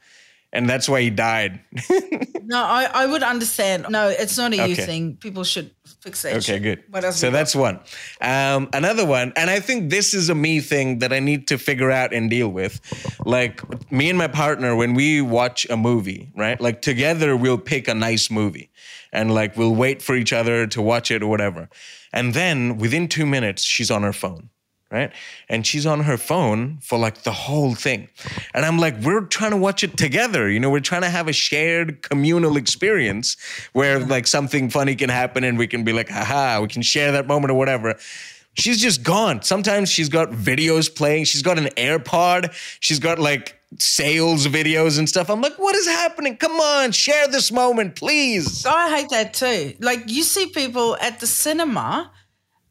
and 0.54 0.70
that's 0.70 0.88
why 0.88 1.02
he 1.02 1.10
died. 1.10 1.60
No, 2.46 2.62
I, 2.62 2.84
I 2.92 3.06
would 3.06 3.22
understand. 3.22 3.86
No, 3.88 4.08
it's 4.08 4.36
not 4.36 4.52
a 4.52 4.68
you 4.68 4.76
thing. 4.76 5.16
People 5.16 5.44
should 5.44 5.70
fix 6.00 6.22
that. 6.22 6.36
Okay, 6.36 6.58
good. 6.58 6.84
What 6.90 7.02
else? 7.02 7.16
So 7.16 7.30
that's 7.30 7.56
one. 7.56 7.80
Um, 8.20 8.68
another 8.74 9.06
one, 9.06 9.32
and 9.34 9.48
I 9.48 9.60
think 9.60 9.90
this 9.90 10.12
is 10.12 10.28
a 10.28 10.34
me 10.34 10.60
thing 10.60 10.98
that 10.98 11.10
I 11.12 11.20
need 11.20 11.48
to 11.48 11.58
figure 11.58 11.90
out 11.90 12.12
and 12.12 12.28
deal 12.28 12.48
with. 12.48 12.80
Like 13.24 13.62
me 13.90 14.10
and 14.10 14.18
my 14.18 14.28
partner, 14.28 14.76
when 14.76 14.92
we 14.92 15.22
watch 15.22 15.66
a 15.70 15.76
movie, 15.76 16.32
right? 16.36 16.60
Like 16.60 16.82
together, 16.82 17.34
we'll 17.34 17.56
pick 17.56 17.88
a 17.88 17.94
nice 17.94 18.30
movie, 18.30 18.70
and 19.10 19.32
like 19.32 19.56
we'll 19.56 19.74
wait 19.74 20.02
for 20.02 20.14
each 20.14 20.34
other 20.34 20.66
to 20.66 20.82
watch 20.82 21.10
it 21.10 21.22
or 21.22 21.28
whatever. 21.28 21.70
And 22.12 22.34
then 22.34 22.76
within 22.76 23.08
two 23.08 23.24
minutes, 23.24 23.62
she's 23.62 23.90
on 23.90 24.02
her 24.02 24.12
phone. 24.12 24.50
Right. 24.94 25.10
And 25.48 25.66
she's 25.66 25.86
on 25.86 26.02
her 26.04 26.16
phone 26.16 26.78
for 26.80 26.96
like 26.96 27.24
the 27.24 27.32
whole 27.32 27.74
thing. 27.74 28.08
And 28.54 28.64
I'm 28.64 28.78
like, 28.78 28.94
we're 29.00 29.22
trying 29.22 29.50
to 29.50 29.56
watch 29.56 29.82
it 29.82 29.96
together. 29.96 30.48
You 30.48 30.60
know, 30.60 30.70
we're 30.70 30.78
trying 30.78 31.02
to 31.02 31.10
have 31.10 31.26
a 31.26 31.32
shared 31.32 32.02
communal 32.02 32.56
experience 32.56 33.36
where 33.72 33.98
like 33.98 34.28
something 34.28 34.70
funny 34.70 34.94
can 34.94 35.10
happen 35.10 35.42
and 35.42 35.58
we 35.58 35.66
can 35.66 35.82
be 35.82 35.92
like, 35.92 36.08
haha, 36.08 36.60
we 36.60 36.68
can 36.68 36.82
share 36.82 37.10
that 37.10 37.26
moment 37.26 37.50
or 37.50 37.54
whatever. 37.54 37.96
She's 38.56 38.80
just 38.80 39.02
gone. 39.02 39.42
Sometimes 39.42 39.90
she's 39.90 40.08
got 40.08 40.30
videos 40.30 40.94
playing. 40.94 41.24
She's 41.24 41.42
got 41.42 41.58
an 41.58 41.70
AirPod. 41.76 42.54
She's 42.78 43.00
got 43.00 43.18
like 43.18 43.58
sales 43.80 44.46
videos 44.46 45.00
and 45.00 45.08
stuff. 45.08 45.28
I'm 45.28 45.40
like, 45.40 45.58
what 45.58 45.74
is 45.74 45.88
happening? 45.88 46.36
Come 46.36 46.52
on, 46.60 46.92
share 46.92 47.26
this 47.26 47.50
moment, 47.50 47.96
please. 47.96 48.64
I 48.64 48.96
hate 48.96 49.08
that 49.10 49.34
too. 49.34 49.74
Like 49.80 50.04
you 50.06 50.22
see 50.22 50.46
people 50.46 50.96
at 51.00 51.18
the 51.18 51.26
cinema 51.26 52.12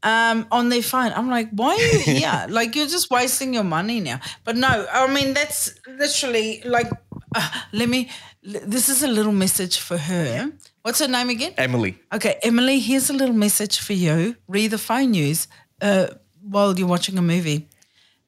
um, 0.03 0.45
on 0.51 0.69
their 0.69 0.81
phone. 0.83 1.11
I'm 1.13 1.29
like, 1.29 1.49
why 1.51 1.75
are 1.75 1.97
you 1.97 1.99
here? 1.99 2.45
like 2.49 2.75
you're 2.75 2.87
just 2.87 3.09
wasting 3.09 3.53
your 3.53 3.63
money 3.63 3.99
now. 3.99 4.19
But 4.43 4.57
no, 4.57 4.85
I 4.91 5.11
mean 5.11 5.33
that's 5.33 5.73
literally 5.87 6.61
like. 6.65 6.91
Uh, 7.35 7.49
let 7.71 7.89
me. 7.89 8.09
This 8.43 8.89
is 8.89 9.01
a 9.01 9.07
little 9.07 9.31
message 9.31 9.79
for 9.79 9.97
her. 9.97 10.51
What's 10.83 10.99
her 10.99 11.07
name 11.07 11.29
again? 11.29 11.53
Emily. 11.57 11.97
Okay, 12.13 12.37
Emily. 12.43 12.79
Here's 12.79 13.09
a 13.09 13.13
little 13.13 13.35
message 13.35 13.79
for 13.79 13.93
you. 13.93 14.35
Read 14.47 14.71
the 14.71 14.77
phone 14.77 15.11
news 15.11 15.47
uh, 15.81 16.07
while 16.41 16.77
you're 16.77 16.87
watching 16.87 17.17
a 17.17 17.21
movie. 17.21 17.69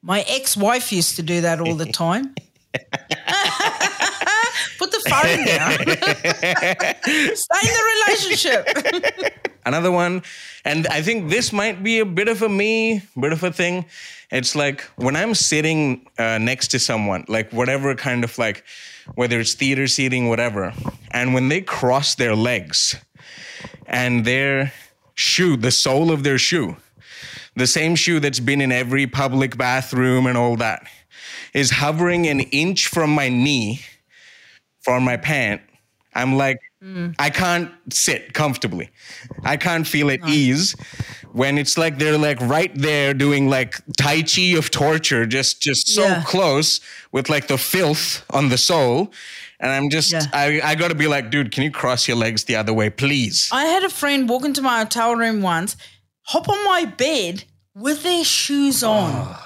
My 0.02 0.24
ex-wife 0.28 0.94
used 0.94 1.18
to 1.18 1.24
do 1.24 1.42
that 1.42 1.60
all 1.60 1.76
the 1.76 1.86
time. 1.92 2.34
Put 4.78 4.92
the 4.92 5.02
phone 5.10 5.46
down. 5.46 5.72
Stay 7.36 7.62
in 7.68 7.74
the 7.74 7.84
relationship. 7.96 9.52
Another 9.66 9.92
one, 9.92 10.22
and 10.64 10.88
I 10.88 11.02
think 11.02 11.30
this 11.30 11.52
might 11.52 11.84
be 11.84 12.00
a 12.00 12.06
bit 12.06 12.28
of 12.28 12.42
a 12.42 12.50
me, 12.50 13.02
bit 13.20 13.34
of 13.34 13.44
a 13.44 13.52
thing. 13.52 13.86
It's 14.32 14.56
like 14.56 14.82
when 14.96 15.16
I'm 15.16 15.34
sitting 15.34 16.08
uh, 16.20 16.38
next 16.38 16.70
to 16.70 16.80
someone, 16.80 17.26
like 17.28 17.52
whatever 17.52 17.96
kind 17.96 18.24
of 18.24 18.38
like, 18.38 18.64
whether 19.16 19.40
it's 19.40 19.54
theater 19.54 19.88
seating, 19.88 20.30
whatever, 20.30 20.74
and 21.12 21.34
when 21.34 21.50
they 21.50 21.62
cross 21.62 22.16
their 22.16 22.36
legs 22.36 22.96
and 23.88 24.26
their 24.26 24.72
shoe, 25.16 25.58
the 25.58 25.72
sole 25.72 26.12
of 26.12 26.24
their 26.24 26.38
shoe, 26.38 26.78
the 27.56 27.68
same 27.68 27.96
shoe 27.96 28.20
that's 28.20 28.40
been 28.40 28.62
in 28.62 28.72
every 28.72 29.08
public 29.08 29.58
bathroom 29.58 30.28
and 30.28 30.38
all 30.38 30.56
that, 30.58 30.88
is 31.54 31.72
hovering 31.72 32.28
an 32.28 32.40
inch 32.40 32.88
from 32.88 33.10
my 33.10 33.30
knee 33.30 33.82
from 34.86 35.04
my 35.04 35.18
pant, 35.18 35.64
I'm 36.16 36.38
like, 36.38 36.60
mm. 36.82 37.14
I 37.20 37.30
can't 37.30 37.70
sit 37.90 38.34
comfortably. 38.34 38.90
I 39.44 39.58
can't 39.58 39.86
feel 39.86 40.10
at 40.10 40.22
ease 40.28 40.76
when 41.34 41.58
it's 41.58 41.78
like 41.78 41.98
they're 42.00 42.18
like 42.18 42.40
right 42.42 42.72
there 42.74 43.14
doing 43.14 43.50
like 43.50 43.76
tai 43.98 44.22
chi 44.22 44.56
of 44.58 44.72
torture, 44.72 45.26
just 45.26 45.62
just 45.62 45.90
so 45.90 46.04
Yeah. 46.04 46.24
close 46.26 46.80
with 47.12 47.30
like 47.30 47.48
the 47.48 47.58
filth 47.58 48.24
on 48.30 48.50
the 48.50 48.58
sole. 48.58 49.12
And 49.60 49.72
I'm 49.72 49.90
just, 49.90 50.12
Yeah. 50.12 50.26
I, 50.34 50.62
I 50.64 50.76
gotta 50.76 50.96
be 50.96 51.08
like, 51.08 51.30
dude, 51.32 51.52
can 51.52 51.64
you 51.64 51.72
cross 51.72 52.08
your 52.08 52.18
legs 52.18 52.44
the 52.46 52.56
other 52.56 52.74
way, 52.74 52.90
please? 52.90 53.50
I 53.52 53.66
had 53.66 53.84
a 53.84 53.90
friend 53.90 54.28
walk 54.30 54.46
into 54.46 54.62
my 54.62 54.80
hotel 54.80 55.16
room 55.16 55.42
once, 55.42 55.76
hop 56.24 56.48
on 56.50 56.64
my 56.66 56.86
bed 56.86 57.44
with 57.74 58.04
their 58.04 58.24
shoes 58.24 58.84
on. 58.84 59.12
Ah. 59.14 59.45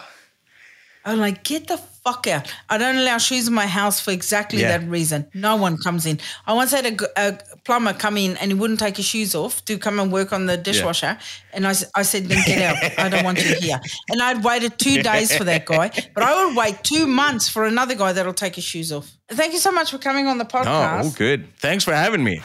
I'm 1.10 1.20
like, 1.20 1.43
get 1.43 1.68
the 1.68 1.78
fuck 1.78 2.28
out. 2.28 2.51
I 2.70 2.78
don't 2.78 2.95
allow 2.97 3.18
shoes 3.18 3.47
in 3.47 3.53
my 3.53 3.68
house 3.68 3.99
for 3.99 4.12
exactly 4.12 4.62
Yeah. 4.62 4.78
that 4.78 4.88
reason. 4.89 5.28
No 5.34 5.57
one 5.57 5.78
comes 5.78 6.05
in. 6.05 6.20
I 6.47 6.53
once 6.53 6.72
had 6.72 6.86
a 7.18 7.38
plumber 7.66 7.93
come 7.93 8.18
in 8.18 8.38
and 8.38 8.51
he 8.51 8.57
wouldn't 8.57 8.80
take 8.80 8.97
his 8.97 9.05
shoes 9.05 9.36
off 9.36 9.64
to 9.66 9.78
come 9.78 9.99
and 9.99 10.12
work 10.12 10.32
on 10.32 10.45
the 10.45 10.55
dishwasher. 10.57 11.18
And 11.53 11.68
I 11.68 11.74
said, 11.74 12.26
then 12.26 12.43
get 12.45 12.62
out. 12.62 12.99
I 12.99 13.10
don't 13.10 13.24
want 13.26 13.43
you 13.43 13.55
here. 13.55 13.80
And 14.10 14.22
I'd 14.22 14.43
waited 14.43 14.78
two 14.80 15.01
days 15.03 15.36
for 15.36 15.43
that 15.43 15.66
guy, 15.66 15.89
but 16.16 16.24
I 16.24 16.45
would 16.45 16.55
wait 16.55 16.84
two 16.84 17.05
months 17.05 17.49
for 17.49 17.66
another 17.66 17.95
guy 17.95 18.14
that'll 18.14 18.34
take 18.34 18.55
his 18.55 18.64
shoes 18.64 18.91
off. 18.91 19.12
Thank 19.30 19.53
you 19.53 19.60
so 19.60 19.72
much 19.72 19.91
for 19.91 19.97
coming 19.97 20.28
on 20.28 20.38
the 20.38 20.45
podcast. 20.45 21.01
oh, 21.03 21.14
good. 21.18 21.53
Thanks 21.57 21.84
for 21.84 21.93
having 21.93 22.24
me. 22.24 22.41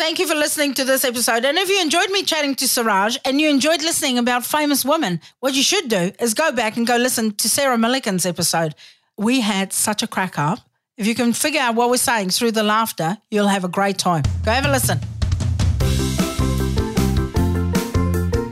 Thank 0.00 0.18
you 0.18 0.26
for 0.26 0.34
listening 0.34 0.72
to 0.74 0.84
this 0.86 1.04
episode. 1.04 1.44
And 1.44 1.58
if 1.58 1.68
you 1.68 1.78
enjoyed 1.78 2.10
me 2.10 2.22
chatting 2.22 2.54
to 2.54 2.66
Suraj 2.66 3.18
and 3.22 3.38
you 3.38 3.50
enjoyed 3.50 3.82
listening 3.82 4.16
about 4.16 4.46
famous 4.46 4.82
women, 4.82 5.20
what 5.40 5.52
you 5.52 5.62
should 5.62 5.90
do 5.90 6.10
is 6.18 6.32
go 6.32 6.50
back 6.52 6.78
and 6.78 6.86
go 6.86 6.96
listen 6.96 7.34
to 7.34 7.50
Sarah 7.50 7.76
Millican's 7.76 8.24
episode. 8.24 8.74
We 9.18 9.42
had 9.42 9.74
such 9.74 10.02
a 10.02 10.06
crack 10.06 10.38
up. 10.38 10.60
If 10.96 11.06
you 11.06 11.14
can 11.14 11.34
figure 11.34 11.60
out 11.60 11.74
what 11.74 11.90
we're 11.90 11.98
saying 11.98 12.30
through 12.30 12.52
the 12.52 12.62
laughter, 12.62 13.18
you'll 13.30 13.48
have 13.48 13.64
a 13.64 13.68
great 13.68 13.98
time. 13.98 14.22
Go 14.42 14.52
have 14.52 14.64
a 14.64 14.70
listen. 14.70 15.00